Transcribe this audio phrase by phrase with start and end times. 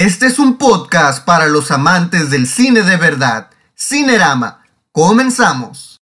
[0.00, 3.50] Este es un podcast para los amantes del cine de verdad.
[3.76, 4.62] Cinerama.
[4.92, 5.99] Comenzamos.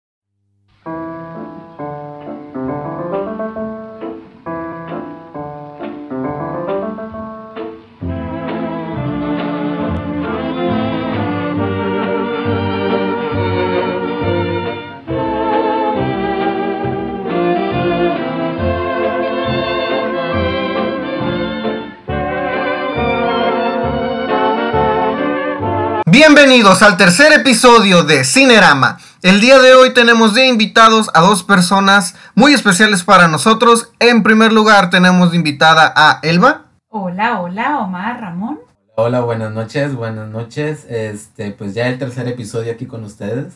[26.33, 28.97] Bienvenidos al tercer episodio de Cinerama.
[29.21, 33.91] El día de hoy tenemos de invitados a dos personas muy especiales para nosotros.
[33.99, 36.67] En primer lugar tenemos de invitada a Elba.
[36.87, 38.61] Hola, hola, Omar, Ramón.
[38.95, 40.85] Hola, buenas noches, buenas noches.
[40.87, 43.55] Este, pues ya el tercer episodio aquí con ustedes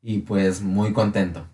[0.00, 1.44] y pues muy contento.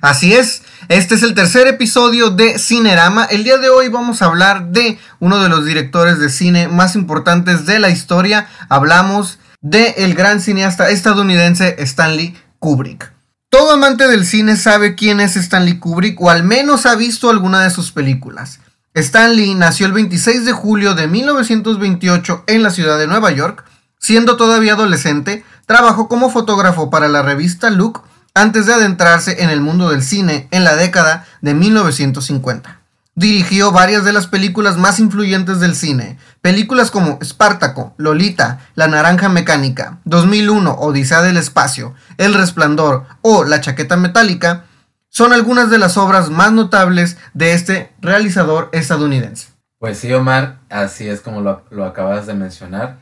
[0.00, 3.24] Así es, este es el tercer episodio de Cinerama.
[3.24, 6.94] El día de hoy vamos a hablar de uno de los directores de cine más
[6.94, 8.46] importantes de la historia.
[8.68, 13.12] Hablamos de el gran cineasta estadounidense Stanley Kubrick.
[13.48, 17.62] Todo amante del cine sabe quién es Stanley Kubrick o al menos ha visto alguna
[17.62, 18.60] de sus películas.
[18.94, 23.64] Stanley nació el 26 de julio de 1928 en la ciudad de Nueva York.
[23.98, 28.02] Siendo todavía adolescente, trabajó como fotógrafo para la revista Look
[28.34, 32.81] antes de adentrarse en el mundo del cine en la década de 1950.
[33.14, 39.28] Dirigió varias de las películas más influyentes del cine, películas como Espartaco, Lolita, La Naranja
[39.28, 44.64] Mecánica, 2001, Odisea del Espacio, El Resplandor o La Chaqueta Metálica,
[45.10, 49.48] son algunas de las obras más notables de este realizador estadounidense.
[49.78, 52.98] Pues sí, Omar, así es como lo, acabas de mencionar.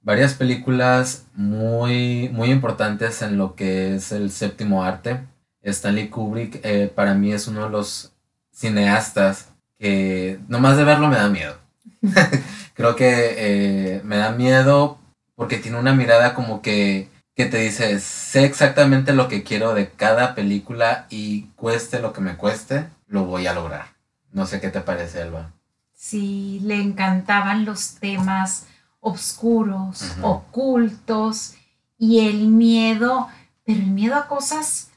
[0.00, 5.20] Varias películas muy, muy importantes en lo que es el séptimo arte.
[5.62, 8.12] Stanley Kubrick eh, para mí es uno de los
[8.50, 9.51] cineastas
[9.82, 11.56] que nomás de verlo me da miedo.
[12.74, 14.96] Creo que eh, me da miedo
[15.34, 19.90] porque tiene una mirada como que, que te dice, sé exactamente lo que quiero de
[19.90, 23.86] cada película y cueste lo que me cueste, lo voy a lograr.
[24.30, 25.50] No sé qué te parece, Elba.
[25.92, 28.66] Sí, le encantaban los temas
[29.00, 31.54] oscuros, ocultos
[31.98, 33.26] y el miedo,
[33.64, 34.90] pero el miedo a cosas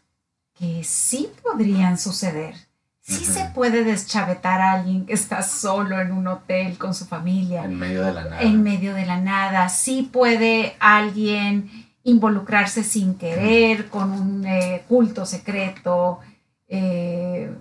[0.54, 2.65] que sí podrían suceder
[3.08, 7.64] Sí se puede deschavetar a alguien que está solo en un hotel con su familia.
[7.64, 8.42] En medio de la nada.
[8.42, 9.70] En medio de la nada.
[9.70, 11.70] Sí puede alguien
[12.02, 16.20] involucrarse sin querer con un eh, culto secreto
[16.68, 17.54] eh,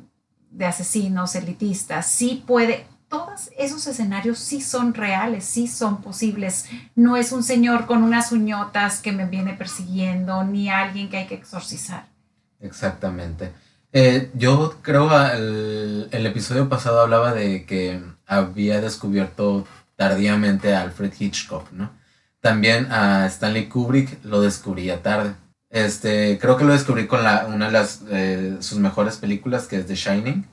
[0.50, 2.06] de asesinos elitistas.
[2.06, 2.87] Sí puede.
[3.09, 6.71] Todos esos escenarios sí son reales, sí son posibles.
[6.94, 11.26] No es un señor con unas uñotas que me viene persiguiendo, ni alguien que hay
[11.26, 12.06] que exorcizar.
[12.61, 13.53] Exactamente.
[13.97, 21.12] Eh, yo creo el, el episodio pasado hablaba de que había descubierto tardíamente a Alfred
[21.16, 21.93] Hitchcock, ¿no?
[22.41, 25.37] También a Stanley Kubrick lo descubría tarde.
[25.71, 29.77] Este, creo que lo descubrí con la, una de las, eh, sus mejores películas, que
[29.77, 30.44] es The Shining.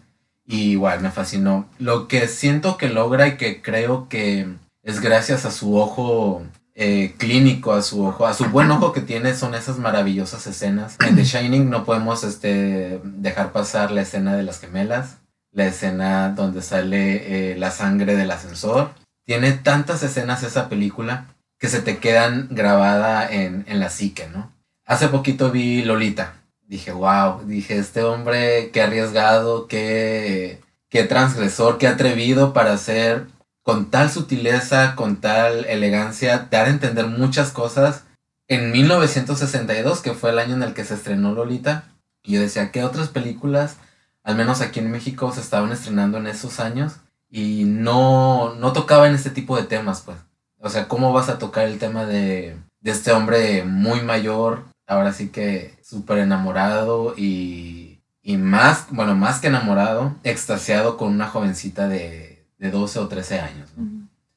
[0.46, 1.68] Y igual me fascinó.
[1.80, 4.48] Lo que siento que logra y que creo que
[4.84, 6.44] es gracias a su ojo
[6.76, 10.96] eh, clínico a su ojo, a su buen ojo que tiene son esas maravillosas escenas.
[11.06, 15.18] En The Shining no podemos este, dejar pasar la escena de las gemelas,
[15.52, 18.92] la escena donde sale eh, la sangre del ascensor.
[19.26, 24.52] Tiene tantas escenas esa película que se te quedan grabada en, en la psique, ¿no?
[24.86, 26.34] Hace poquito vi Lolita.
[26.68, 33.28] Dije, wow, dije, este hombre, qué arriesgado, qué, qué transgresor, qué atrevido para hacer
[33.64, 38.04] con tal sutileza, con tal elegancia, te a entender muchas cosas.
[38.48, 41.86] En 1962, que fue el año en el que se estrenó Lolita,
[42.24, 43.78] y yo decía, ¿qué otras películas,
[44.24, 46.98] al menos aquí en México, se estaban estrenando en esos años?
[47.30, 50.18] Y no, no tocaban este tipo de temas, pues.
[50.60, 55.14] O sea, ¿cómo vas a tocar el tema de, de este hombre muy mayor, ahora
[55.14, 61.88] sí que súper enamorado y, y más, bueno, más que enamorado, extasiado con una jovencita
[61.88, 62.31] de
[62.62, 63.70] de 12 o 13 años.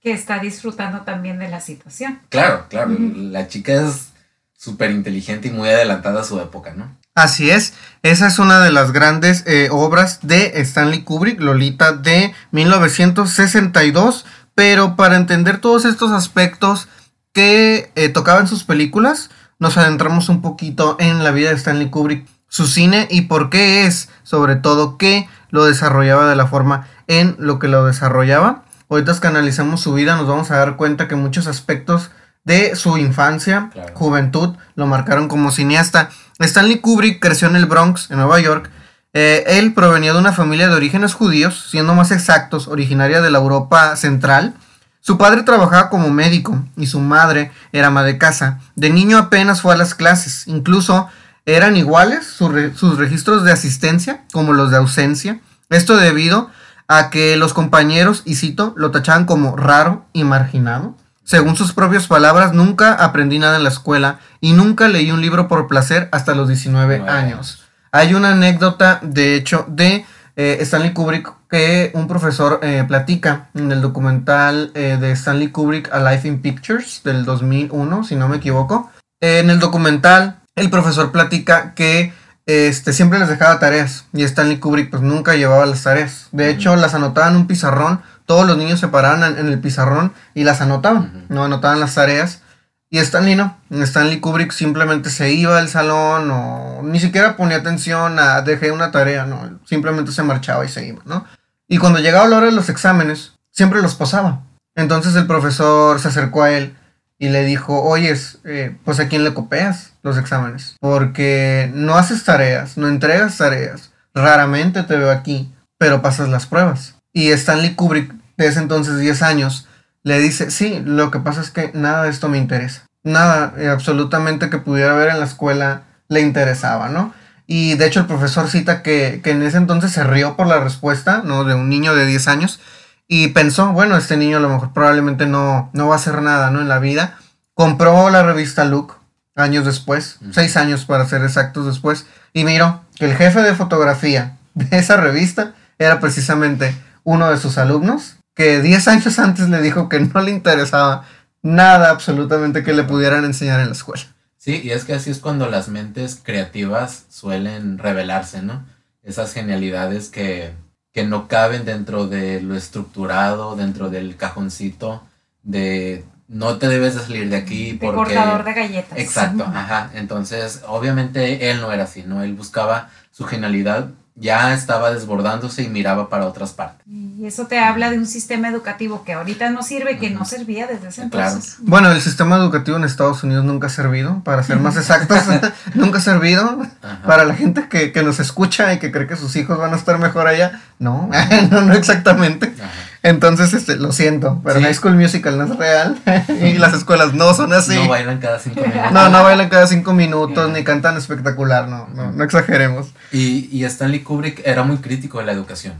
[0.00, 2.20] Que está disfrutando también de la situación.
[2.30, 2.96] Claro, claro.
[2.98, 4.08] La chica es
[4.56, 6.96] súper inteligente y muy adelantada a su época, ¿no?
[7.14, 12.34] Así es, esa es una de las grandes eh, obras de Stanley Kubrick, Lolita, de
[12.50, 16.88] 1962, pero para entender todos estos aspectos
[17.32, 19.30] que eh, tocaban sus películas,
[19.60, 23.86] nos adentramos un poquito en la vida de Stanley Kubrick, su cine y por qué
[23.86, 28.64] es, sobre todo, que lo desarrollaba de la forma en lo que lo desarrollaba.
[28.90, 32.10] Ahorita que analizamos su vida nos vamos a dar cuenta que muchos aspectos
[32.42, 36.10] de su infancia, juventud, lo marcaron como cineasta.
[36.40, 38.68] Stanley Kubrick creció en el Bronx, en Nueva York.
[39.12, 43.38] Eh, él provenía de una familia de orígenes judíos, siendo más exactos, originaria de la
[43.38, 44.54] Europa central.
[44.98, 48.58] Su padre trabajaba como médico y su madre era ama de casa.
[48.74, 51.08] De niño apenas fue a las clases, incluso
[51.46, 55.40] eran iguales sus registros de asistencia como los de ausencia.
[55.70, 56.50] Esto debido
[56.88, 60.94] a que los compañeros, y cito, lo tachaban como raro y marginado.
[61.24, 65.48] Según sus propias palabras, nunca aprendí nada en la escuela y nunca leí un libro
[65.48, 67.64] por placer hasta los 19 años.
[67.92, 70.04] Hay una anécdota, de hecho, de
[70.36, 75.90] eh, Stanley Kubrick que un profesor eh, platica en el documental eh, de Stanley Kubrick
[75.92, 78.90] A Life in Pictures del 2001, si no me equivoco.
[79.20, 82.12] en el documental, el profesor platica que
[82.46, 86.28] este, siempre les dejaba tareas y Stanley Kubrick pues nunca llevaba las tareas.
[86.32, 90.12] De hecho, las anotaba en un pizarrón, todos los niños se paraban en, el pizarrón
[90.34, 92.42] y las anotaban, no anotaban las tareas.
[92.90, 93.58] Y Stanley no.
[93.70, 98.92] Stanley Kubrick simplemente se iba al salón o ni siquiera ponía atención a dejé una
[98.92, 99.58] tarea, no.
[99.64, 101.24] Simplemente se marchaba y se iba, ¿no?
[101.66, 104.42] Y cuando llegaba la hora de los exámenes, siempre los posaba.
[104.76, 106.76] Entonces el profesor se acercó a él
[107.18, 110.76] y le dijo, oyes, eh, pues a quién le copias los exámenes.
[110.80, 113.92] Porque no haces tareas, no entregas tareas.
[114.14, 116.96] Raramente te veo aquí, pero pasas las pruebas.
[117.12, 119.68] Y Stanley Kubrick, de ese entonces 10 años,
[120.02, 122.86] le dice, sí, lo que pasa es que nada de esto me interesa.
[123.02, 127.14] Nada, eh, absolutamente que pudiera ver en la escuela le interesaba, ¿no?
[127.46, 131.22] Y de hecho el profesor cita que, en ese entonces se rió por la respuesta,
[131.24, 131.44] ¿no?
[131.44, 132.60] De un niño de 10 años
[133.06, 136.50] y pensó, bueno, este niño a lo mejor probablemente no, no va a hacer nada,
[136.50, 136.60] ¿no?
[136.60, 137.18] En la vida.
[137.54, 138.94] Compró la revista Look
[139.36, 144.38] años después, seis años para ser exactos después, y miró que el jefe de fotografía
[144.54, 149.88] de esa revista era precisamente uno de sus alumnos que 10 años antes le dijo
[149.88, 151.04] que no le interesaba
[151.42, 154.04] nada absolutamente que le pudieran enseñar en la escuela.
[154.38, 158.64] Sí, y es que así es cuando las mentes creativas suelen revelarse, ¿no?
[159.02, 160.52] Esas genialidades que,
[160.94, 165.02] que no caben dentro de lo estructurado, dentro del cajoncito
[165.42, 168.98] de no te debes de salir de aquí de cortador de galletas.
[168.98, 169.90] Exacto, ajá.
[169.94, 172.22] Entonces, obviamente él no era así, ¿no?
[172.22, 176.86] Él buscaba su genialidad ya estaba desbordándose y miraba para otras partes.
[176.86, 180.66] Y eso te habla de un sistema educativo que ahorita no sirve, que no servía
[180.66, 181.56] desde ese entonces.
[181.60, 185.18] Bueno, el sistema educativo en Estados Unidos nunca ha servido, para ser más exactos,
[185.74, 186.60] nunca ha servido
[187.04, 189.98] para la gente que, nos escucha y que cree que sus hijos van a estar
[189.98, 190.60] mejor allá.
[190.78, 191.10] No,
[191.50, 192.54] no, no exactamente.
[193.04, 196.00] Entonces, este, lo siento, pero High School Musical no es real
[196.42, 197.74] y las escuelas no son así.
[197.74, 198.92] No bailan cada cinco minutos.
[198.92, 202.94] No, no bailan cada cinco minutos, ni cantan espectacular, no, no, no exageremos.
[203.12, 205.74] Y, y Stanley Kubrick era muy crítico de la educación.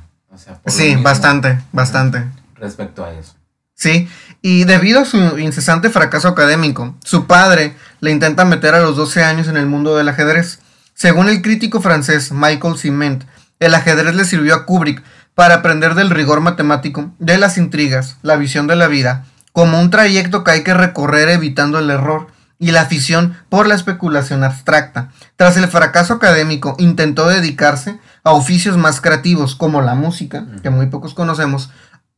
[0.67, 2.27] sí, bastante, bastante.
[2.57, 3.33] Respecto a eso.
[3.75, 4.07] Sí,
[4.43, 9.25] y debido a su incesante fracaso académico, su padre le intenta meter a los 12
[9.25, 10.59] años en el mundo del ajedrez.
[10.93, 13.25] Según el crítico francés Michael Ciment,
[13.61, 15.03] el ajedrez le sirvió a Kubrick
[15.35, 19.91] para aprender del rigor matemático, de las intrigas, la visión de la vida, como un
[19.91, 22.29] trayecto que hay que recorrer evitando el error
[22.59, 25.11] y la afición por la especulación abstracta.
[25.37, 30.87] Tras el fracaso académico, intentó dedicarse a oficios más creativos como la música, que muy
[30.87, 31.71] pocos conocemos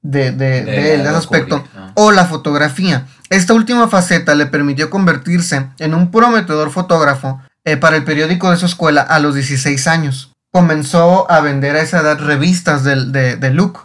[0.03, 1.65] de, de, de, ese aspecto,
[1.95, 3.07] o la fotografía.
[3.29, 8.57] Esta última faceta le permitió convertirse en un prometedor fotógrafo eh, para el periódico de
[8.57, 13.37] su escuela a los 16 años comenzó a vender a esa edad revistas de, de,
[13.37, 13.79] de Luke,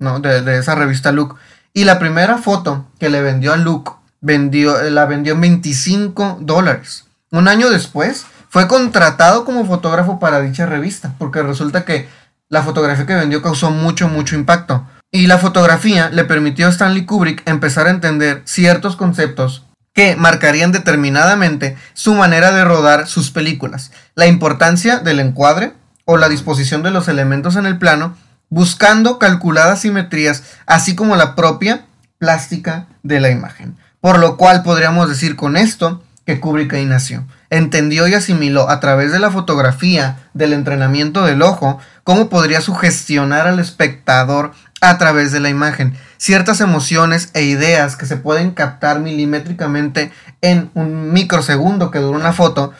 [0.00, 0.18] ¿no?
[0.18, 1.36] De, esa revista Luke.
[1.72, 7.04] Y la primera foto que le vendió a Luke, vendió, la vendió en 25 dólares.
[7.30, 12.08] Un año después, fue contratado como fotógrafo para dicha revista, porque resulta que
[12.48, 14.84] la fotografía que vendió causó mucho, mucho impacto.
[15.12, 20.72] Y la fotografía le permitió a Stanley Kubrick empezar a entender ciertos conceptos que marcarían
[20.72, 23.92] determinadamente su manera de rodar sus películas.
[24.16, 25.74] La importancia del encuadre,
[26.10, 28.16] o la disposición de los elementos en el plano,
[28.48, 31.84] buscando calculadas simetrías, así como la propia
[32.16, 33.76] plástica de la imagen.
[34.00, 37.26] Por lo cual podríamos decir con esto que Kubrick ahí nació.
[37.50, 43.46] Entendió y asimiló a través de la fotografía, del entrenamiento del ojo, cómo podría sugestionar
[43.46, 45.94] al espectador a través de la imagen.
[46.16, 50.10] Ciertas emociones e ideas que se pueden captar milimétricamente
[50.40, 52.72] en un microsegundo que dura una foto,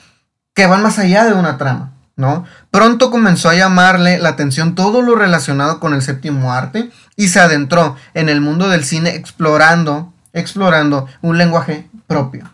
[0.55, 1.93] que van más allá de una trama.
[2.19, 2.45] ¿No?
[2.71, 7.41] Pronto comenzó a llamarle la atención todo lo relacionado con el séptimo arte y se
[7.41, 12.51] adentró en el mundo del cine explorando, explorando un lenguaje propio.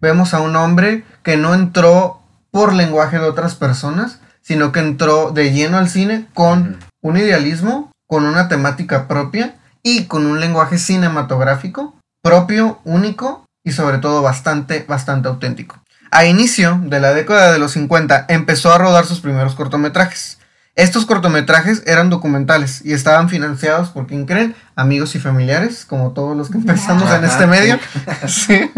[0.00, 2.20] Vemos a un hombre que no entró
[2.50, 7.90] por lenguaje de otras personas, sino que entró de lleno al cine con un idealismo,
[8.06, 14.84] con una temática propia y con un lenguaje cinematográfico propio, único y sobre todo bastante,
[14.86, 15.76] bastante auténtico.
[16.10, 20.38] A inicio de la década de los 50 empezó a rodar sus primeros cortometrajes.
[20.76, 26.36] Estos cortometrajes eran documentales y estaban financiados por quien creen, amigos y familiares, como todos
[26.36, 27.78] los que empezamos en este medio.
[28.28, 28.70] Sí.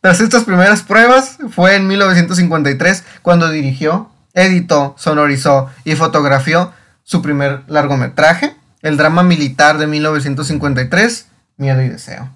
[0.00, 6.72] Tras estas primeras pruebas, fue en 1953 cuando dirigió, editó, sonorizó y fotografió
[7.04, 11.26] su primer largometraje, el drama militar de 1953,
[11.58, 12.30] Miedo y Deseo.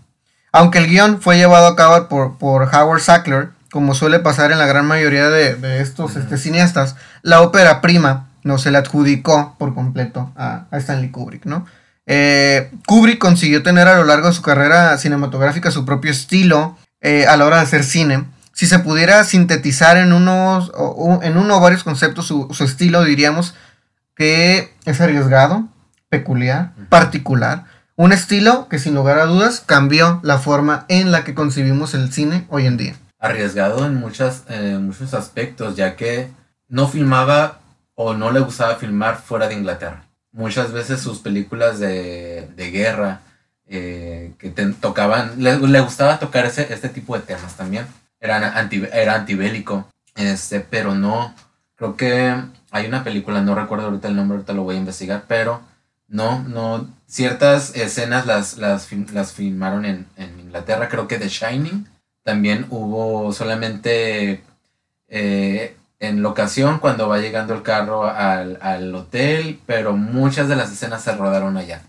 [0.52, 4.58] Aunque el guion fue llevado a cabo por, por Howard Sackler, como suele pasar en
[4.58, 9.74] la gran mayoría de, estos este, cineastas, la ópera prima no se le adjudicó por
[9.74, 11.66] completo a, Stanley Kubrick, ¿no?
[12.06, 17.26] Eh, Kubrick consiguió tener a lo largo de su carrera cinematográfica su propio estilo eh,
[17.26, 18.24] a la hora de hacer cine.
[18.54, 20.72] Si se pudiera sintetizar en, unos,
[21.20, 23.54] en uno o varios conceptos su, su estilo, diríamos
[24.16, 25.68] que es arriesgado,
[26.08, 27.66] peculiar, particular.
[27.94, 32.10] Un estilo que sin lugar a dudas cambió la forma en la que concibimos el
[32.10, 32.96] cine hoy en día.
[33.26, 36.30] Arriesgado en muchas, eh, muchos aspectos, ya que
[36.68, 37.60] no filmaba
[37.94, 40.04] o no le gustaba filmar fuera de Inglaterra.
[40.32, 43.20] Muchas veces sus películas de, de guerra
[43.66, 47.86] eh, que tocaban, le, le, gustaba tocar ese, este tipo de temas también.
[48.20, 51.34] Era, anti, era antibélico, este, pero no,
[51.74, 52.34] creo que
[52.70, 55.60] hay una película, no recuerdo ahorita el nombre, ahorita lo voy a investigar, pero
[56.08, 61.86] no, no, ciertas escenas las, las, las filmaron en, en Inglaterra, creo que The Shining,
[62.26, 64.42] también hubo solamente
[65.08, 71.02] eh, en locación cuando va llegando el carro al, hotel, pero muchas de las escenas
[71.02, 71.82] se rodaron allá.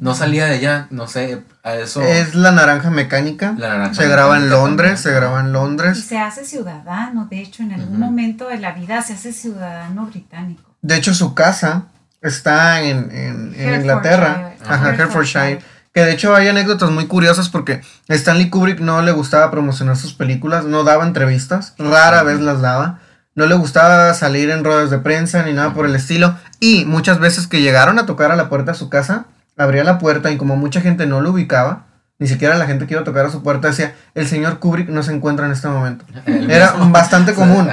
[0.00, 2.02] No salía de allá, no sé, a eso.
[2.02, 3.54] Es la naranja mecánica.
[3.92, 5.96] se graba en Londres, se graba en Londres.
[5.98, 10.06] Y se hace ciudadano, de hecho, en algún momento de la vida se hace ciudadano
[10.06, 10.74] británico.
[10.82, 11.84] De hecho, su casa
[12.20, 15.60] está en, en, Inglaterra, Ajá, Herefordshire.
[15.94, 20.12] Que de hecho hay anécdotas muy curiosas porque Stanley Kubrick no le gustaba promocionar sus
[20.12, 22.98] películas, no daba entrevistas, rara vez las daba
[23.34, 26.36] no le gustaba salir en ruedas de prensa ni nada por el estilo.
[26.60, 29.98] Y muchas veces que llegaron a tocar a la puerta de su casa, abría la
[29.98, 31.86] puerta y como mucha gente no lo ubicaba,
[32.18, 34.88] ni siquiera la gente que iba a tocar a su puerta decía, el señor Kubrick
[34.88, 36.04] no se encuentra en este momento.
[36.26, 37.68] Era bastante común.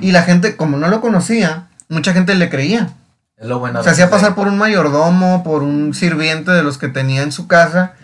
[0.00, 2.90] Y la gente, como no lo conocía, mucha gente le creía.
[3.38, 7.46] Se hacía pasar por un mayordomo, por un sirviente de los que tenía en su
[7.46, 7.94] casa.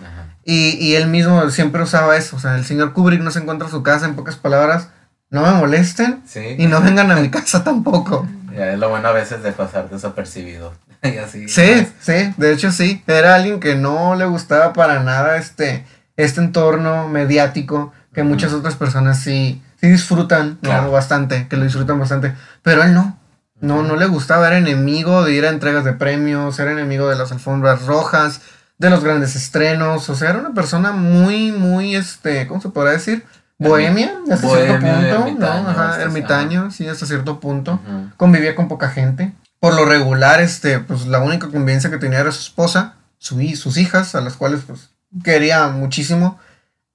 [0.44, 2.36] Y, y él mismo siempre usaba eso.
[2.36, 4.88] O sea, el señor Kubrick no se encuentra en su casa, en pocas palabras
[5.32, 6.22] no me molesten
[6.58, 8.28] y no vengan a mi casa tampoco.
[8.54, 10.74] es lo bueno a veces de pasar desapercibido.
[11.02, 13.02] y así, sí, sí, de hecho sí.
[13.06, 15.86] Era alguien que no le gustaba para nada este,
[16.18, 22.34] este entorno mediático que muchas otras personas sí, sí disfrutan bastante, que lo disfrutan bastante,
[22.62, 23.18] pero él no.
[23.62, 27.16] No, no le gustaba, era enemigo de ir a entregas de premios, era enemigo de
[27.16, 28.40] las alfombras rojas,
[28.76, 32.90] de los grandes estrenos, o sea, era una persona muy, muy, este, ¿cómo se podrá
[32.90, 33.24] decir?
[33.58, 35.68] Bohemia, hasta cierto punto, ¿no?
[35.68, 37.80] Ajá, ermitaño, sí, hasta cierto punto.
[38.16, 39.32] Convivía con poca gente.
[39.60, 43.76] Por lo regular, este, pues la única convivencia que tenía era su esposa, su, sus
[43.76, 44.90] hijas, a las cuales pues
[45.22, 46.40] quería muchísimo,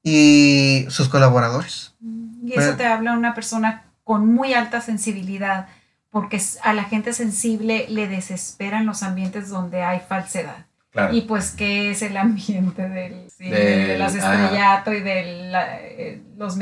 [0.03, 1.93] y sus colaboradores.
[2.43, 5.67] Y eso te habla de una persona con muy alta sensibilidad,
[6.17, 10.65] porque a la gente sensible le desesperan los ambientes donde hay falsedad.
[11.11, 16.57] Y pues, ¿qué es el ambiente del, de las estrellato y del eh, los,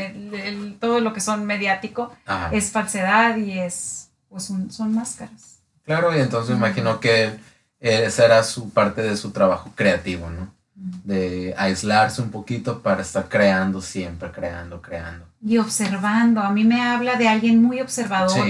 [0.82, 2.14] todo lo que son mediático?
[2.52, 5.62] Es falsedad y es, pues, son máscaras.
[5.86, 7.40] Claro, y entonces imagino que
[7.80, 10.54] esa era su parte de su trabajo creativo, ¿no?
[10.76, 15.26] De aislarse un poquito para estar creando siempre, creando, creando.
[15.42, 16.42] Y observando.
[16.42, 18.46] A mí me habla de alguien muy observador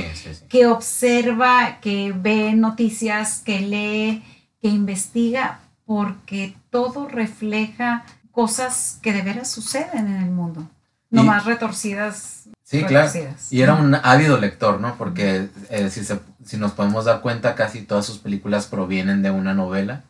[0.49, 4.23] que observa, que ve noticias, que lee,
[4.59, 10.67] que investiga porque todo refleja cosas que de veras suceden en el mundo,
[11.09, 12.49] no más retorcidas.
[12.63, 13.11] Sí, claro.
[13.51, 14.95] Y era un ávido lector, ¿no?
[14.97, 16.03] Porque eh, si,
[16.43, 20.03] si nos podemos dar cuenta, casi todas sus películas provienen de una novela.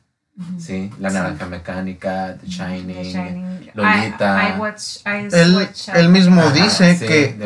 [0.59, 4.57] Sí, La Naranja Mecánica, The Shining, Lolita.
[5.93, 7.37] él, mismo dice que,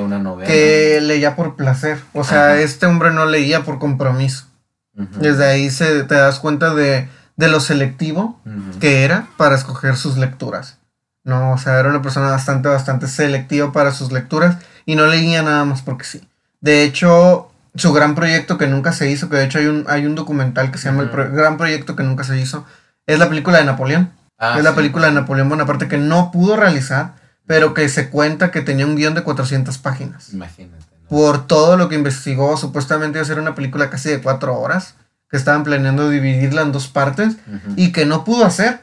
[0.45, 2.01] que leía por placer.
[2.13, 4.45] O sea, este hombre no leía por compromiso.
[4.93, 7.07] Desde ahí se, te das cuenta de
[7.39, 8.37] de lo selectivo
[8.81, 10.77] que era para escoger sus lecturas.
[11.23, 15.41] No, o sea, era una persona bastante, bastante selectiva para sus lecturas y no leía
[15.41, 16.27] nada más porque sí.
[16.59, 20.05] De hecho, su gran proyecto que nunca se hizo, que de hecho hay un, hay
[20.05, 22.65] un documental que se llama El Gran Proyecto que nunca se hizo,
[23.05, 24.11] es la película de Napoleón.
[24.37, 28.51] Ah, es la película de Napoleón Bonaparte que no pudo realizar, pero que se cuenta
[28.51, 30.33] que tenía un guion de 400 páginas.
[30.33, 30.85] Imagínate.
[31.09, 34.95] Por todo lo que investigó, supuestamente iba a ser una película casi de cuatro horas
[35.29, 37.37] que estaban planeando dividirla en dos partes
[37.75, 38.81] y que no pudo hacer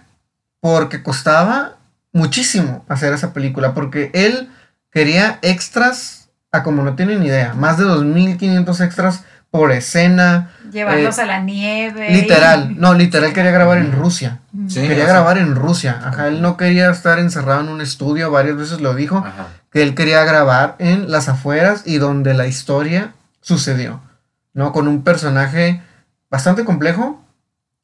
[0.61, 1.77] porque costaba
[2.13, 4.51] muchísimo hacer esa película, porque él
[4.91, 7.55] quería extras a como no tienen idea.
[7.55, 10.51] Más de 2.500 extras por escena.
[10.73, 12.11] Llevarlos a la nieve.
[12.11, 14.41] Literal, no, literal quería grabar en Rusia.
[14.69, 16.01] Sí, quería o sea, grabar en Rusia.
[16.05, 19.49] Ajá, él no quería estar encerrado en un estudio, varias veces lo dijo, Ajá.
[19.71, 24.01] que él quería grabar en las afueras y donde la historia sucedió,
[24.55, 24.73] ¿no?
[24.73, 25.81] Con un personaje
[26.31, 27.23] bastante complejo,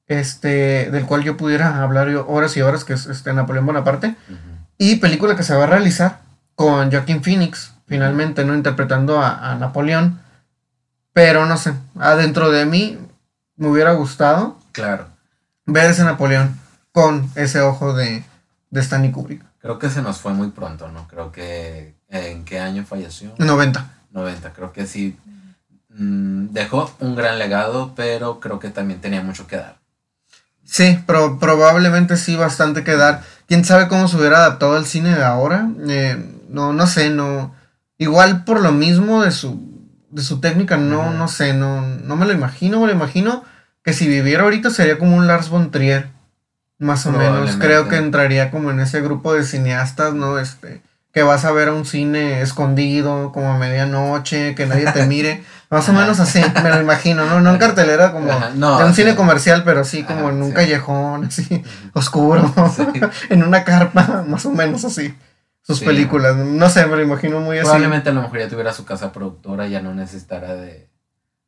[0.08, 4.38] este, del cual yo pudiera hablar horas y horas, que es este, Napoleón Bonaparte, Ujú.
[4.78, 6.18] y película que se va a realizar
[6.54, 8.54] con Joaquin Phoenix, finalmente, ¿no?
[8.54, 10.20] Interpretando a, a Napoleón,
[11.12, 12.98] pero no sé, adentro de mí
[13.56, 15.06] me hubiera gustado Claro.
[15.66, 16.58] ver ese Napoleón
[16.92, 18.24] con ese ojo de,
[18.70, 19.44] de Stanley Kubrick.
[19.60, 21.06] Creo que se nos fue muy pronto, ¿no?
[21.08, 21.94] Creo que.
[22.08, 23.32] ¿En qué año falleció?
[23.38, 23.90] 90.
[24.10, 24.52] 90.
[24.52, 25.16] Creo que sí.
[25.90, 29.76] mm, dejó un gran legado, pero creo que también tenía mucho que dar.
[30.64, 33.22] Sí, pero probablemente sí bastante que dar.
[33.46, 35.68] Quién sabe cómo se hubiera adaptado al cine de ahora.
[35.88, 36.16] Eh,
[36.48, 37.54] no, no sé, no.
[37.98, 39.60] Igual por lo mismo de su,
[40.10, 43.44] de su técnica, no, no sé, no, no me lo imagino, me lo imagino
[43.84, 46.10] que si viviera ahorita sería como un Lars von Trier,
[46.78, 47.56] más o menos.
[47.56, 50.38] Creo que entraría como en ese grupo de cineastas, ¿no?
[50.38, 50.82] Este,
[51.12, 55.44] que vas a ver a un cine escondido, como a medianoche, que nadie te mire.
[55.70, 57.40] Más o menos así, me lo imagino, ¿no?
[57.40, 59.02] No en cartelera como no, de un sí.
[59.02, 60.54] cine comercial, pero sí como Ajá, en un sí.
[60.54, 62.84] callejón, así, oscuro, Sí.
[63.30, 65.14] en una carpa, más o menos así.
[65.64, 65.84] Sus Sí.
[65.84, 67.64] películas, no sé, me lo imagino muy así.
[67.66, 70.88] Probablemente a lo mejor ya tuviera su casa productora, ya no necesitara de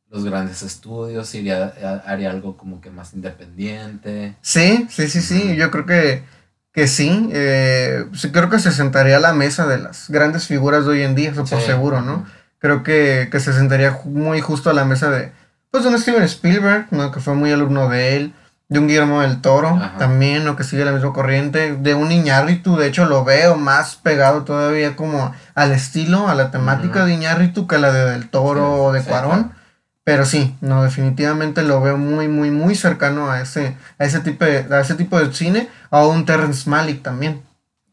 [0.09, 1.73] los grandes estudios, iría,
[2.05, 4.35] haría algo como que más independiente.
[4.41, 6.23] Sí, sí, sí, sí, yo creo que,
[6.71, 10.85] que sí, eh, sí, creo que se sentaría a la mesa de las grandes figuras
[10.85, 11.65] de hoy en día, eso por Sí.
[11.65, 12.25] seguro, ¿no?
[12.59, 15.31] Creo que, que se sentaría muy justo a la mesa de,
[15.71, 17.11] pues, de un Steven Spielberg, ¿no?
[17.11, 18.33] Que fue muy alumno de él,
[18.67, 19.97] de un Guillermo del Toro, Ajá.
[19.99, 20.55] también, ¿no?
[20.55, 24.95] Que sigue la misma corriente, de un Iñárritu, de hecho lo veo más pegado todavía
[24.95, 28.79] como al estilo, a la temática de Iñárritu que a la de Del Toro Sí,
[28.81, 29.43] o de sí, Cuarón.
[29.43, 29.65] claro.
[30.03, 34.45] Pero sí, no, definitivamente lo veo muy, muy, muy cercano a ese, a ese tipo
[34.45, 37.41] de, a ese tipo de cine, o a un Terrence Malick también,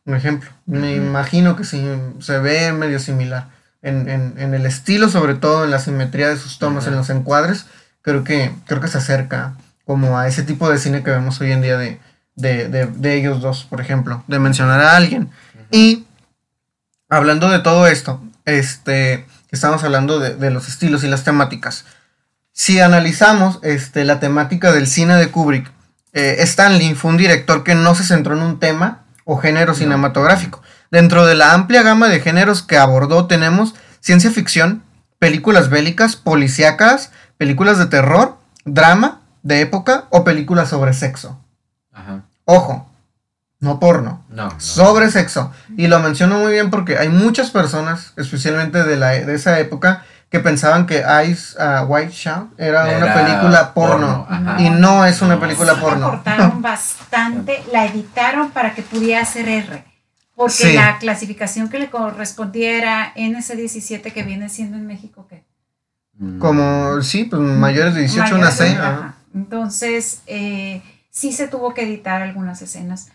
[0.05, 0.51] un ejemplo.
[0.67, 1.83] Me imagino que sí,
[2.21, 3.49] se ve medio similar.
[3.81, 7.09] En, en, en el estilo, sobre todo en la simetría de sus tomas, en los
[7.11, 7.67] encuadres,
[8.03, 9.55] creo que, creo que se acerca
[9.93, 12.01] como a ese tipo de cine que vemos hoy en día de,
[12.35, 15.29] de, de, de ellos dos, por ejemplo, de mencionar a alguien.
[15.71, 16.07] Y
[17.11, 21.85] hablando de todo esto, este, estamos hablando de, de los estilos y las temáticas.
[22.53, 25.71] Si analizamos este, la temática del cine de Kubrick,
[26.15, 30.63] eh, Stanley fue un director que no se centró en un tema o género cinematográfico.
[30.91, 34.83] Dentro de la amplia gama de géneros que abordó tenemos ciencia ficción,
[35.19, 41.39] películas bélicas, policíacas, películas de terror, drama de época o películas sobre sexo.
[41.93, 42.23] Ajá.
[42.45, 42.89] Ojo,
[43.61, 44.49] no porno No.
[44.51, 44.61] no.
[44.61, 45.53] sobre sexo.
[45.77, 50.05] Y lo menciono muy bien porque hay muchas personas, especialmente de, la, de esa época,
[50.31, 54.27] que pensaban que Ice uh, White Shout era, una Era película porno.
[54.29, 54.57] ajá.
[54.61, 55.41] Y no es una No.
[55.41, 56.07] película Sí porno.
[56.07, 59.85] la cortaron bastante, la editaron para que pudiera ser R.
[60.35, 60.73] Porque Sí.
[60.73, 65.45] la clasificación que le correspondía era NC17, que viene siendo en México, ¿qué?
[66.39, 68.73] Como, sí, pues mayores de 18, una Mayores de- C.
[68.79, 68.89] ajá.
[68.89, 69.15] ajá.
[69.35, 73.11] Entonces, eh, sí se tuvo que editar algunas escenas,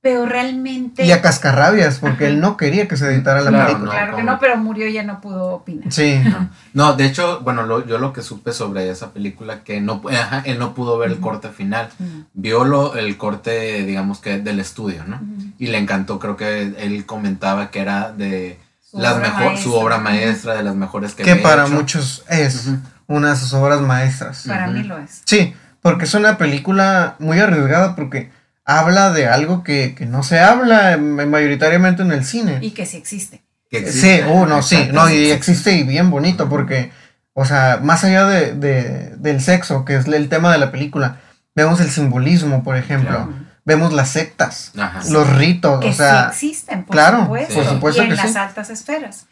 [0.00, 1.04] pero realmente...
[1.06, 3.90] Y a cascarrabias, porque él no quería que se editara la Claro, película.
[3.92, 5.92] Claro que no, pero murió y ya no pudo opinar.
[5.92, 6.20] Sí.
[6.74, 10.42] No, de hecho, bueno, lo- yo lo que supe sobre esa película, que no, ajá,
[10.46, 11.90] él no pudo ver el corte final.
[12.32, 15.20] Vio lo- el corte, digamos que del estudio, ¿no?
[15.58, 18.58] Y le encantó, creo que él comentaba que era de
[18.92, 19.70] Su las obra mejor, su maestra.
[19.82, 21.72] obra maestra, de las mejores que, Que para hecho.
[21.72, 22.68] muchos es
[23.08, 24.44] una de sus obras maestras.
[24.46, 25.22] Para mí lo es.
[25.24, 28.30] Sí, porque es una película muy arriesgada porque
[28.64, 32.58] habla de algo que, que no se habla mayoritariamente en el cine.
[32.60, 33.42] Y que sí existe.
[33.70, 36.92] Que Sí, uh, no, sí, no, y existe y bien bonito porque,
[37.32, 41.16] o sea, más allá de, de- del sexo, que es el tema de la película,
[41.54, 43.34] vemos el simbolismo, por ejemplo, Claro.
[43.64, 45.02] Vemos las sectas, Ajá.
[45.10, 48.16] los ritos, que o sea, sí existen, por claro, supuesto, por supuesto y en que
[48.16, 48.38] las sí.
[48.38, 49.26] altas esferas,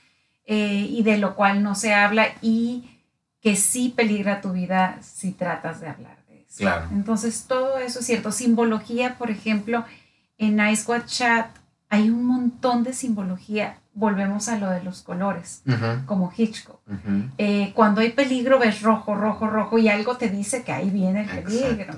[0.47, 2.91] eh, y de lo cual no se habla y
[3.41, 6.59] que sí peligra tu vida si tratas de hablar de eso.
[6.59, 6.89] Claro.
[6.93, 8.33] Entonces, todo eso es cierto.
[8.33, 9.85] Simbología, por ejemplo,
[10.39, 11.47] en Ice Watch Chat
[11.89, 13.79] hay un montón de simbología.
[13.93, 15.63] Volvemos a lo de los colores,
[16.07, 16.81] como Hitchcock.
[17.39, 21.23] Eh, cuando hay peligro, ves rojo, rojo, rojo, y algo te dice que ahí viene
[21.23, 21.95] el peligro.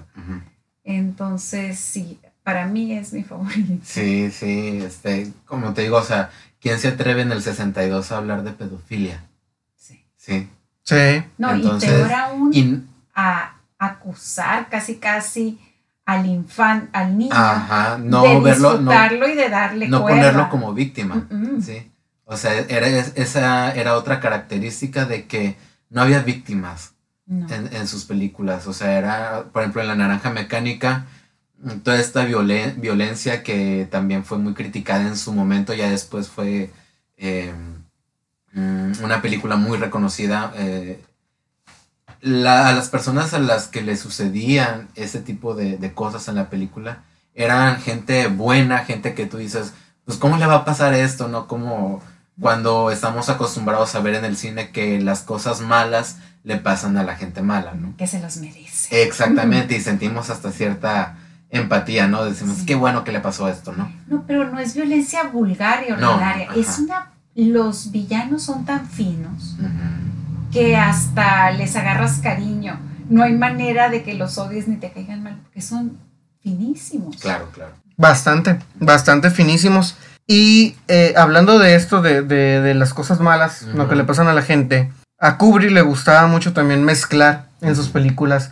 [0.84, 3.82] Entonces, sí, para mí es mi favorito.
[3.84, 8.16] Sí, sí, este, como te digo, o sea, ¿quién se atreve en el 62 a
[8.16, 9.24] hablar de pedofilia?
[9.76, 10.04] Sí.
[10.16, 10.48] Sí.
[10.82, 12.80] sí, No, Entonces, y peor aún, Y,
[13.14, 15.58] a acusar casi casi
[16.04, 20.18] al infante, al niño, ajá, no de verlo, no, y de darle no cuerda.
[20.18, 21.26] ponerlo como víctima.
[21.30, 21.62] Mm, mm.
[21.62, 21.90] Sí.
[22.24, 25.56] O O sea, era, esa era otra característica de que
[25.90, 26.91] no había víctimas
[27.50, 28.66] en, sus películas.
[28.66, 31.06] O sea, era, por ejemplo, en La Naranja Mecánica,
[31.84, 36.70] toda esta violencia que también fue muy criticada en su momento, ya después fue
[37.16, 37.84] em,
[38.52, 40.52] mm, una película muy reconocida.
[40.56, 41.02] Eh,
[42.24, 46.50] a las personas a las que le sucedían ese tipo de, de, cosas en la
[46.50, 47.02] película
[47.34, 49.72] eran gente buena, gente que tú dices,
[50.04, 51.48] pues cómo le va a pasar esto, ¿no?
[51.48, 52.02] Como
[52.40, 57.04] cuando estamos acostumbrados a ver en el cine que las cosas malas le pasan a
[57.04, 57.96] la gente mala, ¿no?
[57.96, 59.02] Que se las merece.
[59.02, 61.16] Exactamente, y sentimos hasta cierta
[61.50, 62.24] empatía, ¿no?
[62.24, 63.92] Decimos, qué bueno que le pasó esto, ¿no?
[64.08, 67.12] No, pero no es violencia vulgar y ordinaria, es una...
[67.34, 69.56] Los villanos son tan finos
[70.52, 72.78] que hasta les agarras cariño.
[73.08, 75.98] No hay manera de que los odies ni te caigan mal, porque son
[76.42, 77.16] finísimos.
[77.16, 77.72] Claro, claro.
[77.96, 79.96] Bastante, bastante finísimos.
[80.26, 84.42] Y eh, hablando de esto, de, las cosas malas, lo que le pasan a la
[84.42, 84.90] gente,
[85.22, 88.50] a Kubrick le gustaba mucho también mezclar en sus películas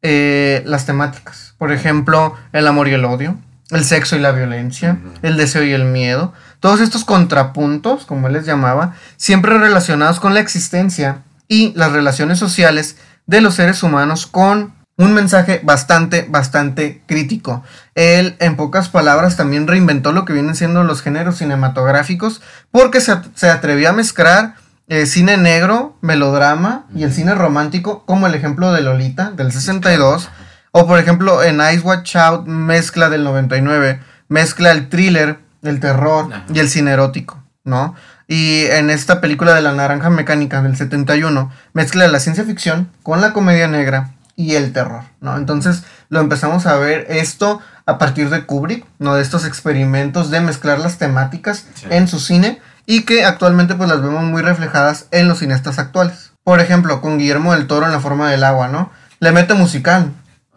[0.00, 1.54] eh, las temáticas.
[1.58, 3.36] Por ejemplo, el amor y el odio,
[3.70, 6.32] el sexo y la violencia, el deseo y el miedo.
[6.58, 12.38] Todos estos contrapuntos, como él les llamaba, siempre relacionados con la existencia y las relaciones
[12.38, 17.62] sociales de los seres humanos con un mensaje bastante, bastante crítico.
[17.94, 23.18] Él, en pocas palabras, también reinventó lo que vienen siendo los géneros cinematográficos porque se,
[23.34, 24.54] se atrevió a mezclar
[24.88, 30.28] eh, cine negro, melodrama y el cine romántico, como el ejemplo de Lolita del 62,
[30.70, 36.28] o por ejemplo en Ice Watch Out, mezcla del 99, mezcla el thriller, el terror
[36.52, 37.94] y el cine erótico, ¿no?
[38.28, 43.20] Y en esta película de la naranja mecánica del 71, mezcla la ciencia ficción con
[43.20, 45.36] la comedia negra y el terror, ¿no?
[45.36, 49.14] Entonces lo empezamos a ver esto a partir de Kubrick, ¿no?
[49.14, 54.00] De estos experimentos de mezclar las temáticas en su cine y que actualmente pues las
[54.00, 56.32] vemos muy reflejadas en los cineastas actuales.
[56.44, 58.90] Por ejemplo, con Guillermo del Toro en La forma del agua, ¿no?
[59.18, 60.12] Le mete musical,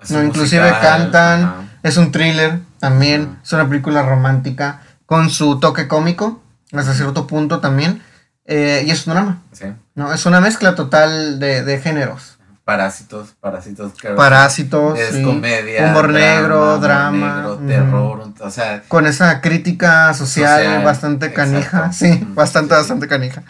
[0.09, 0.23] ¿no?
[0.23, 6.93] Inclusive cantan, es un thriller también, es una película romántica con su toque cómico, hasta
[6.93, 8.03] cierto punto también,
[8.45, 9.65] eh, y es un drama, sí.
[9.95, 10.13] ¿no?
[10.13, 12.38] Es una mezcla total de, de géneros.
[12.69, 20.83] Parásitos, Parásitos, Parásitos, es comedia, humor negro, drama, terror, o sea, con esa crítica social,
[20.83, 23.41] bastante canija, sí, bastante, bastante canija.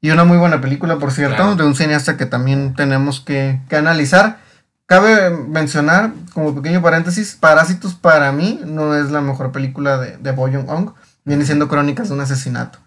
[0.00, 3.76] Y una muy buena película, por cierto, de un cineasta que también tenemos que, que,
[3.76, 4.38] analizar.
[4.86, 10.32] Cabe mencionar, como pequeño paréntesis, Parásitos para mí no es la mejor película de, de
[10.32, 10.92] Bo Ong,
[11.26, 12.78] viene siendo Crónicas de un asesinato.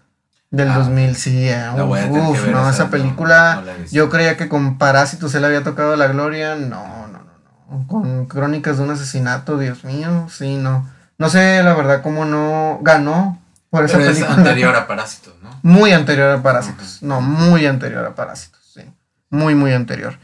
[0.50, 5.44] Del 2000, ah, sí, eh, uf, no, esa película, yo creía que con Parásitos él
[5.44, 10.28] había tocado la gloria, no, no, no, no, con Crónicas de un asesinato, Dios mío,
[10.30, 14.26] sí, no, no sé la verdad cómo no ganó por esa película.
[14.26, 15.50] Es anterior a Parásitos, ¿no?
[15.62, 18.82] Muy anterior a Parásitos, no, muy anterior a Parásitos, sí,
[19.30, 20.16] muy, muy anterior.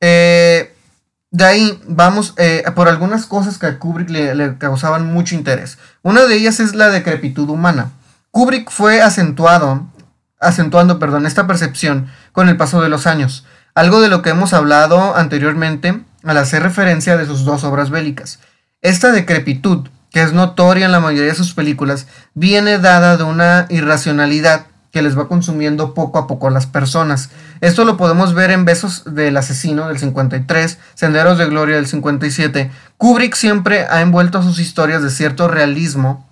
[0.00, 0.74] Eh,
[1.30, 5.76] de ahí vamos eh, por algunas cosas que a Kubrick le, le causaban mucho interés.
[6.02, 7.90] Una de ellas es la decrepitud humana.
[8.34, 9.86] Kubrick fue acentuado,
[10.40, 14.52] acentuando perdón, esta percepción con el paso de los años, algo de lo que hemos
[14.52, 18.40] hablado anteriormente al hacer referencia de sus dos obras bélicas.
[18.82, 23.66] Esta decrepitud, que es notoria en la mayoría de sus películas, viene dada de una
[23.68, 27.30] irracionalidad que les va consumiendo poco a poco a las personas.
[27.60, 32.72] Esto lo podemos ver en Besos del Asesino del 53, Senderos de Gloria del 57.
[32.96, 36.26] Kubrick siempre ha envuelto sus historias de cierto realismo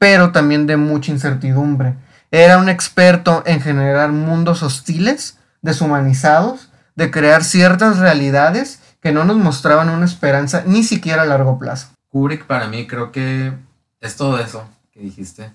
[0.00, 1.94] pero también de mucha incertidumbre.
[2.30, 9.36] Era un experto en generar mundos hostiles, deshumanizados, de crear ciertas realidades que no nos
[9.36, 11.88] mostraban una esperanza ni siquiera a largo plazo.
[12.08, 13.52] Kubrick para mí creo que
[14.00, 15.52] es todo eso que dijiste.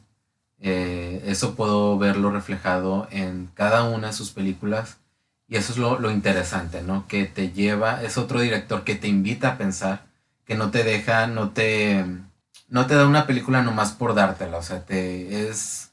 [0.60, 4.97] Eh, eso puedo verlo reflejado en cada una de sus películas
[5.47, 7.08] y eso es lo, lo, interesante, ¿no?
[7.08, 10.05] Que te lleva, es otro director que te invita a pensar,
[10.45, 12.05] que no te deja, no te
[12.67, 15.86] no te da una película nomás por dártela, o sea, te es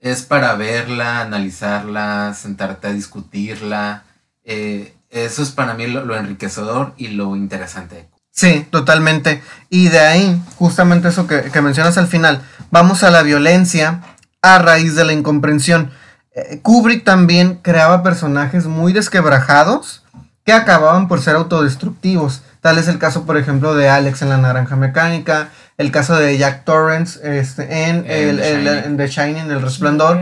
[0.00, 4.04] es para verla, analizarla, sentarte a discutirla.
[4.44, 8.08] Eh, eso es para mí lo, enriquecedor y lo interesante.
[8.30, 9.42] Sí, totalmente.
[9.70, 14.02] Y de ahí, justamente eso que, mencionas al final, vamos a la violencia
[14.42, 15.90] a raíz de la incomprensión.
[16.32, 20.04] Eh, Kubrick también creaba personajes muy desquebrajados
[20.44, 22.42] que acababan por ser autodestructivos.
[22.60, 26.38] Tal es el caso, por ejemplo, de Alex en La Naranja Mecánica, el caso de
[26.38, 28.84] Jack Torrance este, en, el, The el- Shining.
[28.84, 30.16] en The Shining, El Resplandor.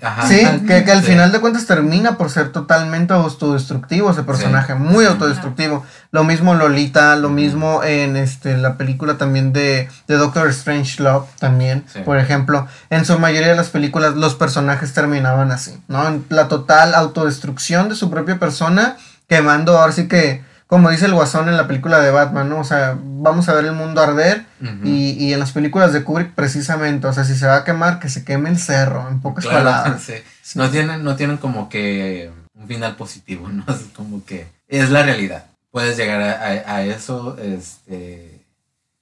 [0.00, 0.26] Ajá.
[0.28, 1.06] Sí, que, que al Sí.
[1.10, 5.84] final de cuentas termina por ser totalmente autodestructivo ese personaje, muy autodestructivo.
[6.12, 11.26] Lo mismo Lolita, lo mismo en este la película también de, de Doctor Strange Love
[11.40, 12.00] también, Sí.
[12.04, 12.68] por ejemplo.
[12.90, 16.06] En su mayoría de las películas los personajes terminaban así, ¿no?
[16.06, 18.96] En la total autodestrucción de su propia persona,
[19.28, 22.60] quemando ahora sí que, como dice el guasón en la película de Batman, ¿no?
[22.60, 24.46] O sea, vamos a ver el mundo arder
[24.82, 27.98] y, y en las películas de Kubrick precisamente, o sea, si se va a quemar,
[27.98, 30.02] que se queme el cerro, en pocas Claro, palabras.
[30.06, 30.14] sí.
[30.54, 33.64] No tienen, no tienen como que un final positivo, ¿no?
[33.68, 35.44] Es como que es la realidad.
[35.70, 38.42] Puedes llegar a, a- a eso, este,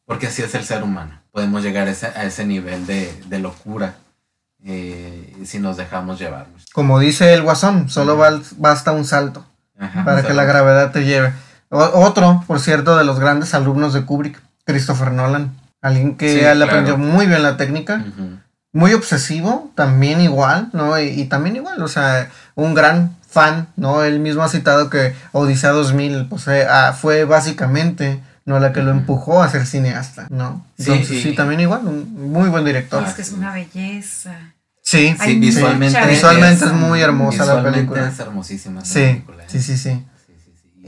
[0.07, 1.21] porque así es el ser humano.
[1.31, 3.95] Podemos llegar a ese, a ese nivel de, de locura
[4.65, 6.47] eh, si nos dejamos llevar.
[6.73, 9.47] Como dice el guasón, solo bal- basta un salto
[9.79, 11.33] Ajá, para que la gravedad te lleve.
[11.71, 15.53] Otro, por cierto, de los grandes alumnos de Kubrick, Christopher Nolan.
[15.83, 16.65] Alguien que Sí, le claro.
[16.65, 18.39] aprendió muy bien la técnica, ujú.
[18.73, 20.99] muy obsesivo, también igual, ¿no?
[21.01, 24.03] Y, y también igual, o sea, un gran fan, ¿no?
[24.03, 28.59] Él mismo ha citado que Odisea 2000 pues, eh, ah, fue básicamente, ¿no?
[28.61, 30.67] La que lo empujó a ser cineasta, ¿no?
[30.77, 33.03] Sí, Entonces, y- sí, también igual, un muy buen director.
[33.07, 34.33] Es que es una belleza.
[34.83, 38.09] Sí, Sí, visualmente, Visualmente es muy hermosa la película.
[38.09, 39.47] es hermosísima sí, película, ¿eh?
[39.47, 40.05] sí, sí, sí.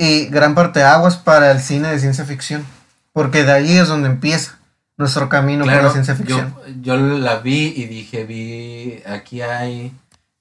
[0.03, 2.67] Y gran parte de aguas para el cine de ciencia ficción.
[3.13, 4.59] Porque de ahí es donde empieza
[4.97, 6.57] nuestro camino por la ciencia ficción.
[6.81, 9.93] Yo, yo la vi y dije, vi, aquí hay,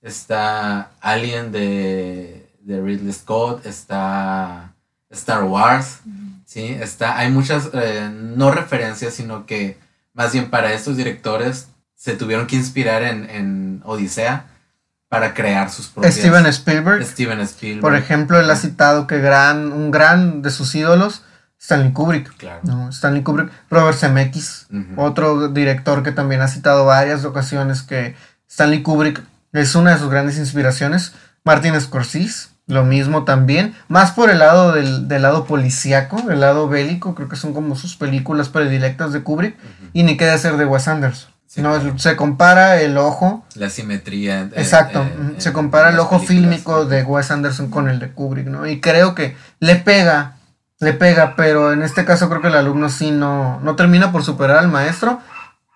[0.02, 4.74] está Alien de, de Ridley Scott, está
[5.12, 6.00] Star Wars,
[6.44, 6.76] ¿sí?
[6.82, 9.78] Está, hay muchas, eh, no referencias, sino que
[10.16, 14.48] más bien para estos directores se tuvieron que inspirar en, en Odisea
[15.12, 16.16] para crear sus propias...
[16.16, 17.82] Steven Spielberg, Steven Spielberg.
[17.82, 21.24] por ejemplo, él ha citado que gran, un gran de sus ídolos,
[21.60, 22.34] Stanley Kubrick.
[22.38, 22.62] Claro.
[22.64, 22.88] ¿no?
[22.88, 28.16] Stanley Kubrick, Robert Zemeckis, otro director que también ha citado varias ocasiones que
[28.50, 29.22] Stanley Kubrick
[29.52, 31.12] es una de sus grandes inspiraciones.
[31.44, 36.70] Martin Scorsese, lo mismo también, más por el lado del, del lado policíaco, el lado
[36.70, 39.58] bélico, creo que son como sus películas predilectas de Kubrick,
[39.92, 41.32] y ni qué decir de Wes Anderson.
[41.54, 42.00] Sí, ¿no?
[42.00, 44.40] Se compara el ojo, La simetría.
[44.40, 48.12] en- exacto, ujú, en- se compara el ojo fílmico de Wes Anderson con el de
[48.14, 48.66] Kubrick, ¿no?
[48.66, 50.38] Y creo que le pega,
[50.80, 54.24] le pega, pero en este caso creo que el alumno sí no, no termina por
[54.24, 55.20] superar al maestro,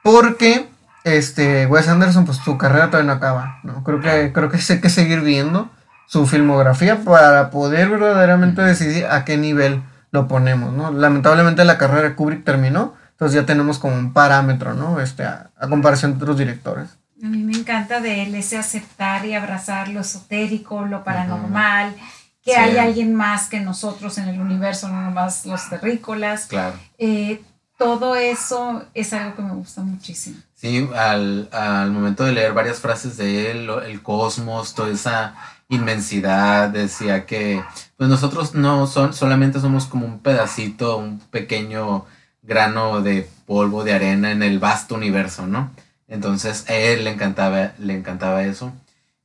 [0.01, 0.69] porque
[1.03, 3.83] este Wes Anderson, pues su carrera todavía no acaba, ¿no?
[3.83, 5.69] Creo que, creo que hay que seguir viendo
[6.07, 8.69] su filmografía para poder verdaderamente Ujú.
[8.69, 10.91] decidir a qué nivel lo ponemos, ¿no?
[10.93, 14.99] Lamentablemente la carrera de Kubrick terminó, entonces ya tenemos como un parámetro, ¿no?
[14.99, 16.89] Este, a, a comparación de otros directores.
[17.23, 21.95] A mí me encanta de él ese aceptar y abrazar lo esotérico, lo paranormal,
[22.43, 22.57] que Sí.
[22.59, 26.45] hay alguien más que nosotros en el universo, no nomás los terrícolas.
[26.47, 26.75] Claro.
[26.97, 27.41] Eh,
[27.77, 30.37] todo eso es algo que me gusta muchísimo.
[30.53, 35.35] Sí, al, al momento de leer varias frases de él, lo- el cosmos, toda esa
[35.69, 37.63] inmensidad, decía que
[37.97, 42.05] pues nosotros no son, solamente somos como un pedacito, un pequeño
[42.45, 45.71] grano de polvo de arena en el vasto universo, ¿no?
[46.07, 48.71] Entonces a él le encantaba, le encantaba eso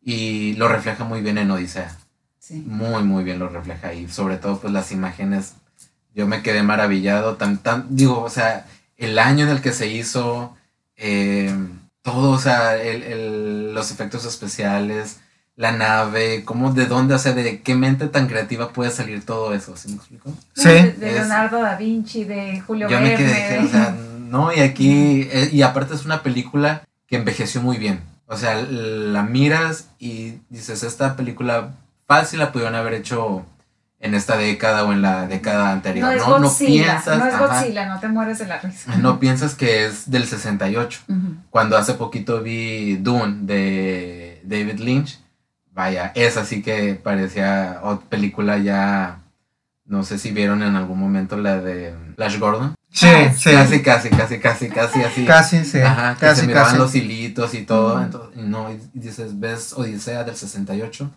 [0.02, 1.94] y lo refleja muy bien en Odisea.
[2.38, 2.64] Sí.
[2.66, 4.08] Muy, muy bien lo refleja ahí.
[4.08, 5.54] Sobre todo, pues las imágenes.
[6.14, 7.36] Yo me quedé maravillado.
[7.36, 10.56] Tan, tan, digo, o sea, el año en el que se hizo.
[11.02, 11.54] eh,
[12.02, 15.20] todo, o sea, el- el- los efectos especiales,
[15.60, 19.52] la nave, cómo, de dónde, o sea, de qué mente tan creativa puede salir todo
[19.52, 20.32] eso, ¿sí me explico?
[20.54, 20.68] Sí.
[20.70, 23.16] De, de Es- Leonardo da Vinci, de Julio Yo me Verne.
[23.26, 27.60] quedé, dije, o sea, no, y aquí, eh, y aparte es una película que envejeció
[27.60, 28.00] muy bien.
[28.26, 31.72] O sea, la miras y dices, esta película
[32.06, 33.44] fácil la pudieron haber hecho
[33.98, 36.06] en esta década o en la década anterior.
[36.08, 38.58] no es no, no Godzilla, piensas, no es ajá, Godzilla, no te mueres de la
[38.60, 38.96] risa.
[38.96, 41.00] no piensas que es del 68.
[41.06, 41.18] Ujú.
[41.50, 45.18] Cuando hace poquito vi Dune de David Lynch,
[45.80, 49.20] vaya, esa sí que parecía otra película ya,
[49.84, 52.74] no sé si vieron en algún momento la de Flash Gordon.
[52.92, 53.50] Sí, Ah, sí.
[53.52, 55.24] Casi, casi, casi, casi, casi así.
[55.24, 55.80] Casi, sí.
[55.80, 56.78] Ajá, que casi, se miraban casi.
[56.78, 58.02] los hilitos y todo.
[58.02, 61.10] Entonces, y no, y dices, ves Odisea del 68,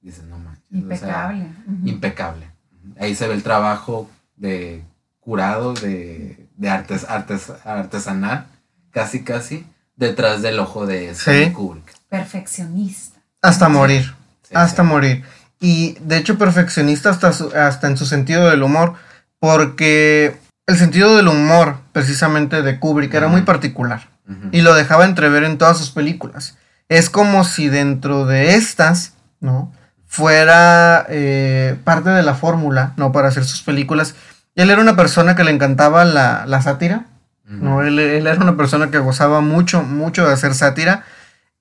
[0.00, 0.62] dices, no manches.
[0.62, 1.46] o sea, Impecable.
[1.84, 2.50] Impecable.
[2.98, 4.82] Ahí se ve el trabajo de
[5.20, 8.46] curado, de, de artes, artes, artesanal,
[8.90, 9.64] casi, casi,
[9.96, 11.52] detrás del ojo de Stanley Sí.
[11.52, 11.94] Kubrick.
[12.08, 13.19] Perfeccionista.
[13.42, 14.14] Hasta morir.
[14.42, 14.88] Sí, hasta sí.
[14.88, 15.24] morir.
[15.60, 18.94] Y de hecho perfeccionista hasta, su- hasta en su sentido del humor,
[19.38, 24.08] porque el sentido del humor precisamente de Kubrick era muy particular
[24.52, 26.56] y lo dejaba entrever en todas sus películas.
[26.88, 29.72] Es como si dentro de estas, ¿no?
[30.06, 33.10] Fuera eh, parte de la fórmula, ¿no?
[33.12, 34.14] Para hacer sus películas.
[34.54, 37.06] Él era una persona que le encantaba la, la sátira,
[37.44, 37.82] ¿no?
[37.82, 41.04] Él, él, era una persona que gozaba mucho, mucho de hacer sátira.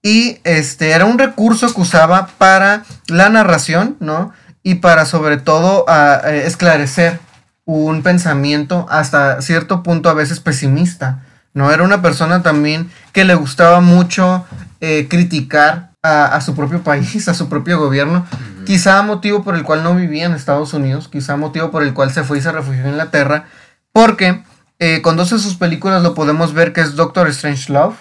[0.01, 4.31] Y este era un recurso que usaba para la narración, ¿no?
[4.63, 7.19] Y para sobre todo a, esclarecer
[7.65, 11.71] un pensamiento hasta cierto punto a veces pesimista, ¿no?
[11.71, 14.45] Era una persona también que le gustaba mucho
[14.79, 18.25] eh, criticar a, su propio país, a su propio gobierno,
[18.65, 22.12] quizá motivo por el cual no vivía en Estados Unidos, quizá motivo por el cual
[22.12, 23.47] se fue y se refugió en Inglaterra,
[23.91, 24.43] porque
[24.79, 27.95] eh, con dos de sus películas lo podemos ver que es Doctor Strange Love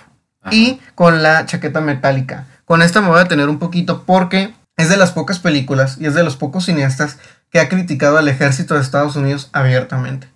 [0.50, 2.46] y con la chaqueta metálica.
[2.64, 6.06] Con esta me voy a tener un poquito porque es de las pocas películas y
[6.06, 7.18] es de los pocos cineastas
[7.50, 10.28] que ha criticado al ejército de Estados Unidos abiertamente.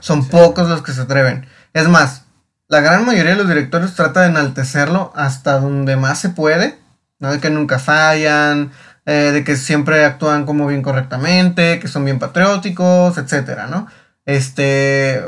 [0.00, 1.46] Son pocos los que se atreven.
[1.72, 2.24] Es más,
[2.68, 6.78] la gran mayoría de los directores trata de enaltecerlo hasta donde más se puede,
[7.18, 7.32] ¿no?
[7.32, 8.72] De que nunca fallan,
[9.06, 13.86] eh, de que siempre actúan como bien correctamente, que son bien patrióticos, etcétera, ¿no?
[14.26, 15.24] Este,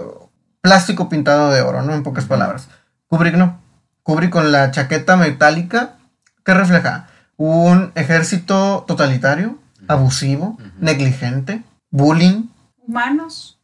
[0.60, 1.94] plástico pintado de oro, ¿no?
[1.94, 2.68] En pocas palabras.
[3.08, 3.59] Kubrick no.
[4.02, 5.96] Kubrick con la chaqueta metálica,
[6.44, 7.08] ¿qué refleja?
[7.36, 9.58] Un ejército totalitario,
[9.88, 12.44] abusivo, negligente, bullying.
[12.78, 13.58] Humanos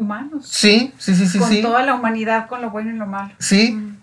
[0.00, 0.46] humanos.
[0.48, 1.38] Sí, sí, sí, sí.
[1.38, 3.32] Con toda la humanidad, con lo bueno y lo malo.
[3.38, 3.96] Sí,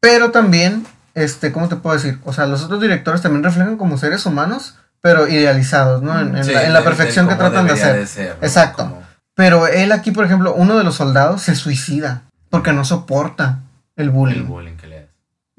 [0.00, 2.18] pero también, este, ¿cómo te puedo decir?
[2.24, 6.18] O sea, los otros directores también reflejan como seres humanos, pero idealizados, ¿no?
[6.18, 6.32] En,
[6.72, 8.36] la, perfección que tratan de hacer.
[8.40, 8.98] Exacto.
[9.34, 13.60] Pero él aquí, por ejemplo, uno de los soldados se suicida porque no soporta
[13.96, 14.40] el bullying.
[14.40, 14.81] El bullying que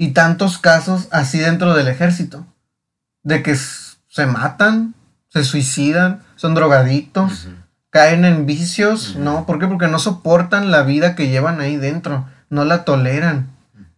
[0.04, 2.46] Y tantos casos así dentro del ejército.
[3.24, 4.96] De que se matan,
[5.30, 7.48] se suicidan, son drogadictos
[7.94, 9.46] caen en vicios, ¿no?
[9.46, 9.68] ¿Por qué?
[9.68, 13.50] Porque no soportan la vida que llevan ahí dentro, no la toleran,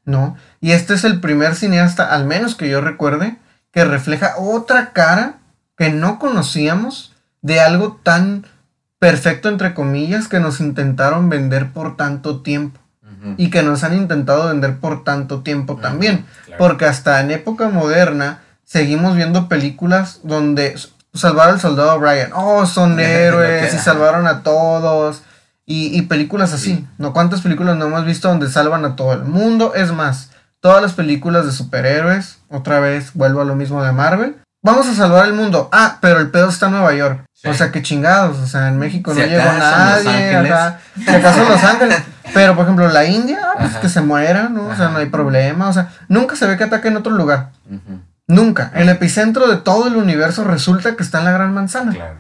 [0.04, 0.36] ¿no?
[0.60, 3.38] Y este es el primer cineasta, al menos que yo recuerde,
[3.72, 5.38] que refleja otra cara
[5.78, 8.46] que no conocíamos de algo tan
[9.00, 12.82] perfecto, entre comillas, que nos intentaron vender por tanto tiempo.
[13.38, 16.26] Y que nos han intentado vender por tanto tiempo también.
[16.58, 20.76] Porque hasta en época moderna seguimos viendo películas donde
[21.14, 22.32] salvar al soldado Ryan.
[22.34, 25.24] Oh, son héroes y salvaron a todos.
[25.68, 27.12] Y, películas así, ¿no?
[27.12, 29.74] ¿Cuántas películas no hemos visto donde salvan a todo el mundo?
[29.74, 34.36] Es más, todas las películas de superhéroes, otra vez vuelvo a lo mismo de Marvel.
[34.66, 35.70] Vamos a salvar el mundo.
[35.72, 37.24] Ah, pero el pedo está en Nueva York.
[37.46, 38.40] O sea, qué chingados.
[38.40, 40.36] O sea, en México no llegó nadie.
[40.36, 40.80] Acá.
[40.96, 42.02] Si acaso Los Ángeles.
[42.34, 44.66] Pero, por ejemplo, la India, pues que se muera, ¿no?
[44.66, 45.70] O sea, no hay problema.
[45.70, 47.52] O sea, nunca se ve que ataque en otro lugar.
[48.26, 48.72] Nunca.
[48.74, 51.92] El epicentro de todo el universo resulta que está en la Gran Manzana.
[51.92, 52.16] Claro.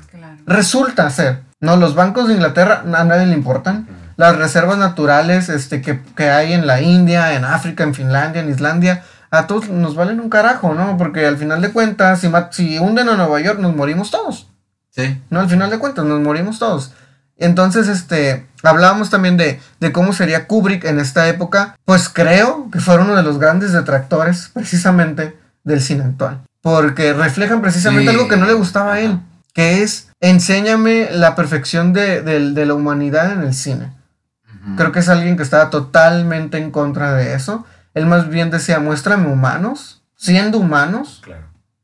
[0.45, 1.41] Resulta ser.
[1.59, 3.87] No, los bancos de Inglaterra a nadie le importan.
[4.17, 9.03] Las reservas naturales este, que, hay en la India, en África, en Finlandia, en Islandia,
[9.31, 10.97] a todos nos valen un carajo, ¿no?
[10.97, 14.47] Porque al final de cuentas, si, si hunden a Nueva York, nos morimos todos.
[14.91, 15.21] Sí.
[15.29, 16.93] No, al final de cuentas, nos morimos todos.
[17.37, 21.75] Entonces, este, hablábamos también de, de, cómo sería Kubrick en esta época.
[21.83, 26.39] Pues creo que fue uno de los grandes detractores, precisamente, del cine actual.
[26.61, 29.19] Porque reflejan precisamente algo que no le gustaba a él,
[29.53, 32.23] que es enséñame la perfección de,
[32.65, 33.91] la humanidad en el cine.
[34.77, 37.65] Creo que es alguien que estaba totalmente en contra de eso.
[37.95, 41.23] Él más bien decía, muéstrame humanos, siendo humanos,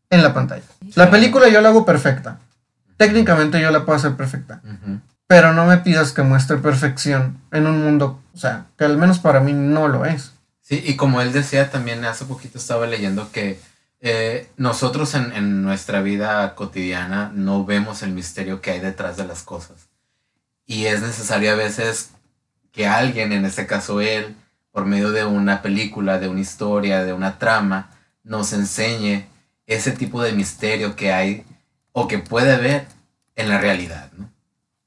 [0.09, 0.63] en la pantalla.
[0.95, 2.37] La película yo la hago perfecta.
[2.97, 4.61] Técnicamente yo la puedo hacer perfecta.
[5.25, 9.19] Pero no me pidas que muestre perfección en un mundo, o sea, que al menos
[9.19, 10.33] para mí no lo es.
[10.61, 13.59] Sí, y como él decía también, hace poquito estaba leyendo que
[14.01, 19.43] eh, nosotros en, nuestra vida cotidiana no vemos el misterio que hay detrás de las
[19.43, 19.87] cosas.
[20.65, 22.09] Y es necesario a veces
[22.71, 24.35] que alguien, en este caso él,
[24.71, 27.89] por medio de una película, de una historia, de una trama,
[28.23, 29.25] nos enseñe
[29.67, 31.45] ese tipo de misterio que hay
[31.91, 32.87] o que puede haber
[33.35, 34.29] en la realidad, ¿no?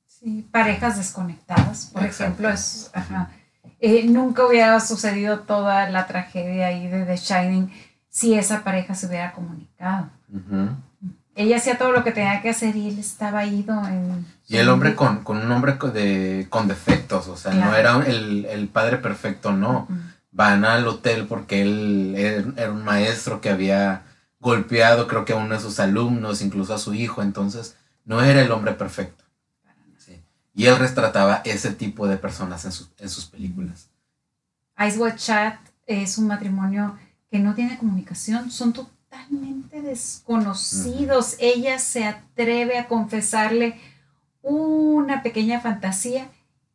[0.07, 2.91] Sí, parejas desconectadas, por ejemplo, es,
[3.81, 7.71] eh, nunca hubiera sucedido toda la tragedia ahí de The Shining
[8.09, 10.09] si esa pareja se hubiera comunicado.
[11.35, 14.25] Ella hacía todo lo que tenía que hacer y él estaba ido en...
[14.47, 18.99] Y el hombre con, un hombre de, con defectos, o sea, no era el, padre
[18.99, 19.89] perfecto, no.
[20.33, 22.15] Van al hotel porque él
[22.57, 24.03] era un maestro que había
[24.41, 28.43] golpeado creo que a uno de sus alumnos, incluso a su hijo, entonces no era
[28.43, 29.25] el hombre perfecto.
[30.57, 33.89] Y él retrataba ese tipo de personas en, en sus películas.
[34.87, 36.97] Ice White Chat es un matrimonio
[37.29, 41.35] que no tiene comunicación, son totalmente desconocidos.
[41.41, 43.81] Ella se atreve a confesarle
[44.45, 46.29] una pequeña fantasía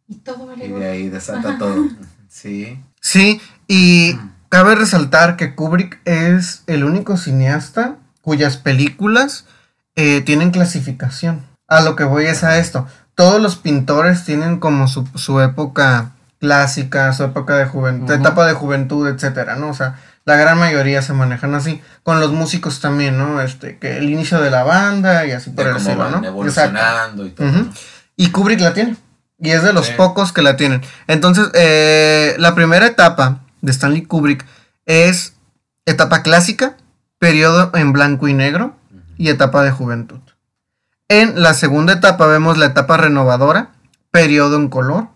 [0.07, 0.65] y todo vale.
[0.65, 1.87] Y de ahí desata todo.
[2.31, 2.79] Sí.
[3.01, 4.15] Sí, y
[4.49, 9.45] cabe resaltar que Kubrick es el único cineasta cuyas películas
[9.95, 11.43] eh, tienen clasificación.
[11.67, 12.85] A lo que voy es a esto.
[13.15, 18.53] Todos los pintores tienen como su, su época clásica, su época de juventud, etapa de
[18.53, 19.69] juventud, etcétera, ¿no?
[19.69, 19.99] O sea,
[20.29, 21.81] la gran mayoría se manejan así.
[22.03, 23.41] Con los músicos también, ¿no?
[23.41, 26.23] Este, que el inicio de la banda y así por el estilo, ¿no?
[26.23, 27.47] Evolucionando y todo.
[28.15, 28.95] Y Kubrick la tiene.
[29.39, 30.83] Y es de los pocos que la tienen.
[31.07, 34.45] Entonces, eh, la primera etapa de Stanley Kubrick
[34.85, 35.33] es
[35.87, 36.77] etapa clásica,
[37.17, 38.75] periodo en blanco y negro
[39.17, 40.19] y etapa de juventud.
[41.07, 43.71] En la segunda etapa vemos la etapa renovadora,
[44.11, 45.07] periodo en color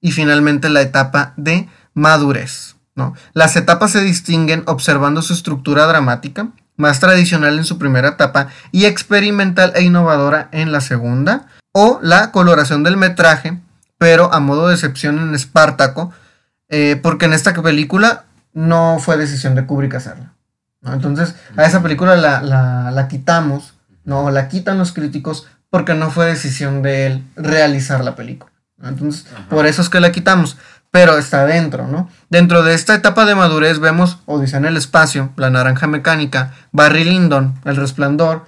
[0.00, 2.74] y finalmente la etapa de madurez.
[2.98, 3.14] ¿No?
[3.32, 8.84] Las etapas se distinguen observando su estructura dramática, más tradicional en su primera etapa y
[8.86, 13.58] experimental e innovadora en la segunda, o la coloración del metraje,
[13.98, 16.12] pero a modo de excepción en Espartaco,
[16.68, 20.32] eh, porque en esta película no fue decisión de Kubrick hacerla.
[20.82, 23.74] Entonces, a esa película la, quitamos,
[24.04, 28.52] no la quitan los críticos porque no fue decisión de él realizar la película.
[28.82, 30.56] Entonces, por eso es que la quitamos,
[30.90, 32.08] pero está dentro, ¿no?
[32.30, 37.04] Dentro de esta etapa de madurez vemos Odisea en el espacio, La naranja mecánica, Barry
[37.04, 38.46] Lyndon, El resplandor,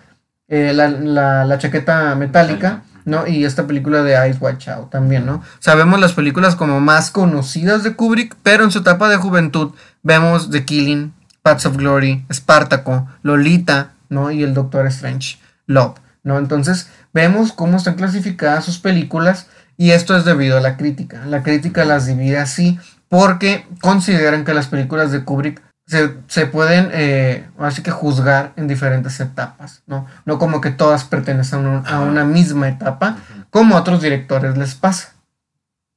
[0.49, 3.26] eh, la, chaqueta metálica, ¿no?
[3.26, 5.43] Y esta película de Ice White Out también, ¿no?
[5.61, 9.72] Sabemos las películas como más conocidas de Kubrick, pero en su etapa de juventud
[10.03, 11.12] vemos The Killing,
[11.43, 14.30] Paths of Glory, Espartaco, Lolita, ¿no?
[14.30, 16.38] Y el Doctor Strange, Love, ¿no?
[16.38, 19.47] Entonces vemos cómo están clasificadas sus películas
[19.80, 21.24] y esto es debido a la crítica.
[21.24, 22.78] La crítica las divide así
[23.08, 29.18] porque consideran que las películas de Kubrick se, pueden eh, así que juzgar en diferentes
[29.20, 30.06] etapas, ¿no?
[30.26, 33.16] No como que todas pertenecen a, una misma etapa,
[33.48, 35.14] como a otros directores les pasa.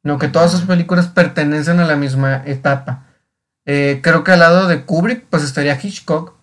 [0.01, 3.03] No que todas sus películas pertenecen a la misma etapa.
[3.65, 6.35] Eh, creo que al lado de Kubrick, pues estaría Hitchcock.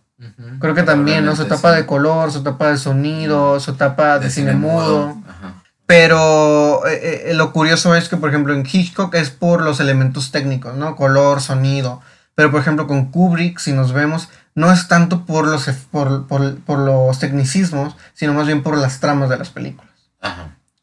[0.58, 1.34] Creo que también, ¿no?
[1.34, 5.16] Su etapa de color, su etapa de sonido, su etapa de, cine, mudo.
[5.90, 10.76] Pero eh, lo curioso es que, por ejemplo, en Hitchcock es por los elementos técnicos,
[10.76, 10.94] ¿no?
[10.94, 12.00] Color, sonido.
[12.36, 16.78] Pero por ejemplo con Kubrick, si nos vemos, no es tanto por los, por, por,
[16.78, 19.90] los tecnicismos, sino más bien por las tramas de las películas.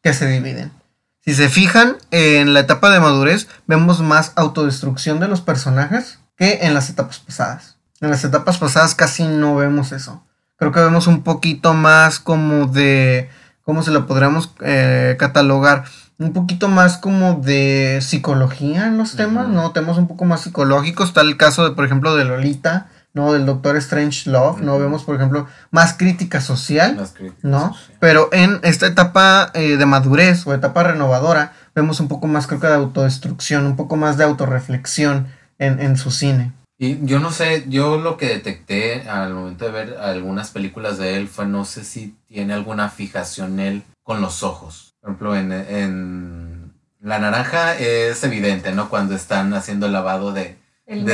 [0.03, 0.73] Que se dividen.
[1.21, 6.59] Si se fijan, en la etapa de madurez vemos más autodestrucción de los personajes que
[6.63, 7.77] en las etapas pasadas.
[8.01, 10.21] En las etapas pasadas casi no vemos eso.
[10.57, 13.29] Creo que vemos un poquito más como de...
[13.67, 15.83] ¿Cómo se lo podríamos eh, catalogar?
[16.19, 19.71] un poquito más como de psicología en los temas, ¿no?
[19.71, 21.09] Temas un poco más psicológicos.
[21.09, 23.33] Está el caso de, por ejemplo, de Lolita, ¿no?
[23.33, 24.79] Del Doctor Strange Love, ¿no?
[24.79, 26.97] Vemos, por ejemplo, más crítica social,
[27.43, 27.75] ¿no?
[27.99, 32.61] Pero en esta etapa eh, de madurez o etapa renovadora, vemos un poco más, creo
[32.61, 35.27] que de autodestrucción, un poco más de autorreflexión
[35.59, 36.53] en, en su cine.
[36.77, 41.17] Y yo no sé, yo lo que detecté al momento de ver algunas películas de
[41.17, 46.73] él fue, no sé si tiene alguna fijación él con los ojos por ejemplo, en,
[46.99, 48.89] La Naranja es evidente, ¿no?
[48.89, 50.57] Cuando están haciendo el lavado de,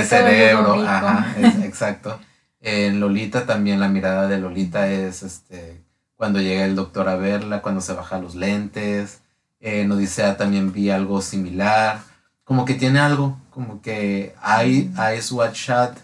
[0.03, 0.81] cerebro.
[0.81, 2.19] Ajá, exacto.
[2.59, 5.83] En Lolita también la mirada de Lolita es este
[6.15, 9.21] cuando llega el doctor a verla, cuando se baja los lentes.
[9.59, 11.99] En Odisea también vi algo similar.
[12.43, 15.97] Como que tiene algo, como que hay Eyes Watch Shot,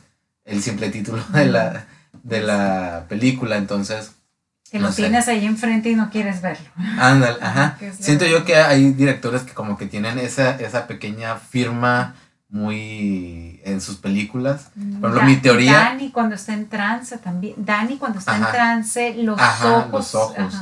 [0.45, 1.85] el simple título de la,
[2.23, 3.57] de la película.
[3.57, 4.11] Entonces,
[4.71, 6.69] que lo tienes ahí enfrente y no quieres verlo.
[6.99, 7.77] Ándale, ajá.
[7.99, 12.15] Siento yo que hay directores que como que tienen esa, esa pequeña firma
[12.49, 14.69] muy en sus películas.
[14.99, 15.73] Por ejemplo, mi teoría.
[15.73, 17.55] Dani cuando está en trance también.
[17.57, 19.91] Dani cuando está en trance, los ojos.
[19.91, 20.55] Los ojos.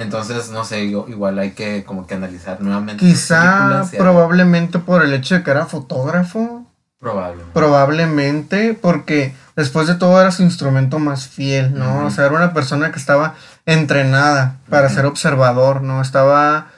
[0.00, 3.04] Entonces, no sé, igual hay que como que analizar nuevamente.
[3.04, 6.64] Quizá probablemente por el hecho de que era fotógrafo.
[6.98, 7.52] Probablemente.
[7.52, 12.06] Probablemente, porque después de todo era su instrumento más fiel, ¿no?
[12.06, 13.34] O sea, era una persona que estaba
[13.66, 16.00] entrenada para ser observador, ¿no?
[16.00, 16.68] Estaba,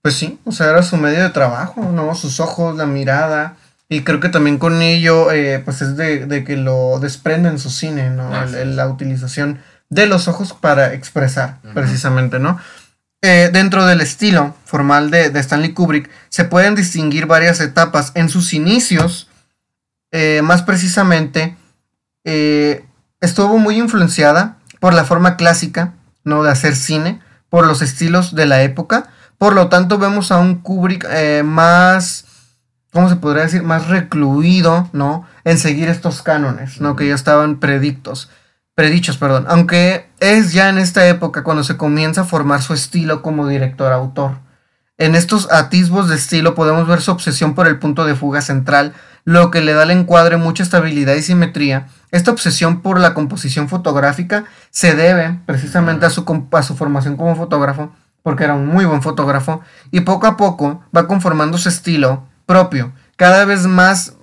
[0.00, 2.14] pues sí, o sea, era su medio de trabajo, ¿no?
[2.14, 3.56] Sus ojos, la mirada.
[3.88, 7.70] Y creo que también con ello, eh, pues es de, que lo desprende en su
[7.70, 8.30] cine, ¿no?
[8.46, 9.58] la utilización
[9.90, 12.58] de los ojos para expresar, precisamente, ¿no?
[13.20, 18.12] Eh, dentro del estilo formal de, de Stanley Kubrick, se pueden distinguir varias etapas.
[18.14, 19.28] En sus inicios,
[20.12, 21.56] eh, más precisamente,
[22.24, 22.84] eh,
[23.20, 26.44] estuvo muy influenciada por la forma clásica, ¿no?
[26.44, 29.10] De hacer cine, por los estilos de la época.
[29.36, 31.08] Por lo tanto, vemos a un Kubrick
[31.42, 32.24] más,
[32.92, 33.62] ¿cómo se podría decir?
[33.62, 35.26] Más recluido, ¿no?
[35.44, 36.94] En seguir estos cánones, ¿no?
[36.94, 38.30] Que ya estaban predictos,
[38.78, 39.44] predichos, perdón.
[39.48, 44.38] Aunque es ya en esta época cuando se comienza a formar su estilo como director-autor.
[44.98, 48.92] En estos atisbos de estilo podemos ver su obsesión por el punto de fuga central,
[49.24, 51.88] lo que le da al encuadre mucha estabilidad y simetría.
[52.12, 56.24] Esta obsesión por la composición fotográfica se debe precisamente a su,
[56.62, 57.90] su formación como fotógrafo,
[58.22, 59.60] porque era un muy buen fotógrafo,
[59.90, 64.14] y poco a poco va conformando su estilo propio, cada vez más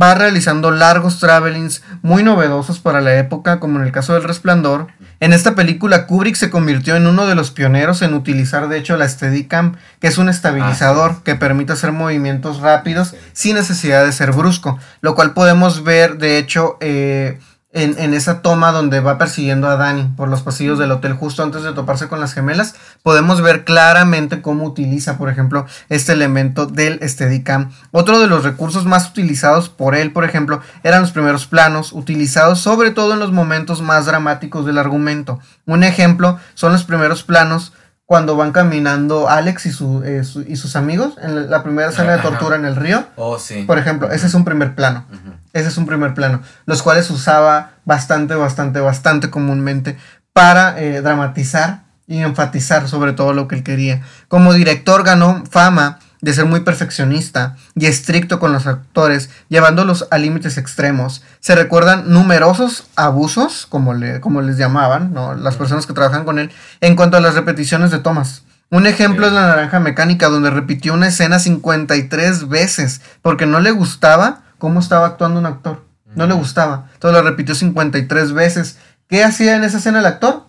[0.00, 4.88] va realizando largos travelings muy novedosos para la época, como en el caso del Resplandor.
[5.20, 8.96] En esta película Kubrick se convirtió en uno de los pioneros en utilizar de hecho
[8.96, 14.32] la Steadicam, que es un estabilizador que permite hacer movimientos rápidos sin necesidad de ser
[14.32, 17.38] brusco, lo cual podemos ver de hecho eh,
[17.74, 21.64] en, esa toma donde va persiguiendo a Danny por los pasillos del hotel justo antes
[21.64, 27.00] de toparse con las gemelas, podemos ver claramente cómo utiliza, por ejemplo, este elemento del
[27.06, 27.72] Steadicam.
[27.90, 32.60] Otro de los recursos más utilizados por él, por ejemplo, eran los primeros planos, utilizados
[32.60, 35.40] sobre todo en los momentos más dramáticos del argumento.
[35.66, 37.72] Un ejemplo son los primeros planos
[38.06, 39.70] cuando van caminando Alex y,
[40.04, 43.04] eh, y sus amigos en la primera escena de tortura en el río.
[43.16, 43.64] Oh, sí.
[43.66, 45.06] Por ejemplo, ese es un primer plano.
[45.54, 46.42] Ese es un primer plano.
[46.66, 49.96] Los cuales usaba bastante, bastante, bastante comúnmente
[50.34, 54.02] para eh, dramatizar y enfatizar sobre todo lo que él quería.
[54.28, 60.18] Como director ganó fama de ser muy perfeccionista y estricto con los actores, llevándolos a
[60.18, 61.22] límites extremos.
[61.38, 66.50] Se recuerdan numerosos abusos, como, le, como les llamaban, las personas que trabajan con él,
[66.80, 68.42] en cuanto a las repeticiones de tomas.
[68.70, 73.70] Un ejemplo es la naranja mecánica, donde repitió una escena 53 veces, porque no le
[73.70, 75.84] gustaba cómo estaba actuando un actor.
[76.14, 76.88] No le gustaba.
[76.94, 78.78] Entonces lo repitió 53 veces.
[79.08, 80.44] ¿Qué hacía en esa escena el actor?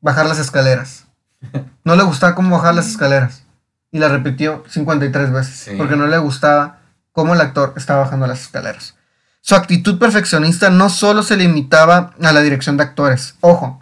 [0.00, 1.04] Bajar las escaleras.
[1.84, 3.44] No le gustaba cómo bajar las escaleras.
[3.90, 5.76] Y la repitió 53 veces.
[5.76, 6.78] Porque no le gustaba
[7.12, 8.94] cómo el actor estaba bajando las escaleras.
[9.42, 13.34] Su actitud perfeccionista no solo se limitaba a la dirección de actores.
[13.42, 13.80] Ojo,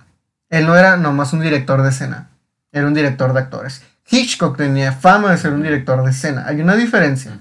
[0.50, 2.30] él no era nomás un director de escena.
[2.72, 3.82] Era un director de actores.
[4.10, 6.44] Hitchcock tenía fama de ser un director de escena.
[6.46, 7.38] Hay una diferencia.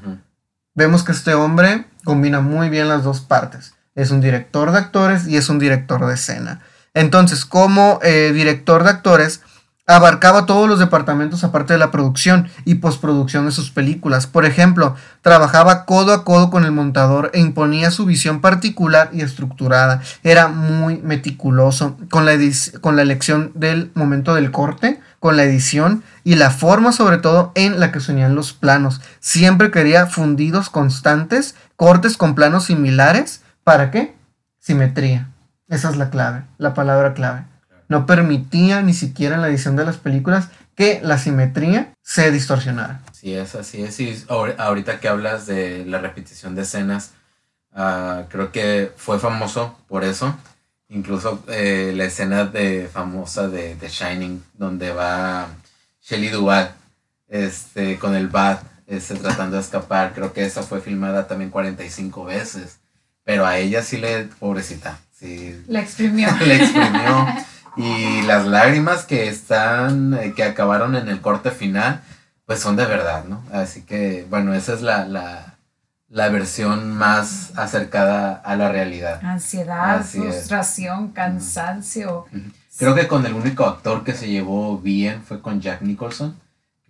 [0.73, 3.73] Vemos que este hombre combina muy bien las dos partes.
[3.93, 6.61] Es un director de actores y es un director de escena.
[6.93, 9.41] Entonces, como eh, director de actores,
[9.85, 14.27] abarcaba todos los departamentos aparte de la producción y postproducción de sus películas.
[14.27, 19.21] Por ejemplo, trabajaba codo a codo con el montador e imponía su visión particular y
[19.21, 20.01] estructurada.
[20.23, 22.37] Era muy meticuloso con la,
[22.79, 27.51] con la elección del momento del corte, con la edición y la forma sobre todo
[27.53, 29.01] en la que se unían los planos.
[29.19, 33.43] Siempre quería fundidos constantes, cortes con planos similares.
[33.63, 34.15] ¿Para qué?
[34.59, 35.29] Simetría.
[35.67, 37.43] Esa es la clave, la palabra clave.
[37.87, 43.01] No permitía ni siquiera en la edición de las películas que la simetría se distorsionara.
[43.11, 43.99] Sí, es así es.
[43.99, 44.25] Y
[44.57, 47.11] ahorita que hablas de la repetición de escenas,
[47.73, 50.35] ah, creo que fue famoso por eso.
[50.91, 55.47] Incluso eh, la escena de, famosa de The Shining, donde va
[56.03, 56.69] Shelley Duvall
[57.29, 60.11] este, con el bat este, tratando de escapar.
[60.13, 62.79] Creo que esa fue filmada también 45 veces.
[63.23, 65.63] Pero a ella sí le, pobrecita, sí.
[65.67, 66.27] La exprimió.
[66.45, 67.27] la exprimió.
[67.77, 72.01] Y las lágrimas que están, eh, que acabaron en el corte final,
[72.45, 73.41] pues son de verdad, ¿no?
[73.53, 75.50] Así que, bueno, esa es la, la,
[76.11, 79.21] la versión más acercada a la realidad.
[79.23, 82.25] Ansiedad, frustración, cansancio.
[82.77, 86.37] Creo que con el único actor que se llevó bien fue con Jack Nicholson.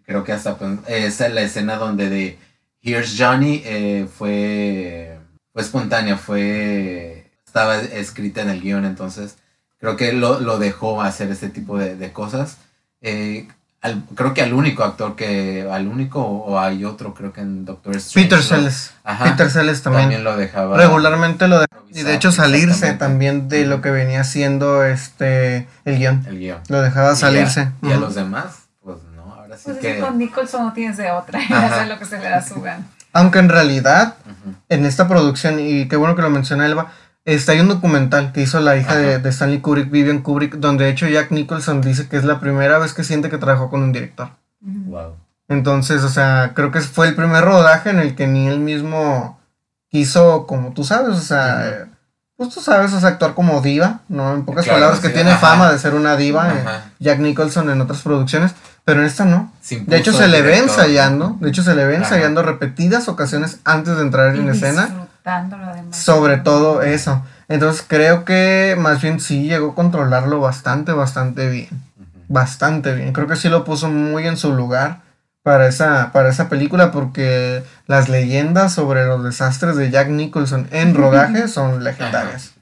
[0.06, 0.58] Creo que hasta
[0.88, 2.40] esa es la escena donde de
[2.82, 5.20] Here's Johnny eh, fue,
[5.54, 9.36] fue espontánea, fue estaba escrita en el guion, entonces
[9.78, 12.58] creo que lo, lo dejó hacer este tipo de, de cosas.
[13.02, 13.48] Eh,
[14.16, 17.96] creo que al único actor que, al único o hay otro, creo que en Doctor
[17.96, 18.30] Strange.
[18.30, 18.94] Peter Sellers.
[19.24, 20.24] Peter Sellers también.
[20.24, 20.78] lo dejaba.
[20.78, 21.82] Regularmente lo dejaba.
[21.90, 26.24] Y de hecho salirse también de lo que venía siendo este el guion.
[26.28, 26.60] El guion.
[26.70, 27.72] Lo dejaba salirse.
[27.82, 30.00] Y a, los demás, pues no, ahora sí pues que...
[30.00, 32.86] con Nicholson no tienes de otra, hacer lo que se le da su gana.
[33.14, 34.16] Aunque en realidad,
[34.70, 38.42] en esta producción, y qué bueno que lo menciona Elba, Está hay un documental que
[38.42, 42.18] hizo la hija de, Stanley Kubrick, Vivian Kubrick, donde de hecho Jack Nicholson dice que
[42.18, 44.30] es la primera vez que siente que trabajó con un director.
[44.62, 45.16] Wow.
[45.48, 49.40] Entonces, o sea, creo que fue el primer rodaje en el que ni él mismo
[49.90, 51.90] quiso, como tú sabes, o sea,
[52.38, 54.34] pues tú sabes, o actuar como diva, ¿no?
[54.34, 56.64] En pocas palabras, que tiene fama de ser una diva, eh,
[57.02, 58.54] JackNicholson en otras producciones,
[58.84, 59.52] pero en esta no.
[59.70, 63.96] De hecho, se le ve ensayando, de hecho, se le ve ensayando repetidas ocasiones antes
[63.96, 65.10] de entrar en escena
[65.92, 67.24] sobre todo eso.
[67.48, 71.70] Entonces creo que más bien sí llegó a controlarlo bastante, bastante bien.
[72.28, 73.12] Bastante bien.
[73.12, 75.02] Creo que sí lo puso muy en su lugar
[75.44, 80.96] para esa, para esa película porque las leyendas sobre los desastres de Jack Nicholson en
[80.96, 82.54] rodaje son legendarias.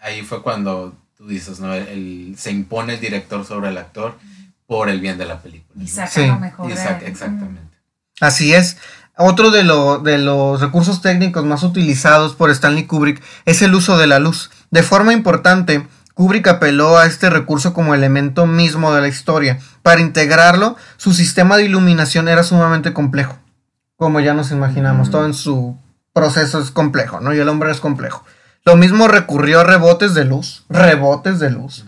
[0.00, 1.72] Ahí fue cuando tú dices, ¿no?
[2.36, 4.16] se impone el director sobre el actor
[4.66, 5.82] por el bien de la película.
[5.82, 6.70] Y saca lo mejor.
[6.70, 7.60] exactamente.
[8.20, 8.76] Así es.
[9.20, 9.64] Otro de,
[10.04, 14.50] de, los recursos técnicos más utilizados por Stanley Kubrick es el uso de la luz.
[14.70, 19.58] De forma importante, Kubrick apeló a este recurso como elemento mismo de la historia.
[19.82, 23.36] Para integrarlo, su sistema de iluminación era sumamente complejo,
[23.96, 25.10] como ya nos imaginamos, mm.
[25.10, 25.76] todo en su
[26.12, 27.34] proceso es complejo, ¿no?
[27.34, 28.24] Y el hombre es complejo.
[28.64, 31.86] Lo mismo recurrió a rebotes de luz, rebotes de luz,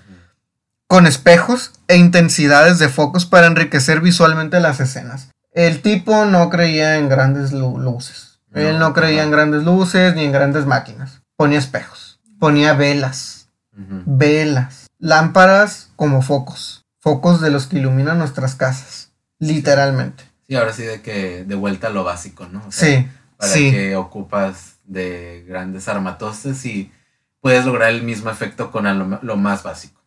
[0.89, 5.31] con espejos e intensidades de focos para enriquecer visualmente las escenas.
[5.53, 8.41] El tipo no creía en grandes luces.
[8.53, 11.23] Él no creía en grandes luces ni en grandes máquinas.
[11.37, 19.13] Ponía espejos, ponía velas, velas, lámparas como focos, focos de los que iluminan nuestras casas,
[19.39, 20.25] literalmente.
[20.49, 22.63] Sí, ahora sí de que de vuelta a lo básico, ¿no?
[22.71, 23.09] sí.
[23.37, 26.93] Para que ocupas de grandes armatostes y
[27.41, 28.85] puedes lograr el mismo efecto con
[29.23, 30.00] lo, más básico.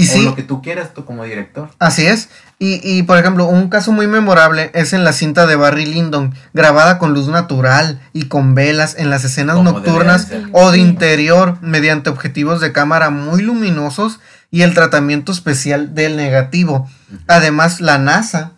[0.00, 1.70] Y o lo que tú quieras tú como director.
[1.78, 2.28] Así es.
[2.58, 6.34] Y, y, por ejemplo, un caso muy memorable es en la cinta de Barry Lyndon,
[6.52, 12.10] grabada con luz natural y con velas en las escenas nocturnas o de interior mediante
[12.10, 14.20] objetivos de cámara muy luminosos
[14.50, 16.88] y el tratamiento especial del negativo.
[17.28, 18.52] Además, la NASA,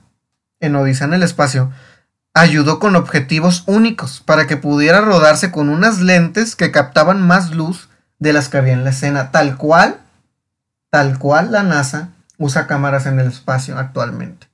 [0.60, 1.70] en Odisea en el espacio,
[2.34, 7.88] ayudó con objetivos únicos para que pudiera rodarse con unas lentes que captaban más luz
[8.18, 9.98] de las que había en la escena, tal cual,
[10.92, 14.46] tal cual la NASA usa cámaras en el espacio actualmente.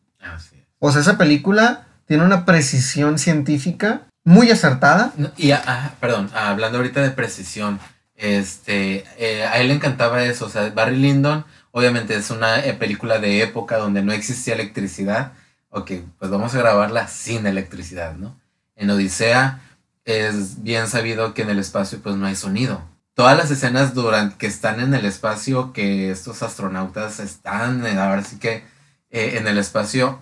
[0.79, 5.13] O sea, esa película tiene una precisión científica muy acertada.
[5.37, 7.81] Y, ah, perdón, hablando ahorita de precisión,
[8.15, 12.73] este, eh, a él le encantaba eso, o sea, Barry Lyndon, obviamente es una eh,
[12.73, 15.33] película de época donde no existía electricidad,
[15.71, 18.39] ok, pues vamos a grabarla sin electricidad, ¿no?
[18.77, 19.61] En Odisea
[20.05, 22.81] es bien sabido que en el espacio pues no hay sonido.
[23.19, 28.23] Todas las escenas durante que están en el espacio, que estos astronautas están, eh, ahora
[28.23, 28.63] sí que
[29.11, 30.21] eh, en el espacio,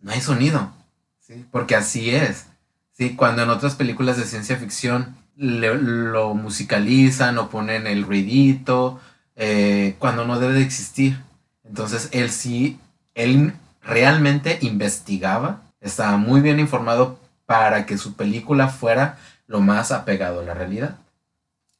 [0.00, 0.72] no hay sonido,
[1.20, 1.44] ¿sí?
[1.52, 2.46] Porque así es,
[2.92, 3.14] ¿sí?
[3.14, 8.98] Cuando en otras películas de ciencia ficción lo musicalizan o ponen el ruidito,
[9.36, 11.22] eh, cuando no debe de existir.
[11.62, 12.80] Entonces él sí,
[13.14, 13.52] él
[13.82, 20.44] realmente investigaba, estaba muy bien informado para que su película fuera lo más apegado a
[20.44, 20.96] la realidad.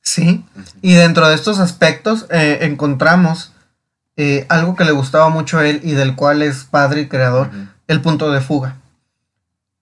[0.09, 0.43] Sí,
[0.81, 3.53] y dentro de estos aspectos eh, encontramos
[4.17, 7.51] eh, algo que le gustaba mucho a él y del cual es padre y creador,
[7.89, 8.77] el punto de fuga.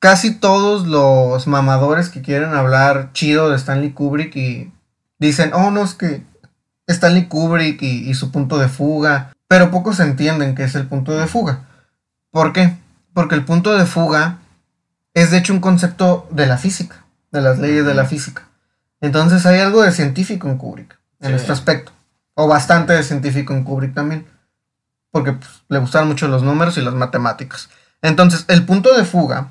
[0.00, 4.72] Casi todos los mamadores que quieren hablar chido de Stanley Kubrick y
[5.20, 6.24] dicen, oh, no, es que
[6.88, 11.12] Stanley Kubrick y, y su punto de fuga, pero pocos entienden que es el punto
[11.12, 11.60] de fuga.
[12.32, 12.76] ¿Por qué?
[13.14, 14.38] Porque el punto de fuga
[15.14, 18.45] es de hecho un concepto de la física, de las leyes de la física.
[19.00, 21.92] Entonces hay algo de científico en Kubrick, en este aspecto.
[22.34, 24.26] O bastante de científico en Kubrick también.
[25.10, 27.68] Porque pues, le gustaban mucho los números y las matemáticas.
[28.02, 29.48] Entonces, el punto de fuga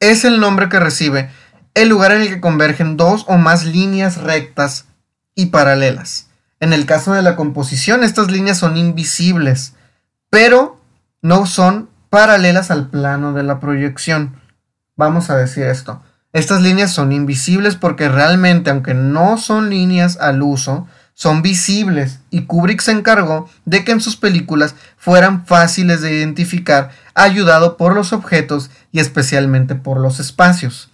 [0.00, 1.30] es el nombre que recibe
[1.74, 4.86] el lugar en el que convergen dos o más líneas rectas
[5.34, 6.28] y paralelas.
[6.60, 9.74] En el caso de la composición, estas líneas son invisibles,
[10.30, 10.80] pero
[11.20, 14.36] no son paralelas al plano de la proyección.
[14.96, 16.00] Vamos a decir esto.
[16.34, 22.42] Estas líneas son invisibles porque realmente, aunque no son líneas al uso, son visibles y
[22.42, 28.12] Kubrick se encargó de que en sus películas fueran fáciles de identificar, ayudado por los
[28.12, 30.90] objetos y especialmente por los espacios.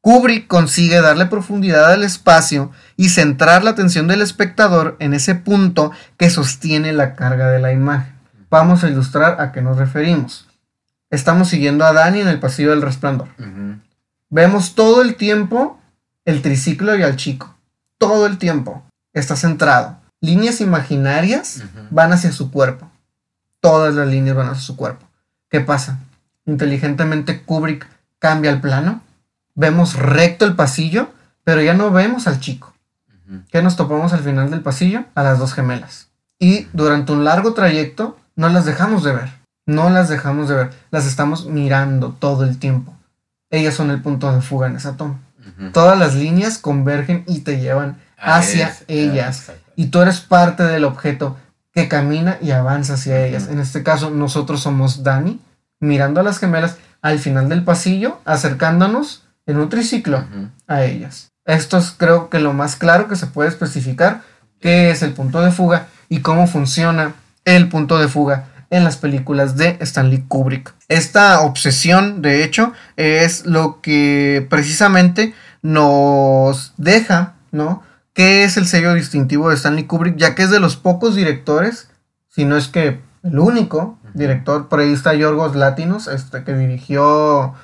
[0.00, 5.90] Kubrick consigue darle profundidad al espacio y centrar la atención del espectador en ese punto
[6.16, 8.14] que sostiene la carga de la imagen.
[8.48, 10.46] Vamos a ilustrar a qué nos referimos
[11.10, 13.28] estamos siguiendo a Dani en el pasillo del resplandor.
[14.28, 15.78] Vemos todo el tiempo
[16.26, 17.54] el triciclo y al chico.
[17.98, 18.82] Todo el tiempo.
[19.14, 19.96] Está centrado.
[20.20, 22.90] Líneas imaginarias van hacia su cuerpo.
[23.60, 25.06] Todas las líneas van hacia su cuerpo.
[25.48, 26.00] ¿Qué pasa?
[26.44, 29.00] Inteligentemente Kubrick cambia el plano.
[29.54, 31.10] Vemos recto el pasillo,
[31.44, 32.74] pero ya no vemos al chico.
[33.50, 35.04] ¿Qué nos topamos al final del pasillo?
[35.14, 36.08] A las dos gemelas.
[36.38, 39.30] Y durante un largo trayecto no las dejamos de ver.
[39.64, 42.94] No las dejamos de ver, las estamos mirando todo el tiempo.
[43.50, 45.20] Ellas son el punto de fuga en esa toma.
[45.72, 49.52] Todas las líneas convergen y te llevan hacia ellas.
[49.76, 51.36] Y tú eres parte del objeto
[51.72, 53.48] que camina y avanza hacia ellas.
[53.48, 55.40] En este caso, nosotros somos Dani,
[55.78, 60.24] mirando a las gemelas al final del pasillo, acercándonos en un triciclo
[60.66, 61.30] a ellas.
[61.44, 64.22] Esto es creo que lo más claro que se puede especificar,
[64.60, 68.96] qué es el punto de fuga y cómo funciona el punto de fuga en las
[68.96, 70.74] películas de Stanley Kubrick.
[70.88, 77.82] Esta obsesión, de hecho, es lo que precisamente nos deja, ¿no?
[78.12, 80.16] ¿Qué es el sello distintivo de Stanley Kubrick?
[80.16, 81.88] Ya que es de los pocos directores,
[82.28, 87.54] si no es que el único director, por ahí está Yorgos Latinos, este, que dirigió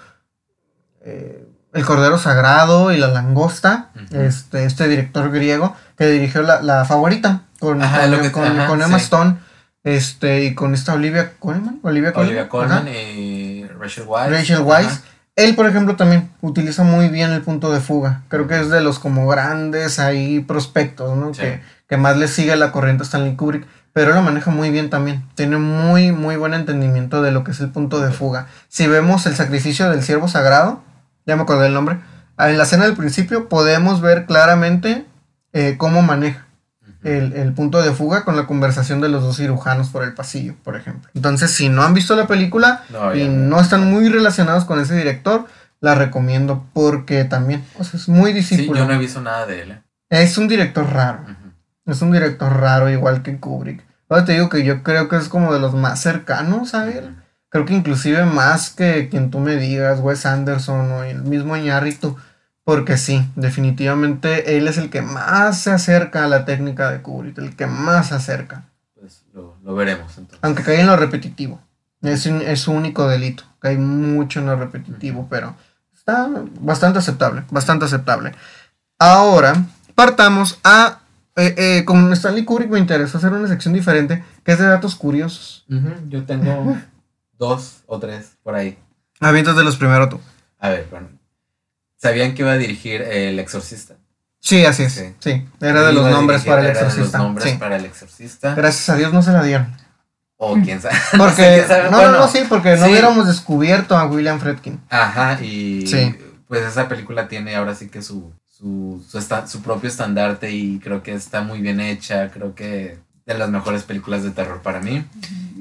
[1.01, 7.45] eh, El Cordero Sagrado y La Langosta, este, este director griego, que dirigió La, Favorita
[7.59, 9.39] con, con Emma Stone
[9.85, 12.13] este, y con esta Olivia Colman, Olivia
[12.49, 14.31] Colman, y Rachel Weisz.
[14.31, 15.01] Rachel Weisz.
[15.35, 18.23] Él, por ejemplo, también utiliza muy bien el punto de fuga.
[18.29, 21.33] Creo que es de los como grandes ahí prospectos, ¿no?
[21.33, 21.41] Sí.
[21.41, 23.67] Que, que más le sigue la corriente a Stanley Kubrick.
[23.95, 25.25] Pero lo maneja muy bien también.
[25.35, 28.47] Tiene muy, muy buen entendimiento de lo que es el punto de fuga.
[28.69, 30.83] Si vemos el sacrificio del siervo sagrado,
[31.27, 31.99] ya me acordé del nombre,
[32.39, 35.07] en la escena del principio podemos ver claramente
[35.53, 36.47] eh, cómo maneja
[37.05, 40.55] el, el punto de fuga con la conversación de los dos cirujanos por el pasillo,
[40.63, 41.11] por ejemplo.
[41.15, 44.97] Entonces, si no han visto la película No, y no están muy relacionados con ese
[44.97, 45.47] director,
[45.81, 48.79] la recomiendo porque también, o sea, es muy Sí, discípulo.
[48.79, 49.71] yo no he visto nada de él.
[49.73, 49.83] ¿eh?
[50.11, 51.21] Es un director raro.
[51.87, 53.83] Es un director raro, igual que Kubrick.
[54.09, 57.17] Ahora te digo que yo creo que es como de los más cercanos a él.
[57.49, 62.17] Creo que inclusive más que quien tú me digas, Wes Anderson o el mismo Iñárritu.
[62.65, 67.39] Porque sí, definitivamente él es el que más se acerca a la técnica de Kubrick,
[67.39, 68.65] el que más se acerca.
[68.99, 70.39] Pues lo, lo veremos entonces.
[70.43, 71.61] Aunque cae en lo repetitivo.
[72.03, 73.45] Es, es su único delito.
[73.59, 75.57] Cae mucho en lo repetitivo, pero
[75.93, 76.29] está
[76.61, 77.45] bastante aceptable.
[77.51, 78.33] Bastante aceptable.
[78.99, 79.55] Ahora,
[79.95, 81.01] partamos a.
[81.37, 84.95] eh, eh, con Stanley Kubrick me interesa hacer una sección diferente que es de datos
[84.95, 85.65] curiosos.
[85.69, 86.77] Ujú, Yo tengo
[87.39, 88.79] dos o tres por ahí.
[89.21, 90.21] Avientas de los primero tú.
[90.61, 91.09] A ver, bueno.
[92.03, 93.95] ¿Sabían que iba a dirigir El Exorcista?
[94.41, 94.93] Sí, así es.
[94.95, 95.15] Sí.
[95.21, 97.19] Sí, era de los nombres para el era de exorcista.
[97.19, 97.57] los nombres Sí.
[97.59, 98.55] para El Exorcista.
[98.57, 99.73] Gracias a Dios no se la dieron.
[100.37, 100.95] O quién sabe.
[101.17, 101.55] No sé Porque.
[101.55, 104.81] quién sabe, no, no, bueno, no, sí, porque no hubiéramos descubierto a William Fredkin.
[104.91, 106.17] Ajá, y Sí.
[106.49, 110.81] pues esa película tiene ahora sí que su, su, su, esta- su propio estandarte y
[110.81, 114.81] creo que está muy bien hecha, creo que de las mejores películas de terror para
[114.81, 114.97] mí.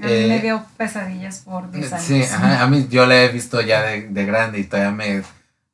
[0.02, 2.04] A mí Eh, me dio pesadillas por 10 años.
[2.04, 5.22] Sí, ajá, a mí yo la he visto ya de, de grande y todavía me,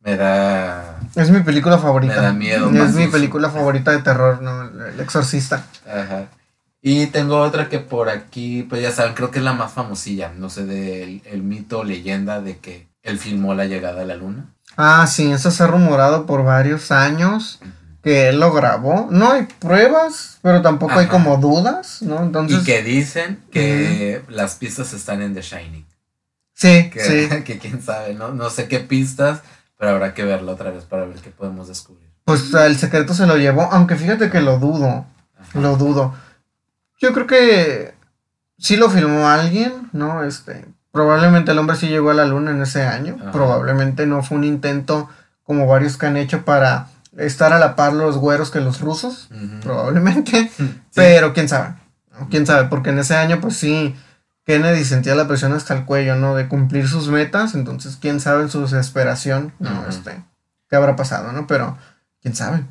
[0.02, 1.00] me da...
[1.16, 2.16] Es mi película favorita.
[2.16, 4.64] Me da miedo, Es mi película favorita de terror, ¿no?
[4.88, 5.66] El exorcista.
[5.86, 6.28] Ajá.
[6.82, 10.32] Y tengo otra que por aquí, pues ya saben, creo que es la más famosilla,
[10.38, 14.16] no sé, del el mito o leyenda de que él filmó la llegada a la
[14.16, 14.54] luna.
[14.78, 17.60] Ah, sí, eso se ha rumorado por varios años
[18.04, 19.08] que él lo grabó.
[19.12, 22.24] No hay pruebas, pero tampoco hay como dudas, ¿no?
[22.24, 25.86] Entonces, y que dicen que las pistas están en The Shining.
[26.54, 27.28] sí, Que, sí.
[27.43, 28.30] que quién sabe, ¿no?
[28.34, 29.41] No sé qué pistas,
[29.78, 32.07] pero habrá que verla otra vez para ver qué podemos descubrir.
[32.25, 35.05] Pues el secreto se lo llevó, aunque fíjate que lo dudo,
[35.39, 35.59] Ajá.
[35.59, 36.13] lo dudo.
[36.99, 37.93] Yo creo que
[38.57, 40.23] sí lo filmó alguien, ¿no?
[40.23, 43.17] Este, probablemente el hombre sí llegó a la luna en ese año.
[43.21, 43.32] Ajá.
[43.32, 45.09] Probablemente no fue un intento
[45.43, 49.30] como varios que han hecho para estar a la par los güeros que los rusos.
[49.61, 50.51] Probablemente.
[50.57, 51.03] Sí.
[51.03, 51.75] Pero quién sabe.
[52.32, 53.95] Quién sabe, porque en ese año, pues sí,
[54.48, 56.34] Kennedy sentía la presión hasta el cuello, ¿no?
[56.34, 57.54] De cumplir sus metas.
[57.54, 59.86] Entonces, quién sabe en su desesperación, ¿no?
[59.89, 60.24] Este,
[60.70, 61.48] qué habrá pasado, ¿no?
[61.48, 61.78] Pero,
[62.22, 62.64] quién sabe.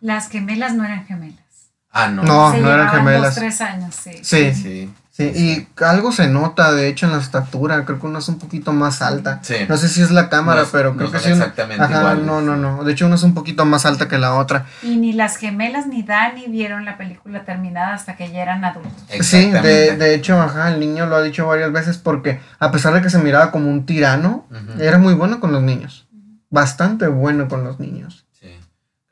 [0.00, 1.70] Las gemelas no eran gemelas.
[1.88, 2.24] Ah, no.
[2.24, 2.50] No.
[2.50, 3.22] Se eran llevaban gemelas.
[3.22, 4.10] dos, tres años, sí.
[4.24, 5.30] Sí, sí, Sí.
[5.32, 7.84] Y algo se nota, de hecho, en la estatura.
[7.84, 9.38] Creo que una es un poquito más alta.
[9.44, 9.54] Sí.
[9.68, 11.30] No sé si es la cámara, No es- pero no creo que sí.
[11.30, 12.24] exactamente Ajá, iguales.
[12.24, 12.82] no, no, no.
[12.82, 14.66] De hecho, una es un poquito más alta que la otra.
[14.82, 18.92] Y ni las gemelas ni Dani vieron la película terminada hasta que ya eran adultos.
[19.20, 22.92] Sí, de, de hecho, ajá, el niño lo ha dicho varias veces porque a pesar
[22.92, 24.48] de que se miraba como un tirano,
[24.80, 26.08] era muy bueno con los niños.
[26.50, 28.26] Bastante bueno con los niños.
[28.32, 28.48] Sí.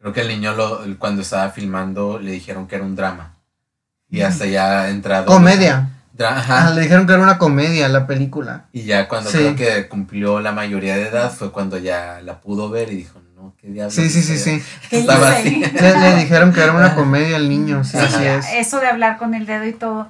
[0.00, 3.36] Creo que el niño lo, cuando estaba filmando le dijeron que era un drama.
[4.12, 5.26] Y hasta ya ha entrado.
[5.26, 5.88] Comedia.
[6.20, 6.70] Ah, Ajá.
[6.70, 8.66] le dijeron que era una comedia la película.
[8.72, 9.38] Y ya cuando Sí.
[9.38, 13.20] creo que cumplió la mayoría de edad fue cuando ya la pudo ver y dijo,
[13.34, 13.94] no, qué diablos.
[13.94, 14.62] Sí, sí, sí, sí.
[14.90, 15.60] ¿Qué Estaba así.
[15.64, 18.46] Le, le dijeron que era una comedia al niño, sí, Sí, así es.
[18.54, 20.08] eso de hablar con el dedo y todo.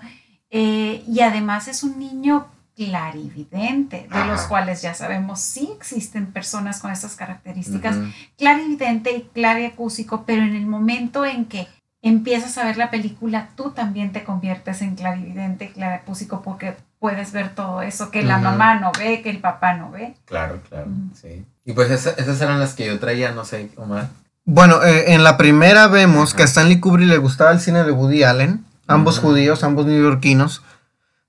[0.50, 2.46] Eh, y además es un niño
[2.76, 7.96] clarividente, de los cuales ya sabemos sí existen personas con estas características.
[8.38, 11.68] Clarividente y clariacúsico, pero en el momento en que
[12.02, 17.32] empiezas a ver la película, tú también te conviertes en clarividente y clariacúsico porque puedes
[17.32, 20.14] ver todo eso que la mamá no ve, que el papá no ve.
[20.24, 20.86] Claro, claro,
[21.20, 21.44] sí.
[21.64, 24.08] Y pues esa- esas eran las que yo traía, no sé, Omar.
[24.44, 26.36] Bueno, eh, en la primera vemos Ajá.
[26.36, 30.62] que a Stanley Kubrick le gustaba el cine de Woody Allen, ambos judíos, ambos neoyorquinos,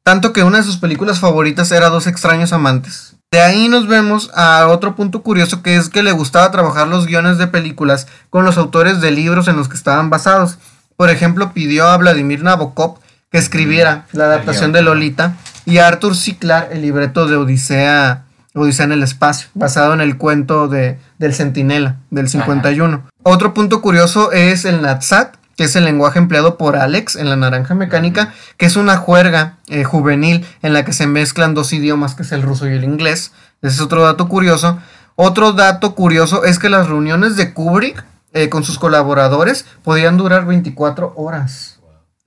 [0.03, 3.15] tanto que una de sus películas favoritas era Dos extraños amantes.
[3.34, 7.07] De ahí nos vemos a otro punto curioso que es que le gustaba trabajar los
[7.07, 10.59] guiones de películas con los autores de libros en los que estaban basados.
[10.97, 12.99] Por ejemplo, pidió a Vladimir Nabokov
[13.31, 14.86] que escribiera la El adaptación de ajá.
[14.86, 16.38] Lolita y a Arthur C.
[16.38, 21.34] Clarke el libreto de Odisea, Odisea en el espacio, basado en el cuento de, del
[21.34, 23.01] Centinela del 51.
[23.23, 27.36] Otro punto curioso es el Natsat, que es el lenguaje empleado por Alex en la
[27.36, 32.16] naranja mecánica, que es una juerga eh, juvenil en la que se mezclan dos idiomas,
[32.16, 33.32] que es el ruso y el inglés.
[33.62, 34.80] Ese es otro dato curioso.
[35.16, 40.45] Otro dato curioso es que las reuniones de Kubrick eh, con sus colaboradores podían durar
[40.45, 41.80] 24 horas.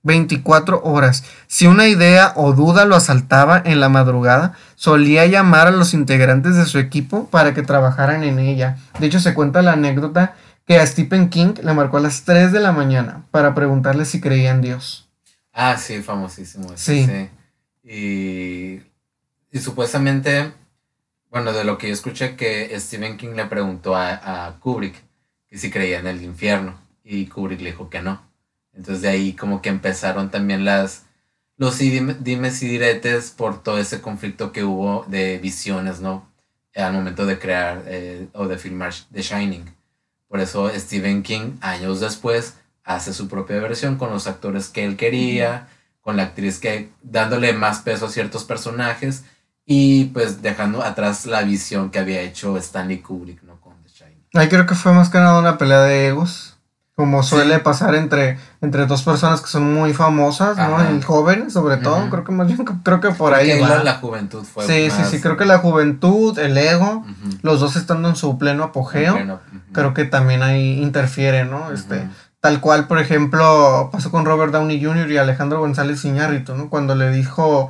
[0.03, 1.25] 24 horas.
[1.47, 6.55] Si una idea o duda lo asaltaba en la madrugada, solía llamar a los integrantes
[6.55, 8.77] de su equipo para que trabajaran en ella.
[8.99, 10.35] De hecho, se cuenta la anécdota
[10.67, 14.19] que a Stephen King le marcó a las 3 de la mañana para preguntarle si
[14.19, 15.07] creía en Dios.
[15.53, 16.69] Ah, sí, famosísimo.
[16.75, 17.05] Sí.
[17.05, 17.29] sí.
[17.83, 18.81] Y,
[19.49, 20.51] y supuestamente,
[21.31, 25.01] bueno, de lo que yo escuché, que Stephen King le preguntó a, a Kubrick
[25.47, 28.21] que si creía en el infierno y Kubrick le dijo que no.
[28.73, 31.05] Entonces de ahí como que empezaron también las
[31.55, 36.31] los dimes y diretes por todo ese conflicto que hubo de visiones, ¿no?
[36.75, 39.76] Al momento de crear eh, o de filmar The Shining.
[40.27, 44.95] Por eso Stephen King, años después, hace su propia versión con los actores que él
[44.95, 45.67] quería,
[46.01, 49.23] con la actriz que dándole más peso a ciertos personajes
[49.65, 53.59] y pues dejando atrás la visión que había hecho Stanley Kubrick, ¿no?
[53.59, 54.23] Con The Shining.
[54.33, 56.46] Ahí creo que fue más que nada una pelea de egos
[56.97, 60.81] como suele pasar entre, entre dos personas que son muy famosas, ¿no?
[60.81, 63.83] El joven, sobre todo, creo que más bien, creo que por ahí va.
[63.83, 67.05] La, juventud fue Sí, sí, sí, creo que la juventud, el ego,
[67.43, 69.39] los dos estando en su pleno apogeo,
[69.73, 71.71] creo que también ahí interfiere, ¿no?
[71.71, 75.11] Este, tal cual, por ejemplo, pasó con Robert Downey Jr.
[75.11, 76.71] y Alejandro González Iñárritu, ¿no?
[76.71, 77.69] Cuando le dijo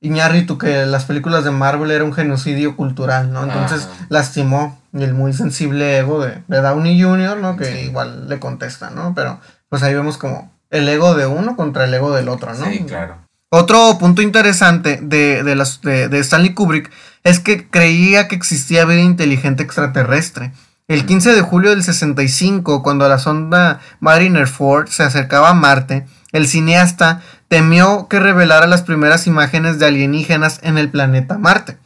[0.00, 3.42] Iñárritu que las películas de Marvel era un genocidio cultural, ¿no?
[3.42, 7.56] Entonces lastimó el muy sensible ego de, Downey Jr., ¿no?
[7.56, 9.12] Que igual le contesta, ¿no?
[9.14, 12.66] Pero pues ahí vemos como el ego de uno contra el ego del otro, ¿no?
[12.66, 13.16] Sí, claro.
[13.50, 16.90] Otro punto interesante de, de, las, de, de Stanley Kubrick
[17.24, 20.52] es que creía que existía vida inteligente extraterrestre.
[20.86, 26.06] El 15 de julio del 65, cuando la sonda Mariner 4 se acercaba a Marte,
[26.32, 31.78] el cineasta temió que revelara las primeras imágenes de alienígenas en el planeta Marte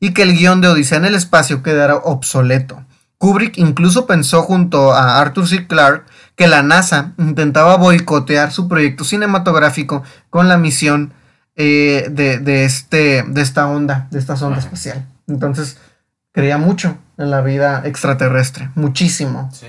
[0.00, 2.84] y que el guion de Odisea en el espacio quedara obsoleto.
[3.18, 5.66] Kubrick incluso pensó junto a Arthur C.
[5.66, 11.12] Clarke que la NASA intentaba boicotear su proyecto cinematográfico con la misión
[11.56, 15.04] eh, de, este, de esta onda, de esta sonda espacial.
[15.26, 15.78] Entonces,
[16.30, 19.50] creía mucho en la vida extraterrestre, muchísimo.
[19.52, 19.66] Sí.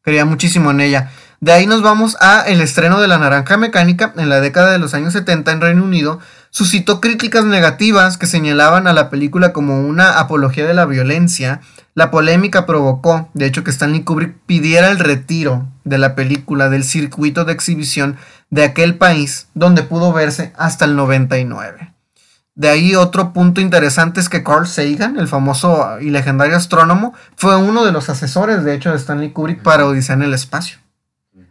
[0.00, 1.12] Creía muchísimo en ella.
[1.42, 4.78] De ahí nos vamos a el estreno de La Naranja Mecánica en la década de
[4.78, 6.20] los años 70 en Reino Unido,
[6.50, 11.60] suscitó críticas negativas que señalaban a la película como una apología de la violencia.
[11.96, 16.84] La polémica provocó, de hecho, que Stanley Kubrick pidiera el retiro de la película del
[16.84, 18.18] circuito de exhibición
[18.50, 21.92] de aquel país, donde pudo verse hasta el 99.
[22.54, 27.56] De ahí otro punto interesante es que Carl Sagan, el famoso y legendario astrónomo, fue
[27.56, 30.78] uno de los asesores, de hecho, de Stanley Kubrick para Odisea en el espacio.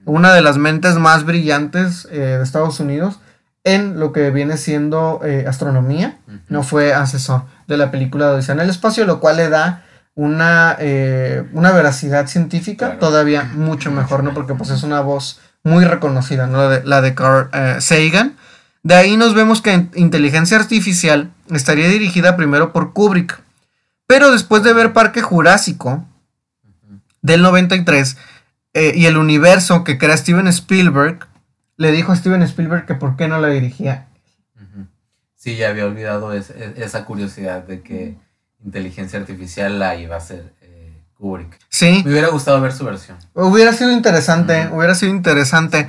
[0.05, 3.19] Una de las mentes más brillantes eh, de Estados Unidos
[3.63, 6.17] en lo que viene siendo eh, astronomía,
[6.49, 9.85] no fue asesor de la película de Odisea en el espacio, lo cual le da
[10.15, 14.33] una, eh, una veracidad científica todavía mucho mejor, ¿no?
[14.33, 16.57] Porque pues es una voz muy reconocida, ¿no?
[16.57, 17.49] La de, la de Carl
[17.79, 18.35] Sagan.
[18.81, 23.39] De ahí nos vemos que inteligencia artificial estaría dirigida primero por Kubrick,
[24.07, 26.03] pero después de ver Parque Jurásico
[27.21, 28.17] del 93
[28.73, 31.27] y el universo que crea Steven Spielberg,
[31.77, 34.07] le dijo a Steven Spielberg que por qué no la dirigía.
[35.35, 38.15] Sí, ya había olvidado esa curiosidad de que
[38.63, 41.57] inteligencia artificial la iba a hacer eh, Kubrick.
[41.67, 42.03] Sí.
[42.05, 43.17] Me hubiera gustado ver su versión.
[43.33, 45.87] Hubiera sido interesante, hubiera sido interesante.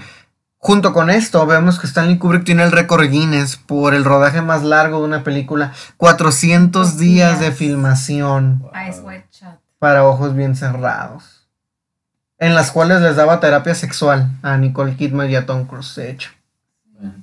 [0.56, 4.62] Junto con esto, vemos que Stanley Kubrick tiene el récord Guinness por el rodaje más
[4.62, 5.74] largo de una película.
[5.98, 7.38] 400 días.
[7.38, 8.64] de filmación.
[9.78, 11.31] Para ojos bien cerrados
[12.42, 16.10] en las cuales les daba terapia sexual a Nicole Kidman y a Tom Cruise, de
[16.10, 16.30] hecho.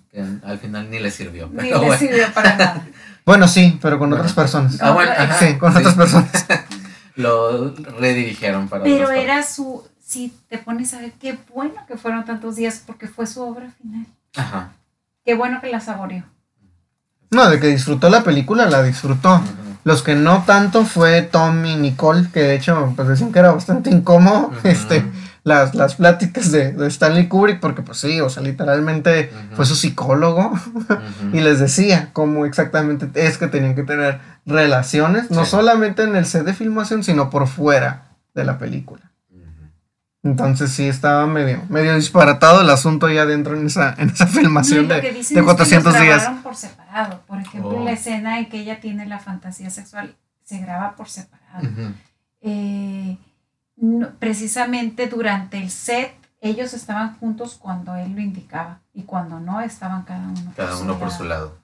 [0.10, 1.50] que al final ni le sirvió.
[1.52, 2.88] ni le sirvió para nada.
[3.26, 4.82] bueno, sí, pero con otras personas.
[4.82, 6.46] Ah, bueno, sí, con otras personas.
[7.18, 12.24] Lo redirigieron para Pero era su, si te pones a ver, qué bueno que fueron
[12.24, 14.06] tantos días porque fue su obra final.
[14.38, 14.72] Ajá.
[15.26, 16.24] Qué bueno que la saboreó.
[17.30, 19.42] No, de que disfrutó la película, la disfrutó.
[19.84, 23.52] Los que no tanto fue Tom y Nicole, que de hecho pues decían que era
[23.52, 25.06] bastante incómodo este,
[25.44, 30.54] las, las pláticas de, Stanley Kubrick, porque pues sí, o sea, literalmente fue su psicólogo
[31.34, 36.26] y les decía cómo exactamente es que tenían que tener relaciones, no solamente en el
[36.26, 39.10] set de filmación, sino por fuera de la película.
[40.22, 44.90] Entonces sí estaba medio, medio disparatado el asunto ya dentro en esa, en esa filmación
[44.90, 46.30] de, de 400 es que días.
[46.44, 46.56] por
[46.90, 47.22] separado.
[47.28, 47.94] Por ejemplo, la oh.
[47.94, 51.68] escena en que ella tiene la fantasía sexual se graba por separado.
[52.42, 53.18] Eh,
[54.18, 60.04] precisamente durante el set ellos estaban juntos cuando él lo indicaba y cuando no estaban
[60.04, 61.58] cada uno cada por uno su por su lado.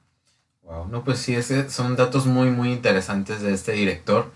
[0.64, 4.32] Wow, no pues sí, ese, son datos muy muy interesantes de este director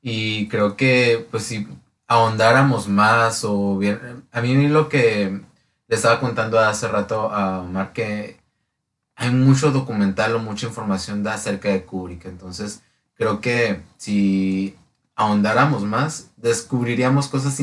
[0.00, 1.68] y creo que pues sí
[2.06, 5.40] ahondáramos más o bien, a mí lo que
[5.88, 8.41] Le estaba contando hace rato a Omar que
[9.22, 12.24] hay mucho documental o mucha información acerca de Kubrick.
[12.26, 12.82] Entonces,
[13.14, 14.74] creo que si
[15.14, 17.56] ahondáramos más, descubriríamos cosas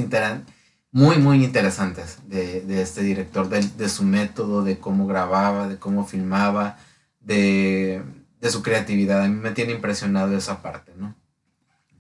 [0.94, 6.78] muy, muy interesantes de, este director, de, su método, de cómo grababa, de cómo filmaba,
[7.20, 8.04] de,
[8.50, 9.22] su creatividad.
[9.22, 11.14] A mí me tiene impresionado esa parte, ¿no?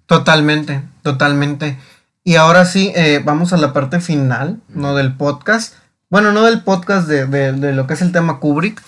[0.05, 1.77] Totalmente, totalmente.
[2.23, 4.95] Y ahora sí, eh, vamos a la parte final, ¿no?
[4.95, 5.75] Del podcast.
[6.09, 8.81] Bueno, no del podcast de, de, lo que es el tema Kubrick,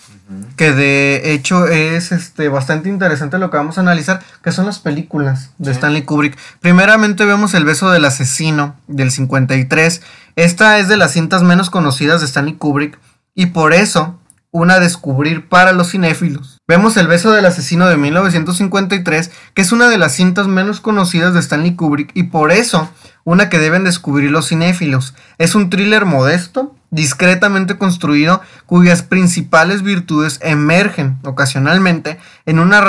[0.56, 4.80] que de hecho es este, bastante interesante lo que vamos a analizar, que son las
[4.80, 6.38] películas de Stanley Kubrick.
[6.60, 10.02] Primeramente vemos El beso del asesino del 53.
[10.36, 13.00] Esta es de las cintas menos conocidas de Stanley Kubrick
[13.36, 14.18] y por eso
[14.52, 16.58] una a descubrir para los cinéfilos.
[16.68, 21.34] Vemos El beso del asesino de 1953, que es una de las cintas menos conocidas
[21.34, 22.90] de Stanley Kubrick y por eso
[23.24, 25.14] una que deben descubrir los cinéfilos.
[25.38, 32.82] Es un thriller modesto, discretamente construido, cuyas principales virtudes emergen ocasionalmente en una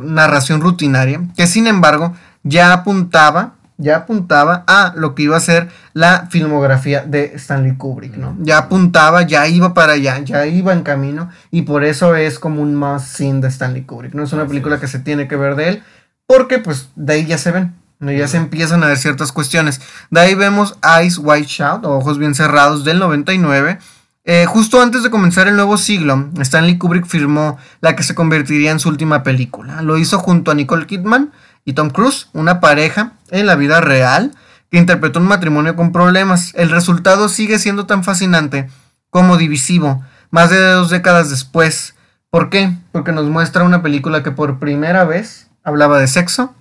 [0.00, 5.68] narración rutinaria, que sin embargo ya apuntaba, ya apuntaba a lo que iba a ser
[5.94, 8.36] la filmografía de Stanley Kubrick, ¿no?
[8.40, 12.62] Ya apuntaba, ya iba para allá, ya iba en camino, y por eso es como
[12.62, 14.14] un más sin de Stanley Kubrick.
[14.14, 15.82] No es una película que se tiene que ver de él,
[16.26, 17.79] porque pues de ahí ya se ven.
[18.00, 19.80] Ya se empiezan a ver ciertas cuestiones.
[20.10, 23.78] De ahí vemos Eyes White Shout, o Ojos Bien Cerrados, del 99.
[24.24, 28.70] Eh, justo antes de comenzar el nuevo siglo, Stanley Kubrick firmó la que se convertiría
[28.70, 29.82] en su última película.
[29.82, 31.32] Lo hizo junto a Nicole Kidman
[31.64, 34.32] y Tom Cruise, una pareja en la vida real
[34.70, 36.52] que interpretó un matrimonio con problemas.
[36.54, 38.70] El resultado sigue siendo tan fascinante
[39.10, 41.94] como divisivo, más de dos décadas después.
[42.30, 42.76] ¿Por qué?
[42.92, 46.54] Porque nos muestra una película que por primera vez hablaba de sexo,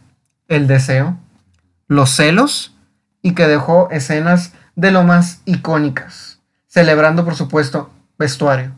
[0.48, 1.18] el deseo,
[1.90, 2.74] los celos
[3.22, 8.72] y que dejó escenas de lo más icónicas, celebrando por supuesto vestuario,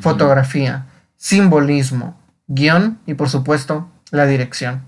[0.00, 0.86] fotografía,
[1.16, 4.82] simbolismo, guion y por supuesto la dirección.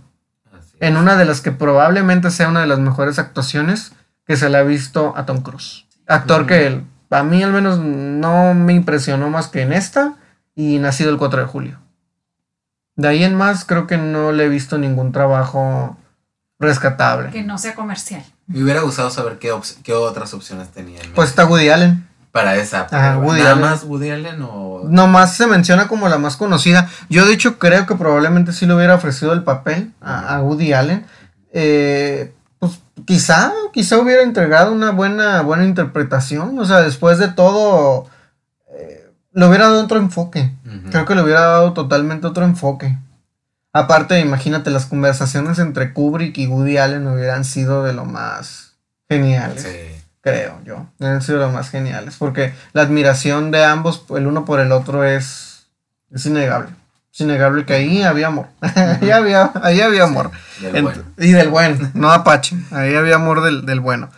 [0.78, 3.92] En una de las que probablemente sea una de las mejores actuaciones
[4.26, 5.86] que se le ha visto a Tom Cruise.
[6.06, 10.16] Actor que a mí al menos no me impresionó más que en esta
[10.54, 11.78] y nacido el 4 de julio.
[12.96, 15.96] De ahí en más creo que no le he visto ningún trabajo
[16.62, 17.30] rescatable.
[17.30, 18.24] Que no sea comercial.
[18.46, 19.52] Me hubiera gustado saber qué,
[19.82, 21.04] qué otras opciones tenían.
[21.14, 22.08] Pues está Woody Allen.
[22.30, 22.86] Para esa.
[22.90, 24.82] Ajá, Woody ¿Nada más Woody Allen o...?
[24.88, 26.88] Nomás se menciona como la más conocida.
[27.10, 31.04] Yo de hecho creo que probablemente sí le hubiera ofrecido el papel a, Woody Allen.
[31.52, 36.58] Eh, pues quizá, quizá hubiera entregado una buena, buena interpretación.
[36.58, 38.06] O sea, después de todo,
[38.74, 40.52] eh, le hubiera dado otro enfoque.
[40.90, 42.96] Creo que le hubiera dado totalmente otro enfoque.
[43.72, 48.74] Aparte, imagínate, las conversaciones entre Kubrick y Woody Allen hubieran sido de lo más
[49.08, 49.66] geniales.
[50.20, 50.86] Creo yo.
[50.98, 52.16] Hubieran sido de lo más geniales.
[52.18, 55.66] Porque la admiración de ambos, el uno por el otro, es,
[56.10, 56.68] es innegable.
[57.12, 58.48] Es innegable que ahí había amor.
[58.60, 60.30] ahí, había, ahí había amor.
[61.18, 62.56] Y del bueno, no Apache.
[62.70, 64.10] Ahí había amor del, del, bueno.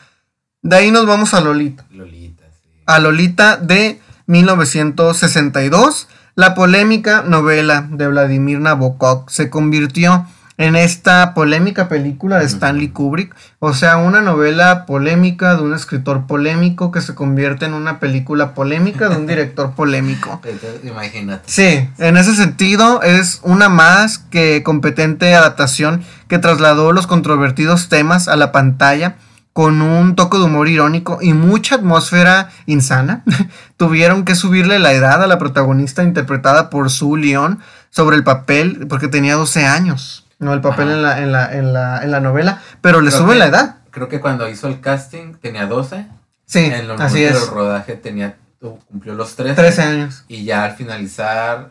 [0.63, 1.85] De ahí nos vamos a Lolita.
[1.91, 2.83] Lolita, sí.
[2.87, 10.26] A Lolita de 1962 la polémica novela de Vladimir Nabokov se convirtió
[10.57, 16.26] en esta polémica película de Stanley Kubrick, o sea, una novela polémica de un escritor
[16.26, 20.41] polémico que se convierte en una película polémica de un director polémico.
[20.85, 21.43] Imagínate.
[21.47, 28.28] Sí, en ese sentido es una más que competente adaptación que trasladó los controvertidos temas
[28.28, 29.16] a la pantalla
[29.55, 33.23] con un toque de humor irónico y mucha atmósfera insana,
[33.77, 38.87] tuvieron que subirle la edad a la protagonista interpretada por Sue Leon sobre el papel,
[38.89, 40.53] porque tenía 12 años, ¿no?
[40.53, 43.47] El papel en la, en, la, en, la, en la, novela, pero le sube la
[43.47, 43.77] edad.
[43.93, 46.05] Creo que cuando hizo el casting tenía 12.
[46.47, 47.47] Sí, en el así es.
[47.47, 49.55] rodaje tenía, cumplió los 13.
[49.55, 50.25] 13 años.
[50.27, 51.71] Y ya al finalizar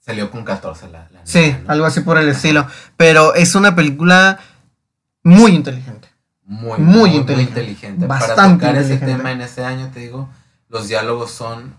[0.00, 2.66] salió con 14 la, la Sí, algo así por el estilo.
[2.96, 4.38] Pero es una película
[5.22, 6.01] muy inteligente
[6.44, 8.06] muy, muy, inteligente.
[8.06, 10.28] Para tocar ese tema en ese año, te digo,
[10.68, 11.74] los diálogos son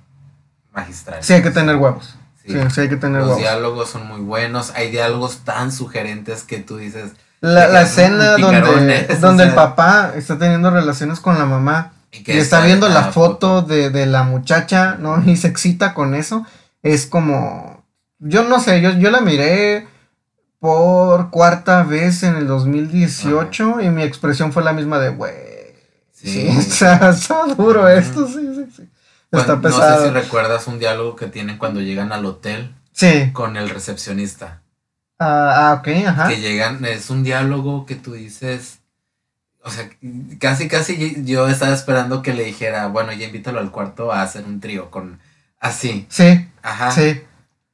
[0.72, 1.26] magistrales.
[1.26, 2.16] Sí, hay que tener huevos.
[2.46, 3.42] Sí, sí, hay que tener los huevos.
[3.42, 4.72] diálogos son muy buenos.
[4.76, 7.12] Hay diálogos tan sugerentes que tú dices.
[7.42, 12.88] La, escena donde, donde el papá está teniendo relaciones con la mamá y, está, viendo
[12.88, 15.22] la, foto, De, de, la muchacha, ¿no?
[15.26, 16.46] Y se excita con eso.
[16.82, 17.84] Es como.
[18.20, 19.88] Yo no sé, yo, yo la miré
[20.64, 25.34] por cuarta vez en el 2018 y mi expresión fue la misma de, güey.
[26.14, 27.12] Sí, está,
[27.58, 28.90] duro esto, sí, sí, sí.
[29.30, 29.90] Está pesado.
[29.90, 32.74] No sé si recuerdas un diálogo que tienen cuando llegan al hotel.
[32.94, 33.32] Sí.
[33.34, 34.62] Con el recepcionista.
[35.20, 36.30] Ah, ah, ok, ajá.
[36.30, 38.80] Que llegan, es un diálogo que tú dices,
[39.66, 39.90] o sea,
[40.40, 44.46] casi, casi yo estaba esperando que le dijera, bueno, ya invítalo al cuarto a hacer
[44.46, 45.20] un trío con,
[45.60, 46.08] así.
[46.08, 46.48] Sí.
[46.62, 46.92] Ajá.
[46.92, 47.22] Sí.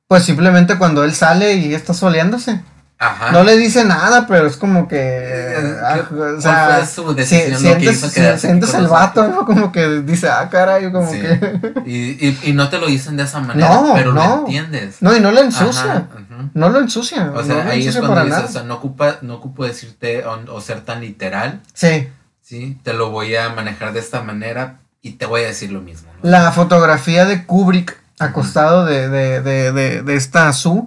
[0.07, 2.63] Pues simplemente cuando él sale y está soleándose.
[3.01, 3.31] Ajá.
[3.31, 4.97] No le dice nada, pero es como que.
[4.97, 7.57] ¿Qué- ah, cuál o sea, fue su decisión?
[7.57, 9.25] si- Lo que sientes, hizo sientes el vato.
[9.29, 9.45] ¿no?
[9.45, 11.21] Como que dice, ah, caray, como Sí.
[11.21, 11.61] que.
[11.85, 14.25] Y, y, y no te lo dicen de esa manera, No, pero no.
[14.25, 14.97] lo entiendes.
[15.01, 15.91] No, y no lo ensucia.
[15.93, 16.07] Ajá.
[16.53, 17.31] No lo ensucia.
[17.33, 20.37] O sea, no ahí es cuando dices, o sea, no ocupa, no ocupo decirte o,
[20.53, 22.09] o ser tan literal, Sí.
[22.41, 22.77] ¿sí?
[22.83, 26.09] Te lo voy a manejar de esta manera y te voy a decir lo mismo.
[26.21, 30.81] La fotografía de Kubrick acostado de, de, de, de, de esta Sue,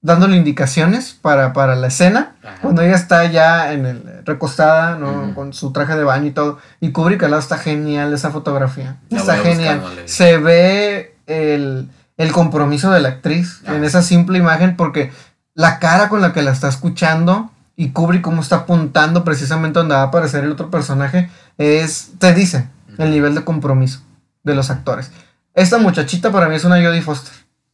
[0.00, 2.36] dándole indicaciones para, para la escena.
[2.42, 2.58] Ajá.
[2.62, 5.34] Cuando ella está ya en el, recostada, ¿no?
[5.34, 6.58] Con su traje de baño y todo.
[6.80, 8.96] Y Kubrick al lado está genial esa fotografía.
[9.10, 9.80] La está genial.
[9.80, 10.08] buscar.
[10.08, 15.12] Se ve el, el compromiso de la actriz en esa simple imagen porque
[15.54, 19.94] la cara con la que la está escuchando y Kubrick cómo está apuntando precisamente donde
[19.94, 22.68] va a aparecer el otro personaje es, te dice
[22.98, 24.00] el nivel de compromiso
[24.42, 25.12] de los actores.
[25.54, 27.32] Esta muchachita para mí es una Jodie Foster.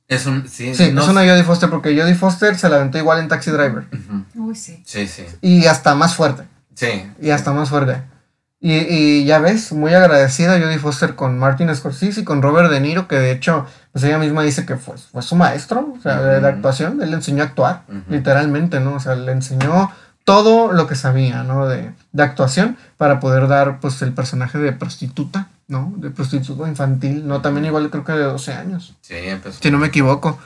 [0.09, 2.99] Es un, sí, Sí, no es una Jodie Foster porque Jodie Foster se la aventó
[2.99, 3.85] igual en Taxi Driver.
[4.35, 4.83] Uy, sí.
[4.85, 6.45] Sí, sí, Y hasta más fuerte.
[6.75, 7.11] sí.
[7.21, 8.03] Y hasta más fuerte.
[8.61, 12.81] Y, y ya ves, muy agradecida Jodie Foster con Martin Scorsese y con Robert De
[12.81, 16.19] Niro, que de hecho, pues ella misma dice que fue, fue su maestro, o sea,
[16.23, 18.95] de, actuación, él le enseñó a actuar, literalmente, ¿no?
[18.95, 19.93] O sea, le enseñó
[20.25, 21.67] todo lo que sabía, ¿no?
[21.67, 25.93] De, de actuación para poder dar, pues, el personaje de prostituta, ¿no?
[25.97, 27.41] De prostituta infantil, ¿no?
[27.41, 29.59] También igual creo que de 12 años Sí, empezó.
[29.63, 30.39] si no me equivoco.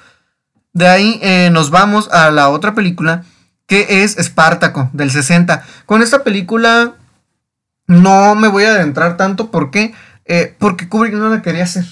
[0.73, 3.25] De ahí eh, nos vamos a la otra película
[3.67, 5.63] que es Espartaco del 60.
[5.87, 6.95] Con esta película
[7.87, 9.95] no me voy a adentrar tanto porque
[10.25, 11.85] eh, porque Kubrick no la quería hacer.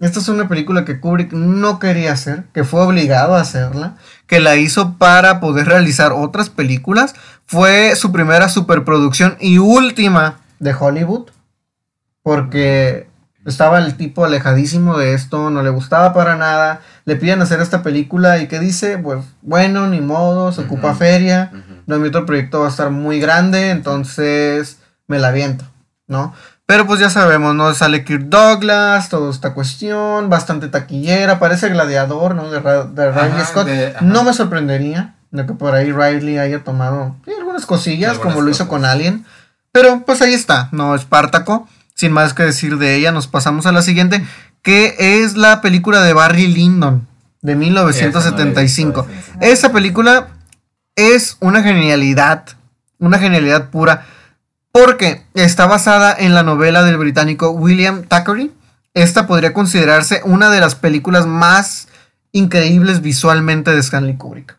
[0.00, 3.96] Esta es una película que Kubrick no quería hacer, que fue obligado a hacerla,
[4.28, 7.14] que la hizo para poder realizar otras películas.
[7.46, 11.30] Fue su primera superproducción y última de Hollywood,
[12.22, 13.08] porque
[13.46, 16.80] estaba el tipo alejadísimo de esto, no le gustaba para nada.
[17.04, 21.50] Le piden hacer esta película y que dice, pues bueno, ni modo, se ocupa feria.
[21.52, 21.80] Ujú.
[21.86, 25.64] No, mi otro proyecto va a estar muy grande, entonces me la aviento,
[26.06, 26.34] ¿no?
[26.66, 27.72] Pero pues ya sabemos, ¿no?
[27.72, 32.50] Sale Kirk Douglas, toda esta cuestión, bastante taquillera, parece gladiador, ¿no?
[32.50, 33.66] De, Ra- de Riley Ajá, Scott.
[33.66, 38.44] de- no me sorprendería de que por ahí Riley haya tomado algunas cosillas, Algunas como
[38.44, 39.24] lo hizo con Alien.
[39.72, 40.94] Pero pues ahí está, ¿no?
[40.94, 41.66] Espartaco.
[41.98, 44.24] Sin más que decir de ella, nos pasamos a la siguiente,
[44.62, 47.08] que es la película de Barry Lyndon,
[47.42, 49.04] de 1975.
[49.40, 50.28] Esa no visto, película
[50.94, 52.44] es una genialidad,
[53.00, 54.06] una genialidad pura,
[54.70, 58.52] porque está basada en la novela del británico William Thackeray.
[58.94, 61.88] Esta podría considerarse una de las películas más
[62.30, 64.56] increíbles visualmente de Stanley Kubrick.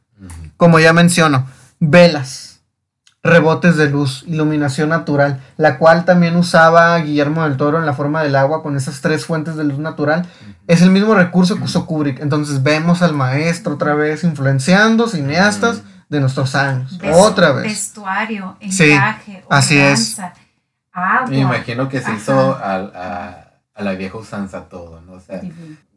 [0.57, 1.47] Como ya menciono,
[1.79, 2.48] velas,
[3.21, 8.23] rebotes de luz, iluminación natural, la cual también usaba Guillermo del Toro en la forma
[8.23, 10.25] del agua con esas tres fuentes de luz natural.
[10.67, 12.19] Es el mismo recurso que usó Kubrick.
[12.21, 16.97] Entonces vemos al maestro otra vez influenciando cineastas de nuestros años.
[16.97, 17.63] Ves- otra vez.
[17.65, 20.17] Vestuario, Sí, encaje, así es.
[20.91, 21.27] Agua.
[21.29, 22.15] Me imagino que se Ajá.
[22.17, 25.13] hizo al- a, a la vieja usanza todo, ¿no?
[25.13, 25.41] O sea,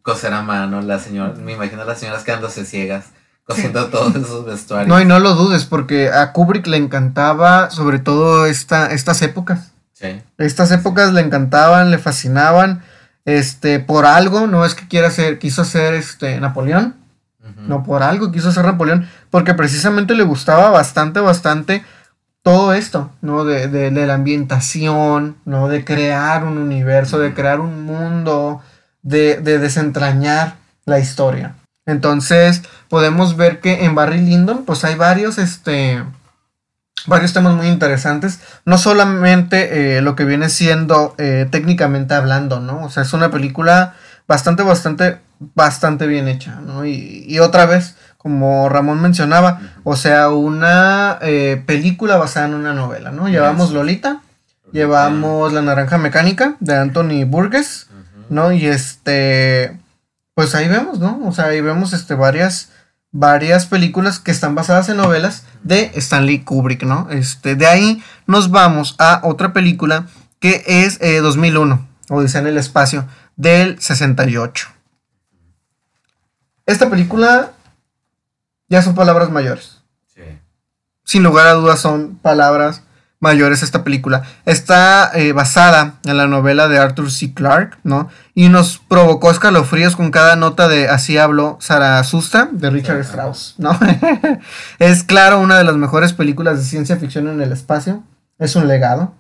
[0.03, 3.07] coser a mano, la señora, me imagino a las señoras quedándose ciegas,
[3.45, 4.89] cosiendo todos esos vestuarios.
[4.89, 9.73] No, y no lo dudes, porque a Kubrick le encantaba sobre todo esta, estas épocas.
[9.93, 10.21] Sí.
[10.39, 12.83] Estas épocas le encantaban, le fascinaban.
[13.25, 16.97] Este, por algo, no es que quiera ser, quiso ser este Napoleón.
[17.57, 21.85] No, por algo quiso ser Napoleón, porque precisamente le gustaba bastante, bastante
[22.43, 23.45] todo esto, ¿no?
[23.45, 25.69] De, de- de la ambientación, ¿no?
[25.69, 28.61] De crear un universo, de crear un mundo,
[29.03, 31.55] de, de desentrañar la historia.
[31.87, 36.03] Entonces, podemos ver que en Barry Lyndon, pues hay varios, este,
[37.07, 38.41] varios temas muy interesantes.
[38.65, 42.85] No solamente eh, lo que viene siendo eh, técnicamente hablando, ¿no?
[42.85, 43.95] O sea, es una película
[44.29, 45.19] bastante, bastante,
[45.55, 46.85] bastante bien hecha, ¿no?
[46.85, 52.75] Y, y otra vez, como Ramón mencionaba, o sea, una eh, película basada en una
[52.75, 53.29] novela, ¿no?
[53.29, 53.73] Llevamos.
[53.73, 54.23] Lolita,
[54.73, 57.89] llevamos La Naranja Mecánica de Anthony Burgess.
[58.33, 58.53] ¿no?
[58.53, 59.79] Y este,
[60.35, 61.21] pues ahí vemos, ¿no?
[61.27, 62.71] O sea, ahí vemos este, varias,
[63.11, 67.09] varias películas que están basadas en novelas de Stanley Kubrick, ¿no?
[67.11, 70.07] Este, de ahí nos vamos a otra película
[70.41, 73.07] que es eh, 2001, Odisea en el Espacio,
[73.37, 74.69] del 68.
[76.67, 77.53] Esta película
[78.69, 79.83] ya son palabras mayores
[80.15, 80.23] Sí.
[81.05, 82.83] sin lugar a dudas son palabras
[83.23, 84.25] mayores esta película.
[84.45, 87.33] Está eh, basada en la novela de Arthur C.
[87.33, 88.09] Clarke, ¿no?
[88.35, 92.99] Y nos provocó escalofríos con cada nota de Así habló Zarathustra de Richard.
[93.01, 93.79] Strauss, ¿no?
[94.81, 98.03] es claro una de las mejores películas de ciencia ficción en el espacio.
[98.39, 99.15] es un legado.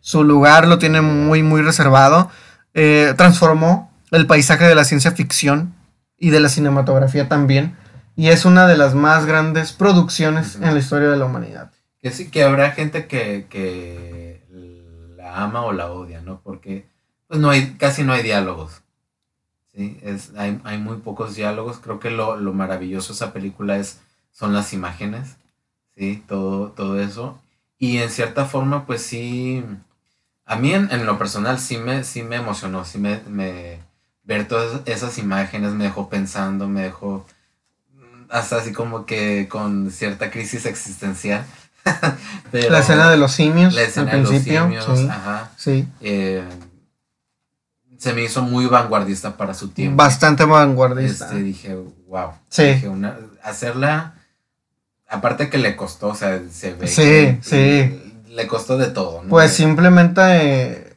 [0.00, 2.30] Su lugar lo tiene muy, muy reservado.
[2.72, 5.74] Eh, transformó el paisaje de la ciencia ficción
[6.16, 7.76] y de la cinematografía también.
[8.14, 11.73] Y es una de las más grandes producciones en la historia de la humanidad.
[12.04, 14.42] Que sí, que habrá gente que, que
[15.16, 16.38] la ama o la odia, ¿no?
[16.42, 16.84] Porque
[17.28, 18.82] pues no hay, casi no hay diálogos.
[19.74, 19.98] ¿sí?
[20.02, 21.78] Es, hay, hay muy pocos diálogos.
[21.78, 24.00] Creo que lo, lo maravilloso de esa película es,
[24.32, 25.36] son las imágenes,
[25.96, 26.22] ¿sí?
[26.28, 27.40] Todo, todo eso.
[27.78, 29.64] Y en cierta forma, pues sí,
[30.44, 33.80] a mí en, en lo personal sí me, sí me emocionó, sí me, me,
[34.24, 37.24] ver todas esas imágenes me dejó pensando, me dejó
[37.94, 41.46] mm, hasta así como que con cierta crisis existencial.
[42.50, 44.62] Pero la escena de los simios la escena al de los principio.
[44.62, 45.50] simios, sí, ajá.
[45.56, 45.88] sí.
[46.00, 46.42] eh,
[47.98, 49.96] se me hizo muy vanguardista para su tiempo.
[49.96, 51.26] Bastante vanguardista.
[51.26, 51.74] Este, dije,
[52.06, 52.30] wow.
[52.50, 52.64] Sí.
[52.64, 54.14] Dije, una- hacerla,
[55.08, 56.86] aparte que le costó, o sea, se ve.
[56.86, 58.00] Sí, que- sí.
[58.28, 59.28] Le costó de todo, ¿no?
[59.30, 60.96] Pues simplemente eh,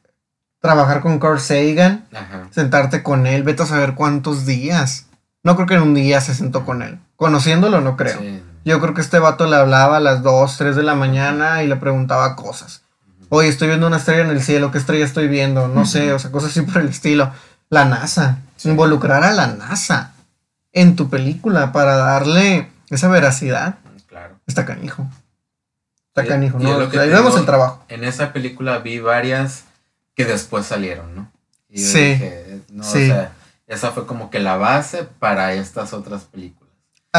[0.60, 2.48] trabajar con Carl Sagan, Ajá.
[2.52, 5.06] sentarte con él, vete a saber cuántos días.
[5.44, 7.00] No creo que en un día se sentó con él.
[7.16, 8.20] Conociéndolo, no creo.
[8.20, 8.44] Sí.
[8.68, 11.68] Yo creo que este vato le hablaba a las 2, 3 de la mañana y
[11.68, 12.82] le preguntaba cosas.
[13.30, 15.70] Oye, estoy viendo una estrella en el cielo, ¿qué estrella estoy viendo?
[15.70, 17.32] No sé, o sea, cosas así por el estilo.
[17.70, 18.68] La NASA, Sí.
[18.70, 20.12] involucrar a la NASA
[20.74, 23.76] en tu película para darle esa veracidad,
[24.08, 24.36] Claro.
[24.48, 25.08] está canijo.
[26.10, 26.70] Está Y- canijo, ¿no?
[26.74, 27.86] es lo que Ahí vemos el trabajo.
[27.88, 29.64] En esa película vi varias
[30.14, 31.32] que después salieron, ¿no?
[31.70, 32.00] Y Sí.
[32.00, 33.04] dije, no, Sí.
[33.04, 33.32] o sea,
[33.68, 36.57] esa fue como que la base para estas otras películas.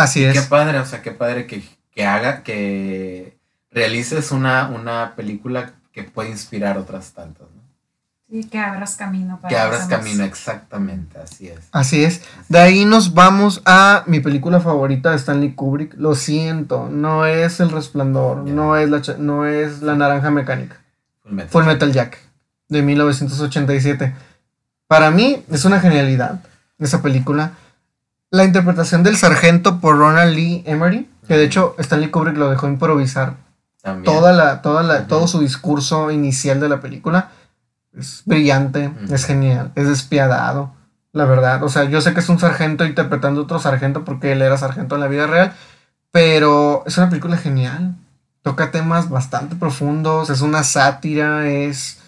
[0.03, 0.47] Así Qué es.
[0.47, 1.63] padre, o sea, qué padre que,
[1.93, 3.39] que haga, que
[3.71, 7.59] realices una, una película que puede inspirar otras tantas, ¿no?
[8.31, 11.61] Sí, que abras camino para Que abras camino, exactamente, así es.
[11.73, 12.21] Así es.
[12.49, 15.95] De ahí nos vamos a mi película favorita de Stanley Kubrick.
[15.97, 20.77] Lo siento, no es El Resplandor, no es la no es la Naranja Mecánica.
[21.23, 21.51] Full Metal.
[21.51, 22.19] Full Metal Jack
[22.69, 24.15] de 1987.
[24.87, 26.41] Para mí es una genialidad
[26.79, 27.53] esa película.
[28.31, 32.69] La interpretación del sargento por Ronald Lee Emery, que de hecho Stanley Kubrick lo dejó
[32.69, 33.37] improvisar
[33.83, 34.05] También.
[34.05, 37.31] toda la, toda la, todo su discurso inicial de la película
[37.97, 40.73] es brillante, es genial, es despiadado,
[41.13, 41.63] la verdad.
[41.63, 44.57] O sea, yo sé que es un sargento interpretando a otro sargento porque él era
[44.57, 45.53] sargento en la vida real,
[46.11, 47.95] pero es una película genial.
[48.43, 52.01] Toca temas bastante profundos, es una sátira, es,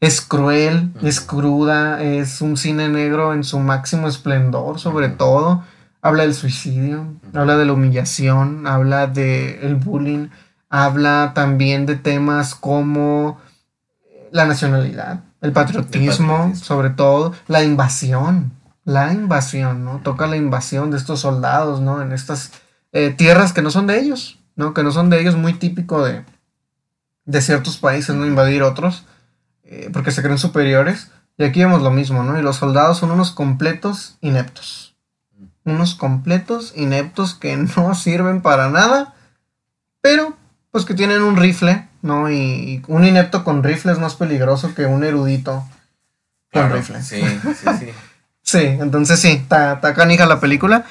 [0.00, 5.64] es cruel, es cruda, es un cine negro en su máximo esplendor, sobre todo.
[6.02, 10.28] Habla del suicidio, habla de la humillación, habla del el bullying,
[10.68, 13.40] habla también de temas como
[14.30, 16.64] la nacionalidad, el patriotismo, patriotismo.
[16.64, 18.52] sobre todo, la invasión,
[18.84, 20.00] la invasión, ¿no?
[20.02, 22.02] Toca la invasión de estos soldados, ¿no?
[22.02, 22.52] En estas
[22.92, 24.74] eh, tierras que no son de ellos, ¿no?
[24.74, 26.24] Que no son de ellos, muy típico de,
[27.24, 28.26] de ciertos países, ¿no?
[28.26, 29.06] Invadir otros,
[29.66, 31.10] eh, porque se creen superiores.
[31.38, 32.38] Y aquí vemos lo mismo, ¿no?
[32.38, 34.96] Y los soldados son unos completos ineptos.
[35.64, 39.14] Unos completos ineptos que no sirven para nada,
[40.00, 40.36] pero
[40.70, 42.30] pues que tienen un rifle, ¿no?
[42.30, 45.64] Y, y un inepto con rifle es más peligroso que un erudito
[46.52, 47.02] con Claro, rifle.
[47.02, 47.20] Sí,
[47.60, 47.86] sí, sí.
[48.42, 50.84] Sí, entonces sí, está está canija la película.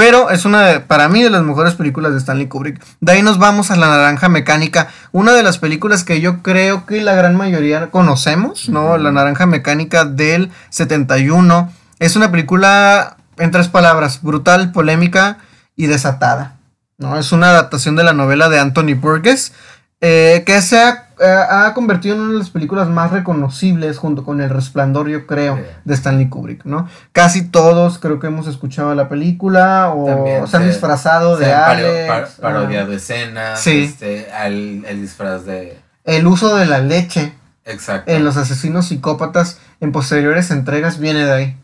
[0.00, 2.82] Pero es una de, para mí, de las mejores películas de Stanley Kubrick.
[3.00, 6.86] De ahí nos vamos a La Naranja Mecánica, una de las películas que yo creo
[6.86, 8.96] que la gran mayoría conocemos, ¿no?
[8.96, 11.70] La Naranja Mecánica del 71.
[11.98, 15.36] Es una película, en tres palabras, brutal, polémica
[15.76, 16.56] y desatada,
[16.96, 17.18] ¿no?
[17.18, 19.52] Es una adaptación de la novela de Anthony Burgess,
[20.00, 24.24] eh, que se ha, eh, ha convertido en una de las películas más reconocibles junto
[24.24, 25.62] con El Resplandor, yo creo, Sí.
[25.84, 26.88] de Stanley Kubrick, ¿no?
[27.12, 31.52] Casi todos creo que hemos escuchado la película o También se han disfrazado Se de
[31.54, 33.82] han paro- ah, parodiado escenas, Sí.
[33.84, 35.78] este, al, el disfraz de...
[36.04, 37.34] el uso de la leche
[37.64, 38.10] Exacto.
[38.10, 41.56] en los asesinos psicópatas en posteriores entregas viene de ahí.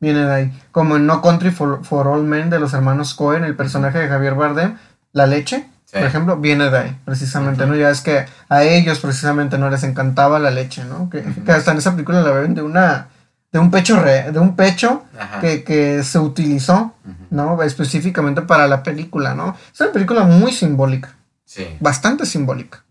[0.00, 0.62] Viene de ahí.
[0.72, 4.08] Como en No Country for, for All Men de los hermanos Cohen, el personaje de
[4.08, 4.76] Javier Bardem,
[5.12, 5.96] la leche, Sí.
[5.98, 7.64] por ejemplo, viene de ahí, precisamente.
[7.66, 7.74] ¿no?
[7.74, 11.08] Ya es que a ellos precisamente no les encantaba la leche, ¿no?
[11.08, 13.08] Que, hasta en esa película la beben de una
[13.50, 15.04] de un pecho re- de un pecho
[15.40, 16.94] que, que se utilizó.
[17.30, 17.62] ¿no?
[17.62, 19.56] Específicamente para la película, ¿no?
[19.72, 21.14] Es una película muy simbólica,
[21.46, 21.66] Sí.
[21.80, 22.84] bastante simbólica,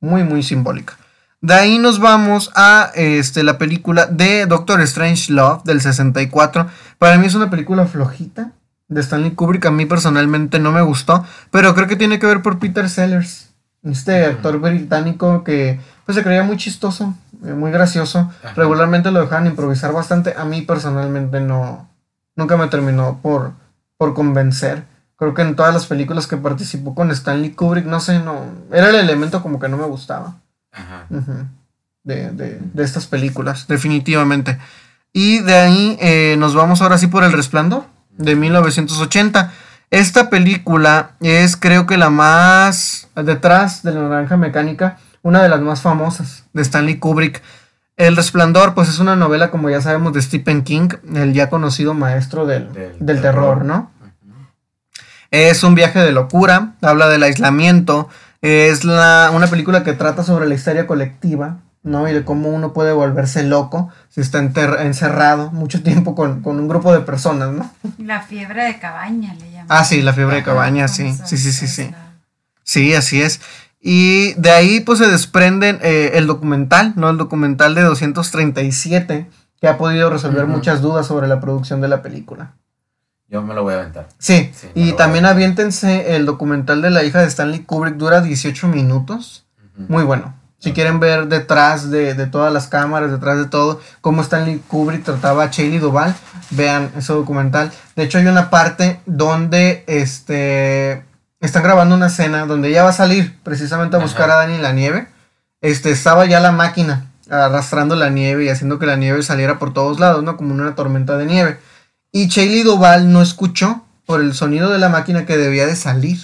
[0.00, 0.94] muy, muy simbólica.
[1.40, 6.66] De ahí nos vamos a este, la película de Doctor Strange Love del 64.
[6.98, 8.50] Para mí es una película flojita
[8.90, 9.64] de Stanley Kubrick.
[9.64, 13.48] A mí personalmente no me gustó, pero creo que tiene que ver por Peter Sellers,
[13.82, 17.14] este actor británico que pues se creía muy chistoso,
[17.46, 18.30] eh, muy gracioso.
[18.44, 18.52] Ajá.
[18.54, 20.34] Regularmente lo dejaban improvisar bastante.
[20.36, 21.88] A mí personalmente no,
[22.36, 23.52] nunca me terminó por,
[23.96, 24.84] por convencer.
[25.16, 28.42] Creo que en todas las películas que participó con Stanley Kubrick, no sé, no,
[28.72, 30.34] era el elemento como que no me gustaba.
[30.72, 31.06] Ajá.
[32.02, 34.58] De, de- de estas películas, definitivamente.
[35.12, 37.84] Y de ahí eh, nos vamos ahora sí por El Resplandor,
[38.20, 39.52] de 1980.
[39.90, 45.60] Esta película es creo que la más detrás de la naranja mecánica, una de las
[45.60, 47.42] más famosas de Stanley Kubrick.
[47.96, 51.92] El Resplandor, pues es una novela, como ya sabemos, de Stephen King, el ya conocido
[51.92, 53.58] maestro del, Del del terror.
[53.58, 53.90] terror, ¿no?
[55.30, 58.08] Es un viaje de locura, habla del aislamiento,
[58.42, 62.08] es la, una película que trata sobre la histeria colectiva, ¿no?
[62.08, 66.58] Y de cómo uno puede volverse loco si está enter- encerrado mucho tiempo con, con
[66.58, 67.70] un grupo de personas, ¿no?
[67.98, 69.66] La fiebre de cabaña le llaman.
[69.68, 71.90] Ah, sí, la fiebre de cabaña, sí, sí, sí, sí, sí.
[72.62, 73.40] Sí, así es.
[73.80, 77.08] Y de ahí pues se desprenden eh, el documental, ¿no?
[77.10, 79.26] El documental de 237,
[79.60, 82.52] que ha podido resolver muchas dudas sobre la producción de la película.
[83.28, 84.08] Yo me lo voy a aventar.
[84.18, 89.46] Sí, y también aviéntense el documental de la hija de Stanley Kubrick, dura 18 minutos.
[89.88, 90.34] Muy bueno.
[90.60, 95.02] Si quieren ver detrás de, de todas las cámaras, detrás de todo, cómo Stanley Kubrick
[95.02, 96.14] trataba a Shelley Duvall,
[96.50, 97.72] vean ese documental.
[97.96, 101.02] De hecho, hay una parte donde este
[101.40, 104.40] están grabando una escena donde ella va a salir precisamente a buscar Ajá.
[104.40, 105.08] a Dani en la nieve.
[105.62, 109.72] Este estaba ya la máquina arrastrando la nieve y haciendo que la nieve saliera por
[109.72, 110.36] todos lados, ¿no?
[110.36, 111.58] Como una tormenta de nieve.
[112.12, 116.18] Y Shelley Duvall no escuchó por el sonido de la máquina que debía de salir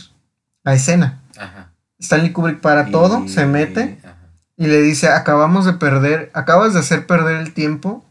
[0.65, 1.21] a escena.
[1.39, 1.71] Ajá.
[1.99, 3.99] Stanley Kubrick para Y- todo, se mete.
[4.57, 8.05] Y le dice, acabamos de perder, acabas de hacer perder el tiempo.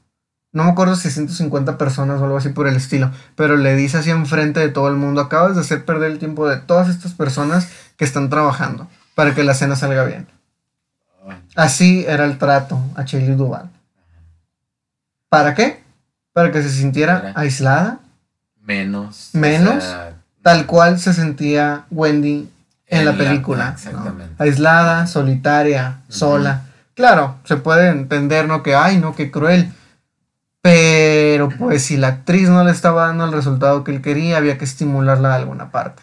[0.52, 3.98] No me acuerdo si 150 personas o algo así por el estilo, pero le dice
[3.98, 7.14] así enfrente de todo el mundo, acabas de hacer perder el tiempo de todas estas
[7.14, 7.68] personas
[7.98, 10.28] que están trabajando para que la cena salga bien.
[11.28, 13.70] Ay, Así era el trato a Shelley Duvall.
[15.30, 15.84] ¿Para qué?
[16.34, 18.00] Para que se sintiera Para- aislada,
[18.62, 19.32] Menos.
[19.34, 22.50] o Menos, sea, tal cual se sentía Wendy
[22.88, 23.66] en, En la la- película.
[23.66, 23.72] ¿no?
[23.74, 24.44] exactamente.
[24.44, 26.18] Aislada, solitaria, Ujú.
[26.18, 26.62] sola.
[26.94, 28.64] Claro, se puede entender, ¿no?
[28.64, 29.72] Que, ay, no, qué cruel.
[30.62, 34.58] Pero pues si la actriz no le estaba dando el resultado que él quería, había
[34.58, 36.02] que estimularla de alguna parte.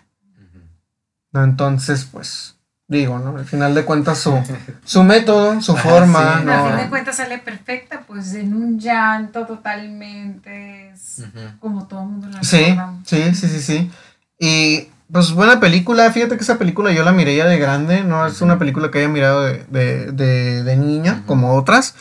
[1.32, 1.42] ¿no?
[1.42, 2.56] Entonces, pues,
[2.86, 3.36] digo, ¿no?
[3.38, 4.38] Al final de cuentas, su,
[4.84, 6.44] su método, su forma, sí.
[6.44, 6.52] ¿no?
[6.52, 10.90] A fin de cuentas sale perfecta, pues en un llanto totalmente.
[10.90, 11.58] Es Ujú.
[11.58, 13.90] como todo el mundo la Sí, sí, sí, sí, sí.
[14.38, 16.10] Y pues buena película.
[16.10, 18.02] Fíjate que esa película yo la miré ya de grande.
[18.02, 21.94] No es una película que haya mirado de, de, de, de niño, como otras.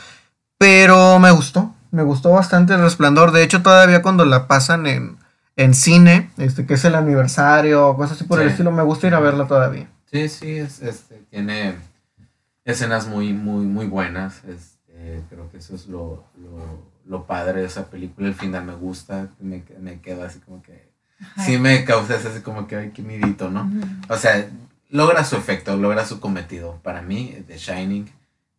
[0.58, 1.76] Pero me gustó.
[1.92, 3.32] Me gustó bastante el resplandor.
[3.32, 5.18] De hecho, todavía cuando la pasan en,
[5.58, 9.16] en cine, este, que es el aniversario cosas así por el estilo, me gusta ir
[9.16, 9.90] a verla todavía.
[10.10, 11.76] Sí, sí, es, este, tiene
[12.64, 14.44] escenas muy, muy, muy buenas.
[14.46, 18.28] Este, creo que eso es lo, lo, lo padre de esa película.
[18.28, 20.91] El final me gusta, me, me queda así como que...
[21.22, 21.46] Ajá.
[21.46, 23.70] Sí me causa ese así como que, ay, qué midito, ¿no?
[24.10, 24.48] O sea,
[24.90, 26.80] logra su efecto, logra su cometido.
[26.84, 28.10] Para mí, The Shining,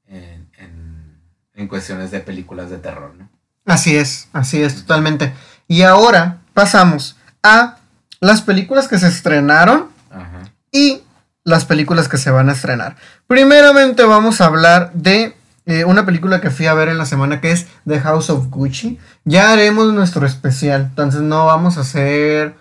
[0.09, 1.19] en, en,
[1.55, 3.29] en cuestiones de películas de terror, ¿no?
[3.67, 5.33] Así es, así es, totalmente.
[5.69, 7.77] Y ahora pasamos a
[8.21, 10.43] las películas que se estrenaron Ajá.
[10.71, 11.03] y
[11.45, 12.97] las películas que se van a estrenar.
[13.27, 15.37] Primeramente vamos a hablar de
[15.67, 18.49] eh, una película que fui a ver en la semana que es The House of
[18.49, 18.99] Gucci.
[19.25, 22.55] Ya haremos nuestro especial, entonces no vamos a hacer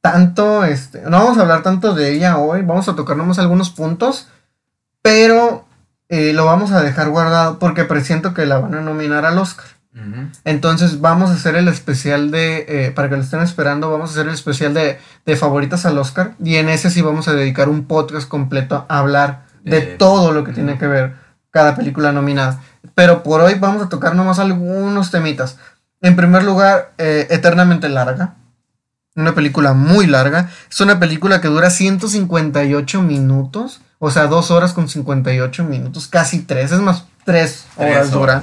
[0.00, 3.70] tanto, este, no vamos a hablar tanto de ella hoy, vamos a tocar nomás algunos
[3.70, 4.28] puntos,
[5.02, 5.66] pero
[6.08, 9.66] eh, lo vamos a dejar guardado porque presiento que la van a nominar al Oscar.
[10.44, 14.12] Entonces vamos a hacer el especial de, eh, para que lo estén esperando, vamos a
[14.12, 16.34] hacer el especial de, de favoritas al Oscar.
[16.42, 20.44] Y en ese sí vamos a dedicar un podcast completo a hablar de todo lo
[20.44, 21.14] que tiene que ver
[21.50, 22.60] cada película nominada.
[22.94, 25.58] Pero por hoy vamos a tocar nomás algunos temitas.
[26.00, 28.34] En primer lugar, eh, Eternamente Larga.
[29.16, 30.48] Una película muy larga.
[30.70, 33.80] Es una película que dura 158 minutos.
[33.98, 36.06] O sea, 2 horas con 58 minutos.
[36.08, 36.72] Casi 3.
[36.72, 38.42] Es más, 3 Tres horas dura.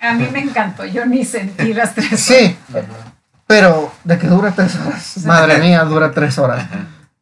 [0.00, 2.18] A mí me encantó, yo ni sentí las tres.
[2.20, 2.82] Sí, Ajá.
[3.46, 5.18] pero de que dura tres horas.
[5.24, 6.66] Madre mía, dura tres horas.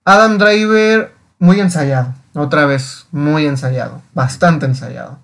[0.05, 2.15] Adam Driver, muy ensayado.
[2.35, 4.03] Otra vez, muy ensayado.
[4.15, 5.19] Bastante ensayado.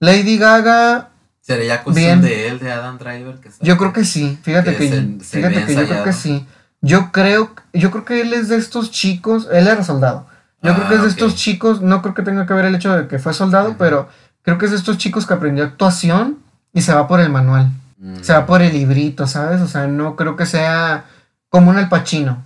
[0.00, 1.08] Lady Gaga,
[1.40, 2.20] ¿Sería cuestión Bien.
[2.20, 3.36] de él, de Adam Driver?
[3.36, 4.38] Que yo creo que sí.
[4.42, 6.46] Fíjate Que que, se- se fíjate que yo creo que sí.
[6.82, 9.48] Yo creo, yo creo que él es de estos chicos.
[9.50, 10.26] Él era soldado.
[10.62, 11.12] Yo creo Ah, que es de ok.
[11.12, 11.80] estos chicos.
[11.80, 14.08] No creo que tenga que ver el hecho de que fue soldado, pero
[14.42, 16.38] creo que es de estos chicos que aprendió actuación
[16.74, 17.70] y se va por el manual.
[17.98, 18.16] Mm.
[18.20, 19.62] Se va por el librito, ¿sabes?
[19.62, 21.04] O sea, no creo que sea
[21.48, 22.44] como un alpachino,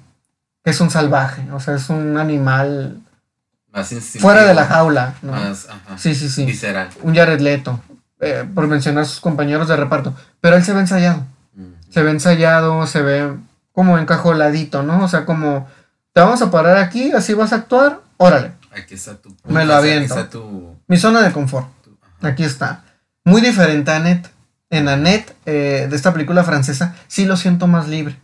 [0.64, 2.98] que es un salvaje, o sea, es un animal
[3.73, 3.89] Más
[4.19, 5.32] fuera de la jaula, ¿no?
[5.32, 5.97] Más, ajá.
[5.99, 6.44] Sí, sí, sí.
[6.44, 6.89] Visceral.
[7.03, 7.81] Un Jared Leto,
[8.20, 10.15] eh, por mencionar a sus compañeros de reparto.
[10.40, 11.24] Pero él se ve ensayado,
[11.55, 11.73] Mm.
[11.90, 13.35] se ve ensayado, se ve
[13.73, 15.03] como encajoladito, ¿no?
[15.05, 15.66] O sea, como,
[16.12, 18.53] te vamos a parar aquí, así vas a actuar, órale.
[18.77, 19.35] Aquí está tu.
[19.47, 20.15] Me lo aquí aviento.
[20.15, 20.77] está tu.
[20.86, 21.66] Mi zona de confort.
[21.82, 21.97] tu-
[22.27, 22.85] Aquí está.
[23.24, 24.31] Muy diferente a Annette.
[24.70, 28.16] En Annette, eh, de esta película francesa, sí lo siento más libre.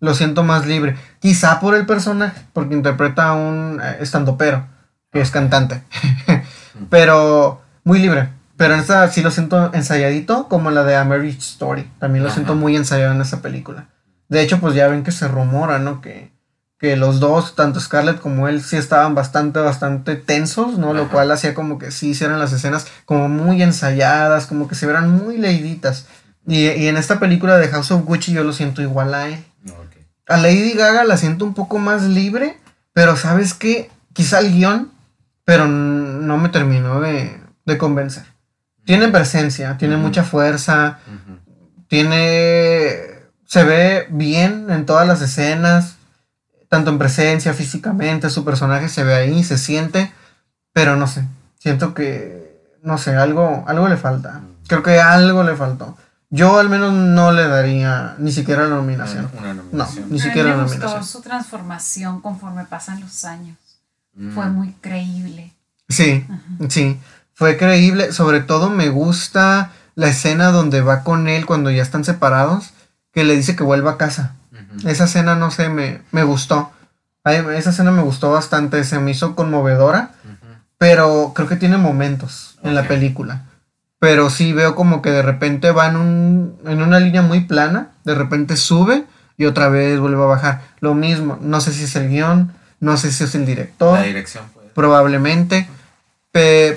[0.00, 0.96] Lo siento más libre.
[1.20, 4.66] Quizá por el personaje, porque interpreta a un eh, estandopero,
[5.20, 5.82] es cantante.
[6.90, 8.28] Pero muy libre.
[8.56, 11.90] Pero en esta sí lo siento ensayadito, como la de A Marriage Story.
[11.98, 12.36] También lo Ajá.
[12.36, 13.88] siento muy ensayado en esa película.
[14.28, 16.00] De hecho, pues ya ven que se rumora, ¿no?
[16.00, 16.32] Que,
[16.78, 20.94] que los dos, tanto Scarlett como él, sí estaban bastante, bastante tensos, ¿no?
[20.94, 24.86] Lo cual hacía como que sí hicieran las escenas como muy ensayadas, como que se
[24.86, 26.06] vieran muy leiditas.
[26.46, 29.44] Y, y en esta película de House of Gucci yo lo siento igual a él.
[30.26, 32.56] A Lady Gaga la siento un poco más libre,
[32.92, 33.90] pero ¿sabes qué?
[34.14, 34.90] Quizá el guion,
[35.44, 38.24] pero n- no me terminó de, de convencer.
[38.84, 40.98] Tiene presencia, tiene mucha fuerza,
[41.88, 43.14] tiene...
[43.46, 45.96] Se ve bien en todas las escenas,
[46.68, 50.12] tanto en presencia, físicamente, su personaje se ve ahí, se siente,
[50.72, 51.24] pero no sé,
[51.58, 54.40] siento que, no sé, algo, algo le falta.
[54.66, 55.96] Creo que algo le faltó.
[56.30, 59.30] Yo al menos no le daría ni siquiera la nominación.
[59.38, 60.06] Una No, nominación.
[60.10, 61.04] ni siquiera la nominación.
[61.04, 63.56] su transformación conforme pasan los años.
[64.14, 64.30] Mm.
[64.30, 65.52] Fue muy creíble.
[65.88, 66.26] Sí,
[66.68, 66.98] sí,
[67.34, 68.12] fue creíble.
[68.12, 72.72] Sobre todo me gusta la escena donde va con él cuando ya están separados,
[73.12, 74.36] que le dice que vuelva a casa.
[74.84, 76.72] Esa escena, no sé, me, me gustó.
[77.22, 80.10] Ay, esa escena me gustó bastante, se me hizo conmovedora,
[80.78, 83.44] pero creo que tiene momentos en la película.
[83.98, 87.92] Pero sí veo como que de repente va en, un, en una línea muy plana,
[88.04, 89.04] de repente sube
[89.38, 90.62] y otra vez vuelve a bajar.
[90.80, 92.52] Lo mismo, no sé si es el guion,
[92.84, 94.66] no sé si es el director La dirección pues.
[94.74, 95.68] probablemente.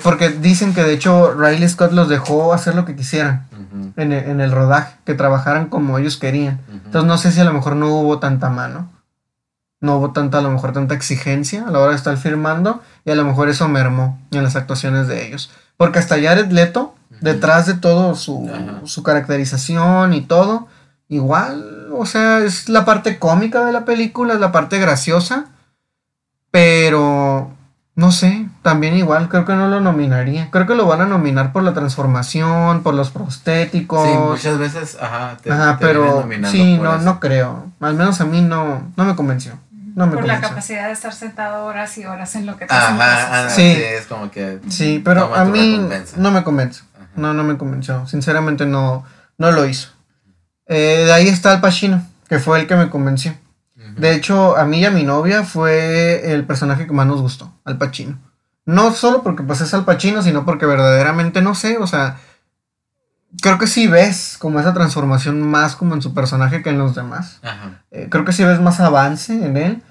[0.02, 3.46] porque dicen que de hecho Riley Scott los dejó hacer lo que quisieran
[3.96, 6.60] en el, en el rodaje, que trabajaran como ellos querían.
[6.68, 8.90] Entonces no sé si a lo mejor no hubo tanta mano,
[9.80, 13.10] no hubo tanta, a lo mejor tanta exigencia a la hora de estar firmando y
[13.10, 15.50] a lo mejor eso mermó en las actuaciones de ellos.
[15.76, 18.50] Porque hasta Jared Leto, detrás de todo su,
[18.84, 20.66] su caracterización y todo,
[21.08, 25.46] igual, o sea, es la parte cómica de la película, es la parte graciosa,
[26.50, 27.50] pero
[27.94, 30.50] no sé, también igual creo que no lo nominaría.
[30.50, 34.08] Creo que lo van a nominar por la transformación, por los prostéticos.
[34.08, 37.04] Sí, muchas veces, ajá, te, Ajá, te pero sí, no, eso.
[37.04, 37.66] no creo.
[37.80, 39.58] Al menos a mí no, no me convenció.
[39.96, 42.72] No me Por la capacidad de estar sentado horas y horas en lo que te
[42.72, 42.94] Ajá,
[43.44, 43.74] ajá, Sí.
[43.74, 43.82] sí.
[43.82, 44.60] es como que.
[44.68, 46.16] Sí, pero a mí recompensa.
[46.18, 46.82] no me convence.
[46.94, 47.08] Ajá.
[47.16, 48.06] No, no me convenció.
[48.06, 49.04] Sinceramente no,
[49.38, 49.88] no lo hizo.
[50.66, 53.34] Eh, de ahí está Al Pacino, que fue el que me convenció.
[53.98, 57.52] De hecho, a mí y a mi novia fue el personaje que más nos gustó,
[57.64, 58.18] Al Pacino.
[58.64, 62.18] No solo porque pues es Al Pacino, sino porque verdaderamente no sé, o sea,
[63.40, 66.94] creo que sí ves como esa transformación más como en su personaje que en los
[66.94, 67.40] demás.
[67.42, 67.82] Ajá.
[67.90, 69.82] Eh, creo que sí ves más avance en él.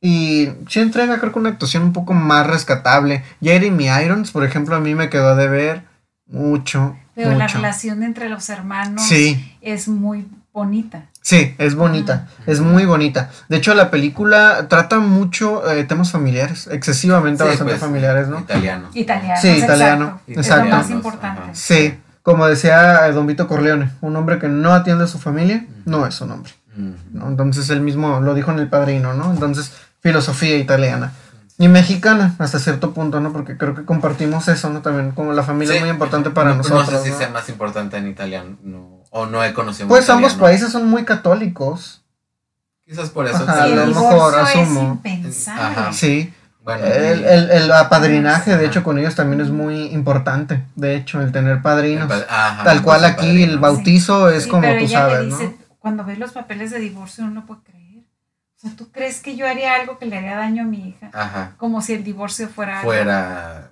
[0.00, 3.22] Y sí entrega, creo que una actuación un poco más rescatable.
[3.42, 5.82] Jeremy Irons, por ejemplo, a mí me quedó de ver
[6.26, 6.96] mucho.
[7.14, 11.04] Pero la relación entre los hermanos Sí, es muy bonita.
[11.20, 13.30] Sí, es bonita, es muy bonita.
[13.48, 18.40] De hecho, la película trata mucho eh, temas familiares, excesivamente Sí, bastante pues, familiares, ¿no?
[18.40, 18.88] Italiano.
[18.94, 19.40] Italiano.
[19.40, 20.70] Sí, italiano, Es exacto.
[20.70, 21.42] lo más importante.
[21.42, 21.50] ajá.
[21.54, 25.66] Sí, como decía eh, Don Vito Corleone, un hombre que no atiende a su familia
[25.84, 26.52] no es un hombre.
[27.14, 29.30] Entonces él mismo lo dijo en El Padrino, ¿no?
[29.32, 31.12] Entonces, filosofía italiana.
[31.58, 33.32] Y mexicana, hasta cierto punto, ¿no?
[33.32, 34.80] Porque creo que compartimos eso, ¿no?
[34.80, 36.90] También como la familia es muy importante para no, nosotros.
[36.90, 37.18] No sé si ¿no?
[37.18, 40.26] sea más importante en italiano no, o no he conocido Pues italiano.
[40.28, 42.02] ambos países son muy católicos.
[42.84, 43.36] Quizás por eso.
[43.44, 45.00] Ajá, Sí, a lo mejor es asumo.
[45.48, 45.92] Ajá.
[45.92, 46.32] Sí.
[46.62, 50.62] Bueno, El, el, el apadrinaje, de hecho, con ellos también es muy importante.
[50.76, 52.10] De hecho, el tener padrinos.
[52.10, 55.24] el pa- ajá, Tal cual aquí el bautizo es Sí, como pero tú ella sabes,
[55.26, 55.54] dice, ¿no?
[55.78, 57.80] cuando ves los papeles de divorcio uno no puede creer.
[58.58, 61.08] O sea, ¿tú crees que yo haría algo que le haría daño a mi hija?
[61.14, 61.52] Ajá.
[61.56, 62.90] Como si el divorcio fuera algo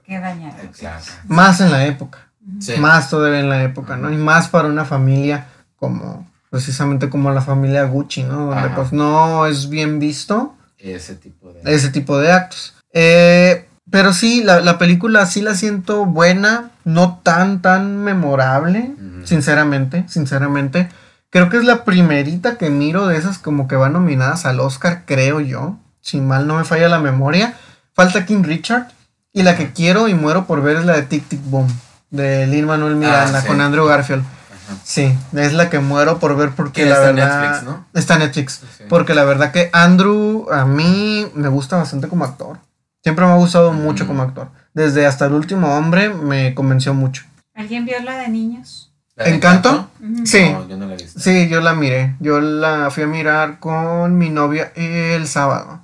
[0.07, 0.57] que dañara.
[0.79, 1.05] Claro.
[1.27, 2.28] Más en la época.
[2.61, 2.77] Sí.
[2.79, 4.13] Más todavía en la época, ¿no?
[4.13, 5.47] Y más para una familia
[5.77, 8.47] como, precisamente como la familia Gucci, ¿no?
[8.47, 8.75] Donde Ajá.
[8.75, 11.61] pues no es bien visto Ese tipo de.
[11.75, 12.75] ese tipo de actos.
[12.93, 18.95] Eh, pero sí, la, la película sí la siento buena, no tan, tan memorable,
[19.25, 20.89] sinceramente, sinceramente.
[21.31, 25.05] Creo que es la primerita que miro de esas como que van nominadas al Oscar,
[25.07, 25.79] creo yo.
[26.01, 27.55] Si mal no me falla la memoria.
[27.95, 28.89] Falta King Richard.
[29.33, 31.69] Y la que quiero y muero por ver es la de Tic Tic Boom.
[32.11, 33.47] De Lin Manuel Miranda Ah, sí.
[33.47, 34.23] con Andrew Garfield.
[34.23, 34.77] Ajá.
[34.85, 37.41] Sí, es la que muero por ver porque Que la está en verdad.
[37.43, 37.87] Netflix, ¿no?
[37.95, 38.63] Está Netflix.
[38.77, 38.85] Sí.
[38.89, 42.59] Porque la verdad que Andrew a mí me gusta bastante como actor.
[43.03, 44.07] Siempre me ha gustado mucho Mm.
[44.09, 44.49] como actor.
[44.75, 47.25] Desde hasta el último hombre me convenció mucho.
[47.55, 48.93] ¿Alguien vio la de niños?
[49.17, 49.91] ¿La de ¿Encanto?
[50.25, 50.51] Sí.
[50.53, 51.19] No, yo no la he visto.
[51.19, 52.17] Sí, yo la miré.
[52.21, 55.81] Yo la fui a mirar con mi novia el sábado.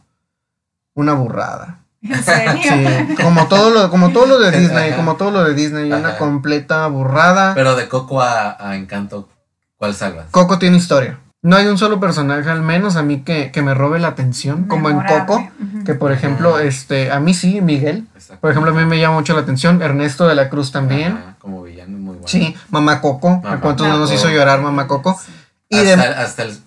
[0.94, 1.80] Una burrada.
[2.04, 2.60] ¿En serio?
[2.62, 4.96] Sí, como todo lo, como todo lo de Disney, Ajá.
[4.96, 7.54] como todo lo de Disney, una completa burrada.
[7.54, 9.28] Pero de Coco a, a Encanto,
[9.76, 10.26] ¿cuál salvas?
[10.30, 11.18] Coco tiene historia.
[11.42, 14.64] No hay un solo personaje, al menos a mí, que, que me robe la atención,
[14.64, 15.00] como en.
[15.02, 15.46] Coco,
[15.84, 18.06] que por ejemplo, este, a mí sí, Miguel.
[18.40, 19.82] Por ejemplo, a mí me llama mucho la atención.
[19.82, 21.12] Ernesto de la Cruz también.
[21.12, 22.28] Ajá, como villano, muy bueno.
[22.28, 23.28] Sí, Mamá Coco.
[23.28, 25.20] ¿A Mamá cuántos no nos hizo llorar Mamá Coco?
[25.22, 25.32] Sí.
[25.68, 26.58] Y hasta, de hasta el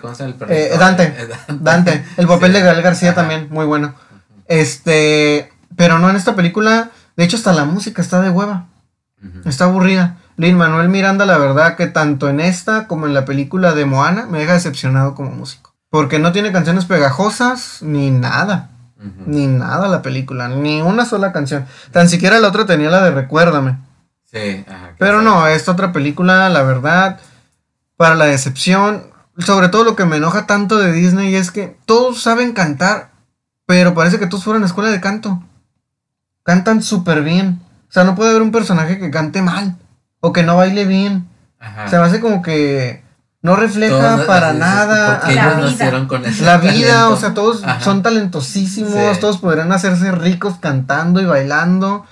[0.00, 0.52] ¿cómo se llama el?
[0.52, 1.02] Eh, Dante.
[1.04, 2.58] Eh, Dante, el papel Sí.
[2.58, 3.20] de Gael García Ajá.
[3.22, 3.94] también, muy bueno.
[4.48, 6.90] Este, pero no en esta película.
[7.16, 8.66] De hecho, hasta la música está de hueva.
[9.44, 10.18] Está aburrida.
[10.36, 14.26] Lin Manuel Miranda, la verdad que tanto en esta como en la película de Moana
[14.26, 15.74] me deja decepcionado como músico.
[15.90, 18.70] Porque no tiene canciones pegajosas ni nada.
[19.26, 20.48] Ni nada la película.
[20.48, 21.66] Ni una sola canción.
[21.92, 23.78] Tan siquiera la otra tenía la de Recuérdame.
[24.24, 24.94] Sí, ajá.
[24.98, 27.18] Pero no, esta otra película, la verdad,
[27.96, 29.04] para la decepción,
[29.38, 33.10] sobre todo lo que me enoja tanto de Disney es que todos saben cantar,
[33.68, 35.42] pero parece que todos fueron a escuela de canto.
[36.42, 37.60] Cantan súper bien.
[37.90, 39.76] O sea, no puede haber un personaje que cante mal
[40.20, 41.28] o que no baile bien.
[41.60, 41.86] Ajá.
[41.86, 43.02] Se me hace como que
[43.42, 45.70] no refleja Todos- para así, nada porque La ellos vida.
[45.70, 47.10] nacieron con ese la vida, talento.
[47.12, 47.80] o sea, todos Ajá.
[47.80, 49.20] son talentosísimos, Sí.
[49.20, 52.06] todos podrían hacerse ricos cantando y bailando,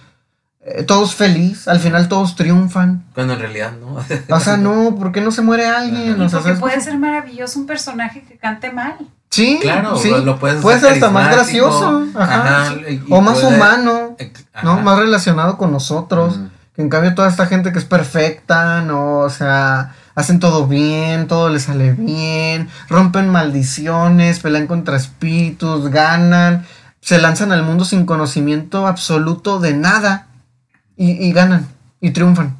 [0.60, 3.06] eh, todos feliz, al final todos triunfan.
[3.14, 3.96] Cuando en realidad no.
[4.36, 6.20] O sea, no, ¿por qué no se muere alguien?
[6.20, 6.60] O sea, porque ¿sabes?
[6.60, 8.96] puede ser maravilloso un personaje que cante mal.
[9.36, 10.08] Sí, Claro, sí.
[10.10, 13.56] lo, lo puedes Puede ser hasta más gracioso, ajá, Ajá, y- y o más puede-
[13.56, 14.16] humano,
[14.62, 14.80] ¿no?
[14.82, 16.36] Más relacionado con nosotros.
[16.38, 16.48] Ujú.
[16.74, 19.18] Que en cambio toda esta gente que es perfecta, ¿no?
[19.18, 26.64] O sea, hacen todo bien, todo les sale bien, rompen maldiciones, pelean contra espíritus, ganan,
[27.00, 30.26] se lanzan al mundo sin conocimiento absoluto de nada
[30.96, 31.66] y, y ganan
[32.00, 32.56] y triunfan.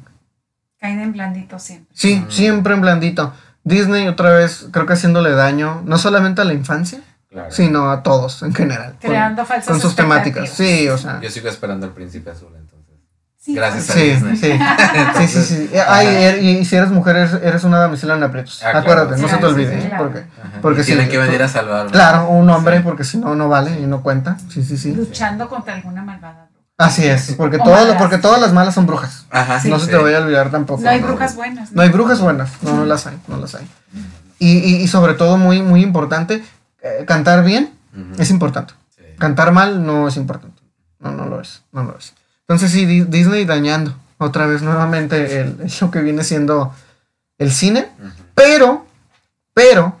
[0.79, 1.87] Caen en blandito siempre.
[1.93, 2.31] Sí, Mm.
[2.31, 3.33] siempre en blandito.
[3.67, 6.99] Disney otra vez creo que haciéndole daño, no solamente a la infancia,
[7.29, 7.51] Claro.
[7.51, 8.91] sino a todos en general.
[9.01, 10.49] con- Creando falsas con sus temáticas.
[10.49, 11.19] Sí, o sea.
[11.21, 12.77] Yo sigo esperando el príncipe azul, entonces.
[13.39, 14.35] Sí, Gracias a Sí, Disney.
[14.37, 14.51] sí,
[15.17, 15.77] sí, sí, sí.
[15.77, 15.95] Ajá.
[15.97, 18.61] Ay, er- y si eres mujer, eres, eres una damisela en aprietos.
[18.63, 18.79] Ah, claro.
[18.79, 19.71] Acuérdate, no se te sí, olvide.
[19.81, 19.89] sí, ¿eh?
[19.89, 20.03] claro.
[20.03, 20.59] Porque, Ajá.
[20.61, 21.91] porque Y sí, tienen que venir a salvarme.
[21.91, 22.83] claro, un hombre, Sí.
[22.83, 24.37] porque si no, no vale y no cuenta.
[24.49, 24.93] Sí, sí, sí.
[24.93, 26.47] Luchando contra alguna malvada.
[26.77, 29.25] Así es, porque, todas, porque todas las malas son brujas.
[29.31, 29.59] Ajá.
[29.67, 29.91] no se sí.
[29.91, 30.81] te vaya a olvidar tampoco.
[30.83, 31.71] No hay brujas buenas.
[31.71, 33.67] No hay brujas buenas, no, no las hay, no las hay.
[34.37, 36.43] Y, y, y sobre todo, muy, muy importante,
[36.83, 37.73] eh, cantar bien
[38.19, 38.75] es importante.
[38.95, 39.03] Sí.
[39.17, 40.61] Cantar mal no es importante.
[40.99, 41.63] No, no lo es.
[41.71, 42.13] No lo es.
[42.41, 46.73] Entonces sí, Di- Disney dañando otra vez nuevamente el, lo que viene siendo
[47.39, 47.87] el cine.
[48.35, 48.85] Pero,
[49.55, 49.97] pero,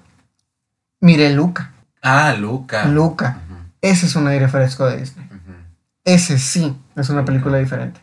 [1.01, 1.71] mire Luca.
[2.03, 2.85] Ah, Luca.
[2.85, 3.39] Luca.
[3.81, 5.26] Ese es un aire fresco de Disney.
[6.07, 7.99] Ese sí es una película diferente.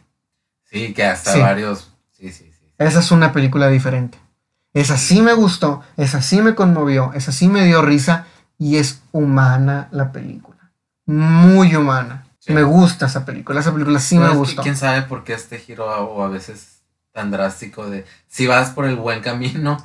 [0.70, 1.40] Sí, que hasta Sí.
[1.40, 1.90] varios.
[2.12, 2.70] Sí, sí, sí.
[2.76, 4.18] Esa es una película diferente.
[4.74, 8.26] Esa sí me gustó, esa sí me conmovió, esa sí me dio risa
[8.58, 10.70] y es humana la película.
[11.06, 12.26] Muy humana.
[12.40, 12.52] Sí.
[12.52, 13.60] Me gusta esa película.
[13.60, 14.60] Esa película sí me gustó.
[14.62, 16.82] ¿Quién sabe por qué este giro o a veces
[17.12, 19.78] tan drástico de si vas por el buen camino,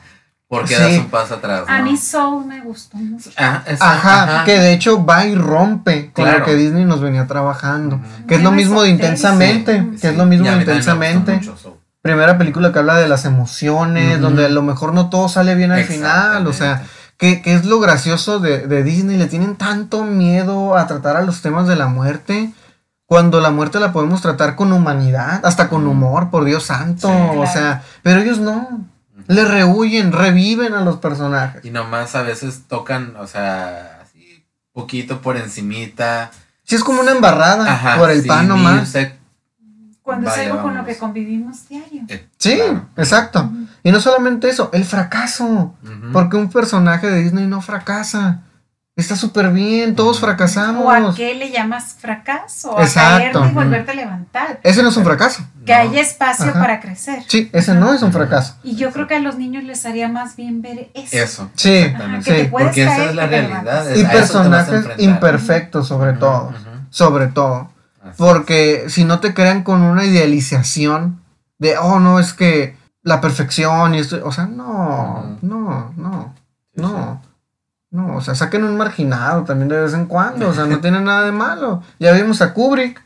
[0.50, 0.82] ¿por qué Sí.
[0.82, 1.64] das un paso atrás?
[1.68, 1.86] A no?
[1.86, 3.30] mí Soul me gustó mucho.
[3.38, 6.40] Ah, eso, Ajá, que de hecho va y rompe con Claro.
[6.40, 8.02] lo que Disney nos venía trabajando.
[8.28, 8.90] Que es lo mismo de.
[8.90, 9.88] Intensamente.
[9.94, 11.36] Sí, Que es lo mismo a de Intensamente.
[11.36, 15.54] mucho, Primera película que habla de las emociones, donde a lo mejor no todo sale
[15.56, 16.48] bien al final.
[16.48, 16.84] O sea,
[17.18, 19.18] que, que es lo gracioso de, de Disney.
[19.18, 22.52] Le tienen tanto miedo a tratar a los temas de la muerte.
[23.06, 27.10] Cuando la muerte la podemos tratar con humanidad, hasta con humor, por Dios santo.
[27.10, 28.86] Sí, O sea, pero ellos no.
[29.30, 31.64] Le rehuyen, reviven a los personajes.
[31.64, 34.44] Y nomás a veces tocan, o sea, así,
[34.74, 36.32] poquito por encimita.
[36.64, 38.92] Sí, es como una embarrada Ajá, por el sí, pan nomás.
[40.02, 42.02] Cuando es algo con lo que convivimos diario.
[42.08, 42.88] eh, Sí, claro.
[42.98, 43.52] exacto.
[43.84, 45.76] Y no solamente eso, el fracaso.
[46.12, 48.42] Porque un personaje de Disney no fracasa.
[48.96, 50.84] Está súper bien, todos fracasamos.
[50.86, 52.78] ¿O a qué le llamas fracaso?
[52.78, 53.40] A Exacto.
[53.40, 54.60] caerte y volverte a levantar.
[54.64, 55.44] Ese no es un fracaso.
[55.70, 55.82] Que No.
[55.92, 56.60] haya espacio Ajá.
[56.60, 57.24] para crecer.
[57.28, 58.56] Sí, ese no es un fracaso.
[58.64, 61.16] Y yo creo que a los niños les haría más bien ver eso.
[61.16, 61.52] Eso.
[61.54, 61.94] Sí.
[61.96, 62.32] Ajá, que sí.
[62.32, 63.96] te Porque esa caer es la realidad.
[63.96, 66.52] Y personajes imperfectos sobre todo.
[66.90, 67.70] Sobre todo.
[68.02, 68.16] Así es.
[68.18, 71.22] Porque si no te crean con una idealización
[71.60, 74.20] de, oh, no, es que la perfección y esto.
[74.24, 76.34] O sea, no, no, no,
[76.76, 77.22] Sí, no.
[77.92, 80.50] No, o sea, saquen un marginado también de vez en cuando.
[80.50, 81.84] O sea, no tiene nada de malo.
[82.00, 83.04] Ya vimos a Kubrick.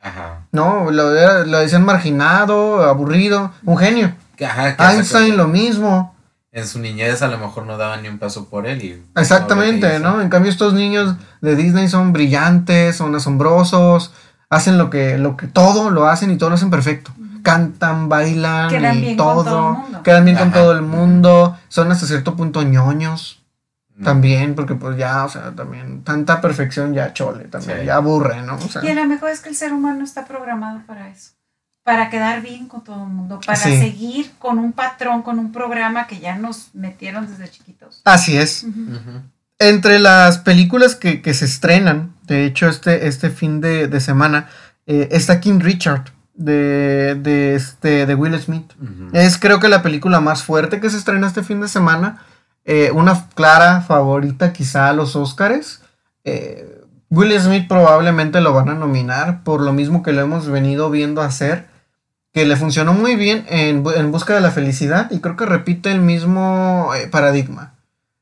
[0.00, 0.37] Ajá.
[0.52, 4.14] No, lo, lo decían marginado, aburrido, un genio.
[4.44, 6.14] Ajá, Einstein lo mismo.
[6.50, 8.82] En su niñez a lo mejor no daban ni un paso por él.
[8.82, 9.98] Y Exactamente.
[10.00, 10.20] ¿no?
[10.22, 14.12] En cambio estos niños de Disney son brillantes, son asombrosos,
[14.48, 17.12] hacen lo que, lo que todo lo hacen y todo lo hacen perfecto.
[17.42, 19.44] Cantan, bailan Quedan y bien con todo.
[19.44, 20.02] todo el mundo.
[20.02, 21.58] Quedan bien con todo el mundo.
[21.68, 23.42] Son hasta cierto punto ñoños.
[24.04, 27.86] También, porque pues ya, o sea, también tanta perfección ya chole, también Sí.
[27.86, 28.54] ya aburre, ¿no?
[28.56, 31.32] O sea, Y a lo mejor es que el ser humano está programado para eso,
[31.82, 33.76] para quedar bien con todo el mundo, para Sí.
[33.78, 38.00] seguir con un patrón, con un programa que ya nos metieron desde chiquitos.
[38.04, 38.64] así es.
[39.60, 44.48] Entre las películas que, que se estrenan, de hecho, este, este fin de, de semana,
[44.86, 46.04] eh, está King Richard
[46.34, 48.70] de, de, este, de Will Smith.
[48.80, 49.08] Ujú.
[49.12, 52.22] Es creo que la película más fuerte que se estrena este fin de semana.
[52.70, 55.80] Eh, una clara favorita quizá a los Oscars.
[56.24, 60.90] Eh, Will Smith probablemente lo van a nominar por lo mismo que lo hemos venido
[60.90, 61.66] viendo hacer.
[62.34, 65.90] Que le funcionó muy bien en, en Busca de la Felicidad y creo que repite
[65.90, 67.72] el mismo eh, paradigma.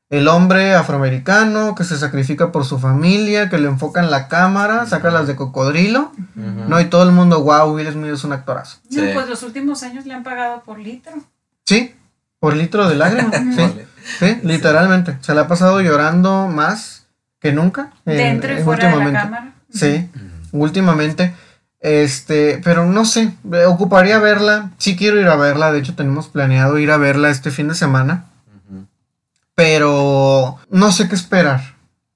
[0.09, 4.85] El hombre afroamericano que se sacrifica por su familia, que le enfoca en la cámara,
[4.85, 6.13] saca las de cocodrilo.
[6.35, 6.79] ¿no?
[6.79, 8.77] Y todo el mundo, wow, Will Smith es un actorazo.
[8.89, 9.09] No, Sí.
[9.13, 11.11] pues los últimos años le han pagado por litro.
[11.65, 11.93] Sí,
[12.39, 13.29] por litro de lágrima.
[13.33, 13.87] sí, Vale.
[14.19, 15.17] Sí, literalmente.
[15.21, 17.07] Se le ha pasado llorando más
[17.39, 17.91] que nunca.
[18.05, 19.19] en- Dentro y en fuera de la últimamente.
[19.21, 19.53] cámara.
[19.71, 20.09] Sí,
[20.51, 21.33] últimamente.
[21.79, 24.71] Este, pero no sé, eh, ocuparía verla.
[24.77, 25.71] Sí quiero ir a verla.
[25.71, 28.25] De hecho, tenemos planeado ir a verla este fin de semana.
[29.55, 31.61] Pero no sé qué esperar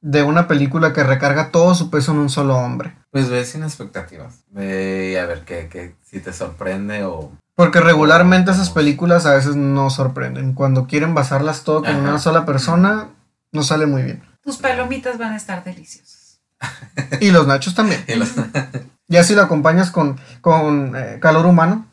[0.02, 2.96] de una película que recarga todo su peso en un solo hombre.
[3.12, 4.44] Pues ve sin expectativas.
[4.50, 7.32] Ve a ver qué, qué, si te sorprende o...
[7.56, 10.54] Porque regularmente esas películas a veces no sorprenden.
[10.54, 12.00] Cuando quieren basarlas todo con Ajá.
[12.00, 13.10] una sola persona,
[13.52, 14.24] no sale muy bien.
[14.44, 16.40] Tus palomitas van a estar deliciosas.
[17.20, 18.04] Y los nachos también.
[18.08, 18.34] y los-
[19.08, 21.86] Ya si lo acompañas con, con eh, calor humano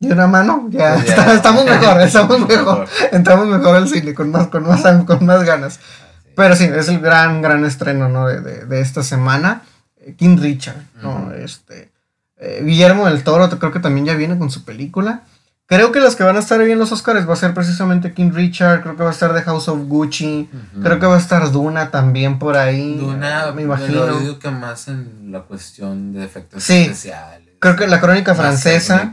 [0.00, 1.14] y una mano, ya, Pues ya.
[1.14, 2.80] está- estamos mejor, estamos mejor.
[2.80, 2.88] Mejor.
[3.12, 5.78] Entramos mejor al cine con más, con más, con más ganas.
[6.36, 8.26] Pero sí, es el gran, gran estreno ¿no?
[8.26, 9.62] de, de- de esta semana.
[10.00, 11.32] Eh, King Richard, ¿no?
[11.32, 11.92] Este,
[12.38, 15.22] eh, Guillermo del Toro creo que también ya viene con su película.
[15.66, 18.12] Creo que las que van a estar ahí en los Oscars va a ser precisamente
[18.12, 20.50] King Richard, creo que va a estar The House of Gucci,
[20.82, 22.98] creo que va a estar Duna también por ahí.
[22.98, 24.06] Duna, me me imagino.
[24.06, 26.82] Lo digo que más en la cuestión de efectos Sí.
[26.82, 27.48] especiales.
[27.60, 29.10] Creo que la crónica Más francesa.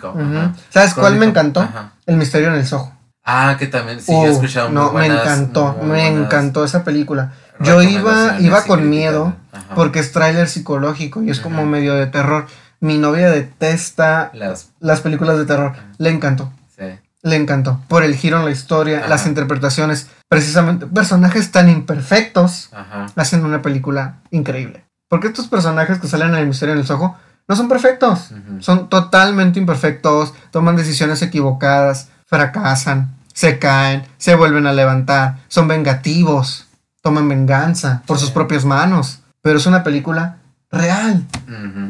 [0.72, 1.62] ¿Sabes cuál me encantó?
[1.62, 1.94] ajá.
[2.06, 2.92] El misterio en el Soho.
[3.24, 7.34] Ah, que también, sí, he escuchado muy no, me encantó, muy me encantó esa película.
[7.60, 9.36] Yo iba, iba con miedo
[9.76, 12.48] porque es tráiler psicológico y es como medio de terror.
[12.80, 15.74] Mi novia detesta Las, las películas de terror.
[16.00, 16.86] Le encantó, sí.
[17.22, 17.80] le encantó.
[17.88, 19.08] Por el giro en la historia, Ajá.
[19.08, 22.72] las interpretaciones, precisamente personajes tan imperfectos
[23.16, 24.84] hacen una película increíble.
[25.08, 27.18] Porque estos personajes que salen en el misterio en el ojo
[27.48, 28.32] no son perfectos.
[28.60, 36.66] Son totalmente imperfectos, toman decisiones equivocadas, fracasan, se caen, se vuelven a levantar, son vengativos,
[37.02, 39.20] toman venganza por sus propias manos.
[39.42, 40.38] Pero es una película
[40.72, 41.26] real,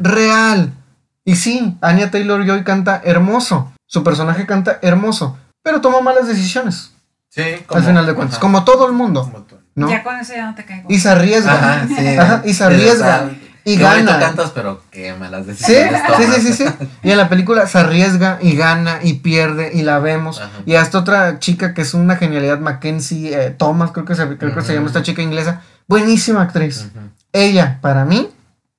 [0.02, 0.72] real.
[1.24, 6.90] Y sí, Anya Taylor Joy canta hermoso, su personaje canta hermoso, pero toma malas decisiones,
[7.28, 8.40] Sí, al final de cuentas, ajá.
[8.42, 9.46] como todo el mundo, Como.
[9.74, 9.88] ¿no?
[9.88, 10.86] Ya con eso ya no te caigo.
[10.90, 11.52] Y se arriesga.
[11.54, 12.06] Ajá, sí.
[12.18, 13.30] Ajá, y se Sí, arriesga,
[13.64, 14.18] y gana.
[14.18, 16.34] cantas, pero qué malas Sí, decisiones sí, tomas.
[16.36, 16.64] sí, sí, sí.
[17.02, 20.40] Y en la película se arriesga y gana y pierde y la vemos.
[20.40, 20.50] Ajá.
[20.66, 24.54] Y hasta otra chica que es una genialidad, Mackenzie eh, Thomas, creo que, se, creo
[24.54, 25.60] que se llama esta chica inglesa.
[25.88, 26.86] Buenísima actriz.
[26.90, 27.00] Ujú.
[27.32, 28.28] Ella, para mí,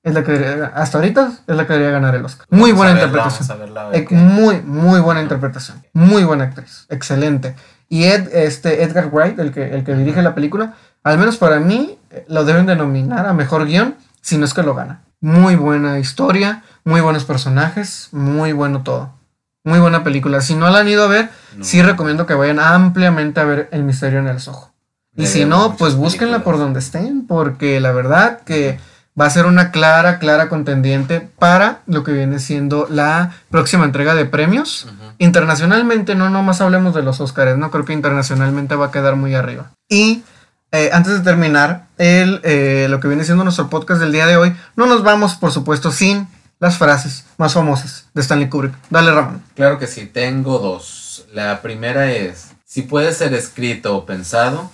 [0.02, 2.46] es la que debería- hasta ahorita es la que debería ganar el Oscar.
[2.50, 3.58] Muy buena a verla, interpretación.
[3.58, 5.82] verla, ver Muy, muy buena interpretación.
[5.92, 6.86] Muy buena actriz.
[6.90, 7.54] Excelente.
[7.88, 10.74] Y Ed, este, Edgar Wright, el que, el que dirige la película,
[11.04, 13.94] al menos para mí, eh, lo deben de nominar a mejor guion,
[14.24, 15.02] si no es que lo gana.
[15.20, 19.10] Muy buena historia, muy buenos personajes, muy bueno todo.
[19.64, 20.40] Muy buena película.
[20.40, 21.64] Si no la han ido a ver, No.
[21.64, 24.72] sí recomiendo que vayan ampliamente a ver El Misterio en el Soho.
[25.16, 28.80] Y si no, pues búsquenla por donde estén, porque la verdad que
[29.18, 34.14] va a ser una clara, clara contendiente para lo que viene siendo la próxima entrega
[34.14, 34.88] de premios.
[35.18, 39.34] Internacionalmente, no nomás hablemos de los Oscars, no creo que internacionalmente va a quedar muy
[39.34, 39.70] arriba.
[39.88, 40.24] Y
[40.74, 44.36] eh, antes de terminar el, eh, lo que viene siendo nuestro podcast del día de
[44.36, 46.26] hoy, no nos vamos, por supuesto, sin
[46.58, 48.74] las frases más famosas de Stanley Kubrick.
[48.90, 49.42] Dale, Ramón.
[49.54, 51.26] Claro que sí, tengo dos.
[51.32, 54.68] La primera es, si puede ser escrito o pensado,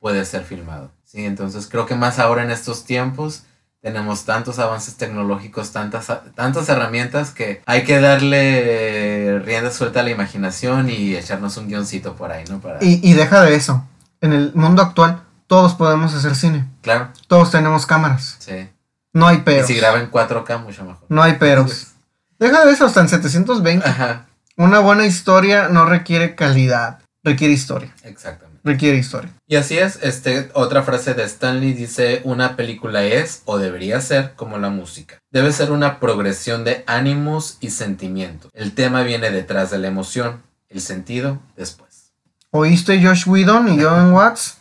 [0.00, 0.92] puede ser filmado.
[1.04, 3.42] Sí, entonces creo que más ahora en estos tiempos
[3.82, 10.10] tenemos tantos avances tecnológicos, tantas, tantas herramientas que hay que darle rienda suelta a la
[10.10, 12.60] imaginación y echarnos un guioncito por ahí, ¿no?
[12.60, 12.82] Para...
[12.82, 13.86] Y, y deja de eso.
[14.22, 16.66] En el mundo actual, todos podemos hacer cine.
[16.82, 18.36] Claro, Todos tenemos cámaras.
[18.38, 18.68] sí.
[19.12, 19.68] No hay Y peros.
[19.68, 21.06] si graba en 4K, mucho mejor.
[21.08, 21.92] No hay peros.
[22.40, 23.88] Deja de eso, hasta en 720.
[23.88, 24.26] Ajá,
[24.56, 27.94] Una buena historia no requiere calidad, requiere historia.
[28.02, 28.60] exactamente.
[28.64, 29.30] Requiere historia.
[29.46, 34.32] Y así es, este, otra frase de Stanley dice, una película es o debería ser
[34.34, 35.18] como la música.
[35.30, 38.50] Debe ser una progresión de ánimos y sentimientos.
[38.54, 42.12] El tema viene detrás de la emoción, el sentido después.
[42.50, 44.56] ¿Oíste Josh Whedon y John Watts?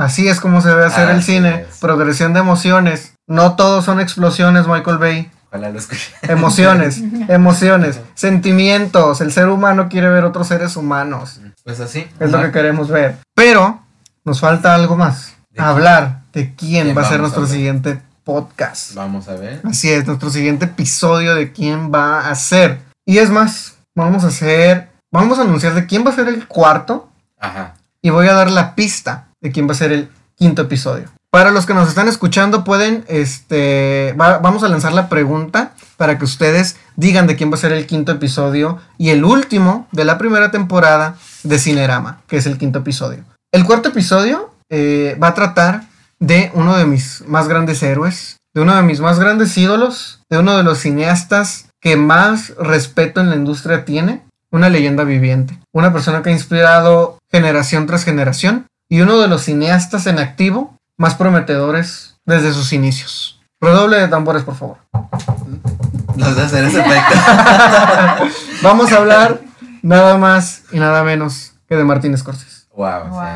[0.00, 1.66] Así es como se debe hacer el cine.
[1.68, 1.76] es.
[1.78, 3.12] Progresión de emociones.
[3.26, 5.30] No todos son explosiones, Michael Bay.
[5.48, 6.10] Ojalá lo escuché.
[6.22, 9.20] Emociones, emociones, sentimientos.
[9.20, 11.42] El ser humano quiere ver otros seres humanos.
[11.64, 12.08] Pues así.
[12.18, 13.18] Es lo que queremos ver.
[13.34, 13.82] Pero
[14.24, 15.34] nos falta algo más.
[15.50, 18.94] ¿De Hablar de quién ¿Quién va a ser a nuestro siguiente podcast.
[18.94, 19.60] Vamos a ver.
[19.64, 22.80] Así es, nuestro siguiente episodio de quién va a ser.
[23.04, 26.46] Y es más, vamos a hacer, vamos a anunciar de quién va a ser el
[26.46, 27.74] cuarto Ajá.
[28.00, 31.08] y voy a dar la pista de quién va a ser el quinto episodio.
[31.30, 36.18] Para los que nos están escuchando pueden, este, va- vamos a lanzar la pregunta para
[36.18, 40.04] que ustedes digan de quién va a ser el quinto episodio y el último de
[40.04, 43.24] la primera temporada de Cinerama, que es el quinto episodio.
[43.52, 45.84] El cuarto episodio eh, va a tratar
[46.18, 50.38] de uno de mis más grandes héroes, de uno de mis más grandes ídolos, de
[50.38, 54.22] uno de los cineastas que más respeto en la industria tiene,
[54.52, 59.44] una leyenda viviente, una persona que ha inspirado generación tras generación y uno de los
[59.44, 63.40] cineastas en activo más prometedores desde sus inicios.
[63.60, 64.76] Redoble de tambores, por favor.
[64.92, 67.14] Va a hacer ese efecto.
[68.62, 69.40] Vamos a hablar
[69.80, 72.66] nada más y nada menos que de Martín Scorsese.
[72.74, 73.08] wow.
[73.08, 73.26] Wow.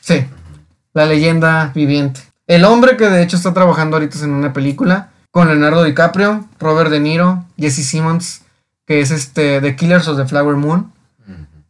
[0.00, 0.26] Sí,
[0.92, 2.20] la leyenda viviente.
[2.46, 6.90] El hombre que de hecho está trabajando ahorita en una película con Leonardo DiCaprio, Robert
[6.90, 8.42] De Niro, Jesse Simmons,
[8.86, 10.92] que es este The Killers of the Flower Moon,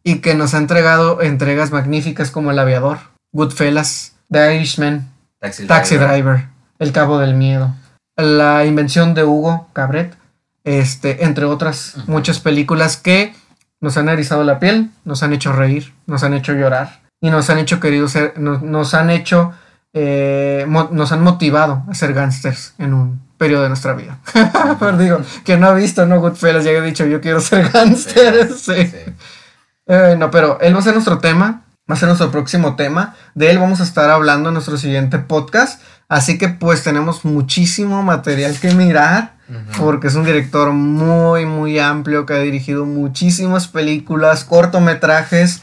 [0.03, 2.97] y que nos ha entregado entregas magníficas como El Aviador,
[3.31, 5.09] Goodfellas, The Irishman,
[5.39, 6.11] Taxi, Taxi Driver.
[6.11, 6.47] Driver,
[6.79, 7.73] El Cabo del Miedo,
[8.15, 10.15] La Invención de Hugo Cabret,
[10.63, 13.33] este, entre otras muchas películas que
[13.79, 17.49] nos han erizado la piel, nos han hecho reír, nos han hecho llorar y nos
[17.49, 19.53] han hecho querido ser, nos, nos han hecho,
[19.93, 24.19] eh, nos han motivado a ser gángsters en un periodo de nuestra vida.
[24.79, 28.53] Pero digo, que no ha visto, no Goodfellas, ya he dicho, yo quiero ser gángster.
[28.57, 28.85] sí.
[28.85, 28.97] Sí.
[29.87, 33.15] Eh, no, pero él va a ser nuestro tema, va a ser nuestro próximo tema.
[33.35, 35.81] De él vamos a estar hablando en nuestro siguiente podcast.
[36.07, 39.35] Así que pues tenemos muchísimo material que mirar,
[39.77, 45.61] porque es un director muy, muy amplio que ha dirigido muchísimas películas, cortometrajes,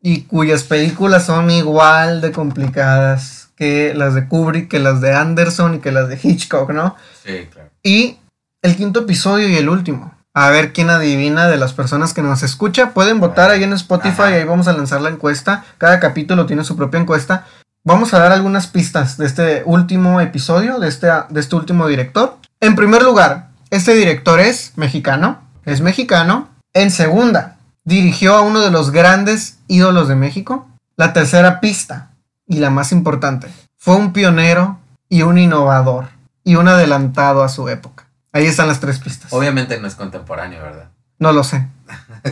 [0.00, 5.74] y cuyas películas son igual de complicadas que las de Kubrick, que las de Anderson
[5.74, 6.94] y que las de Hitchcock, ¿no?
[7.24, 7.70] Sí, claro.
[7.82, 8.18] Y
[8.62, 10.17] el quinto episodio y el último.
[10.34, 12.90] A ver quién adivina de las personas que nos escucha.
[12.90, 14.26] Pueden votar ahí en Spotify, Ajá.
[14.26, 15.64] ahí vamos a lanzar la encuesta.
[15.78, 17.46] Cada capítulo tiene su propia encuesta.
[17.84, 22.36] Vamos a dar algunas pistas de este último episodio, de este, de este último director.
[22.60, 25.40] En primer lugar, este director es mexicano.
[25.64, 26.48] Es mexicano.
[26.74, 30.68] En segunda, dirigió a uno de los grandes ídolos de México.
[30.96, 32.10] La tercera pista,
[32.46, 34.78] y la más importante, fue un pionero
[35.08, 36.08] y un innovador
[36.44, 37.97] y un adelantado a su época.
[38.32, 39.32] Ahí están las tres pistas.
[39.32, 40.90] Obviamente no es contemporáneo, ¿verdad?
[41.18, 41.66] No lo sé.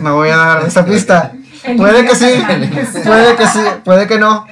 [0.01, 1.33] Me voy a dar esa pista.
[1.77, 2.45] Puede que sí,
[3.05, 4.47] puede que sí, puede que no.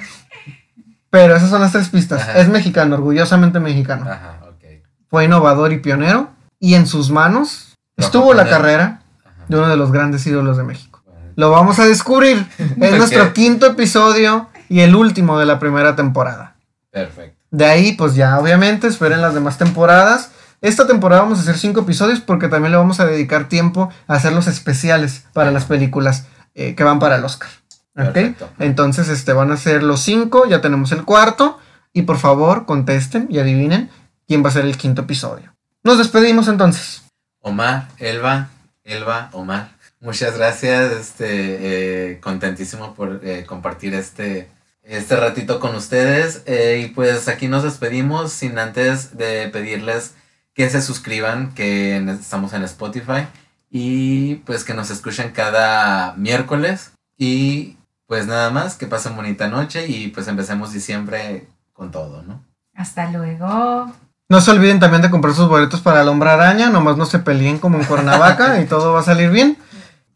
[1.10, 2.22] Pero esas son las tres pistas.
[2.22, 2.38] Ajá.
[2.40, 4.10] Es mexicano, orgullosamente mexicano.
[4.10, 4.82] Ajá, ok.
[5.08, 6.30] Fue innovador y pionero.
[6.58, 9.44] Y en sus manos Lo estuvo la carrera Ajá.
[9.46, 11.04] de uno de los grandes ídolos de México.
[11.36, 12.44] Lo vamos a descubrir.
[12.58, 16.56] Es nuestro quinto episodio y el último de la primera temporada.
[16.90, 17.38] Perfecto.
[17.52, 20.32] De ahí, pues ya obviamente esperen las demás temporadas.
[20.64, 24.14] Esta temporada vamos a hacer cinco episodios porque también le vamos a dedicar tiempo a
[24.14, 27.50] hacer los especiales para las películas eh, que van para el Oscar.
[27.98, 28.14] ¿Ok?
[28.14, 28.48] Perfecto.
[28.58, 31.58] Entonces, este van a ser los cinco, ya tenemos el cuarto.
[31.92, 33.90] Y por favor, contesten y adivinen
[34.26, 35.54] quién va a ser el quinto episodio.
[35.82, 37.02] Nos despedimos entonces.
[37.40, 38.48] Omar, Elba,
[38.84, 39.68] Elba, Omar.
[40.00, 44.48] Muchas gracias, este, eh, contentísimo por eh, compartir este,
[44.82, 46.40] este ratito con ustedes.
[46.46, 50.14] eh, y pues aquí nos despedimos sin antes de pedirles
[50.54, 53.26] que se suscriban, que estamos en Spotify
[53.70, 56.92] y pues que nos escuchen cada miércoles.
[57.18, 57.76] Y
[58.06, 62.42] pues nada más, que pasen bonita noche y pues empecemos diciembre con todo, ¿no?
[62.74, 63.92] Hasta luego.
[64.28, 66.70] No se olviden también de comprar sus boletos para el hombre araña.
[66.70, 69.58] Nomás no se peleen como en Cuernavaca y todo va a salir bien.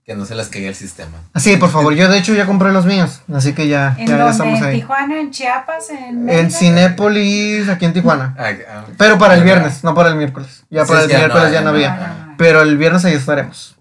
[0.09, 1.19] Que no se les caiga el sistema.
[1.35, 3.21] Así, por favor, yo de hecho ya compré los míos.
[3.31, 4.33] Así que ya, ¿En ya, ya dónde?
[4.33, 4.77] estamos ¿En ahí.
[4.81, 5.21] Tijuana?
[5.21, 5.91] ¿En Chiapas?
[5.91, 6.51] ¿En En?
[6.51, 8.35] Cinépolis, aquí en Tijuana.
[8.39, 10.65] Ah, ah, Pero para el ah, viernes, no para el miércoles.
[10.71, 11.95] Ya Sí, para el ya miércoles ya no no había.
[11.95, 12.35] No, no, no.
[12.39, 13.77] Pero el viernes ahí estaremos.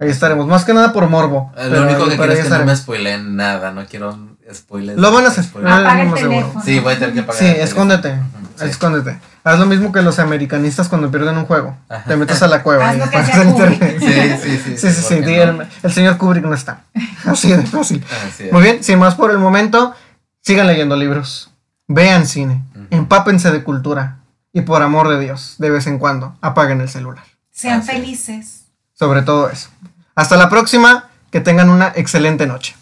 [0.00, 0.46] Ahí estaremos.
[0.46, 1.52] Más que nada por morbo.
[1.56, 4.16] Eh, pero Lo único que quiero es que no me spoileen nada, no quiero
[4.52, 4.98] spoilers.
[4.98, 5.44] Lo van a hacer.
[5.64, 6.62] Ah, Apaga el teléfono.
[6.64, 7.42] Sí, voy a tener que pagar.
[7.42, 8.18] Sí, el escóndete.
[8.56, 8.64] Sí.
[8.64, 9.18] Escóndete.
[9.44, 11.76] Haz lo mismo que los americanistas cuando pierden un juego.
[11.88, 12.04] Ajá.
[12.04, 12.90] Te metes a la cueva.
[12.90, 13.96] Haz y apagas el internet.
[13.98, 14.78] Sí, sí, sí.
[14.78, 15.14] Sí, sí, sí.
[15.16, 15.62] ¿por qué di, no?
[15.62, 16.82] el, el señor Kubrick no está.
[17.24, 18.04] Así de fácil.
[18.28, 18.52] Así es.
[18.52, 19.94] Muy bien, sin más por el momento,
[20.42, 21.50] sigan leyendo libros,
[21.86, 24.18] vean cine, empápense de cultura
[24.52, 27.24] y por amor de Dios, de vez en cuando, apaguen el celular.
[27.50, 28.64] Sean Así felices.
[28.94, 29.68] Sobre todo eso.
[30.18, 32.74] Hasta la próxima, que tengan una excelente noche.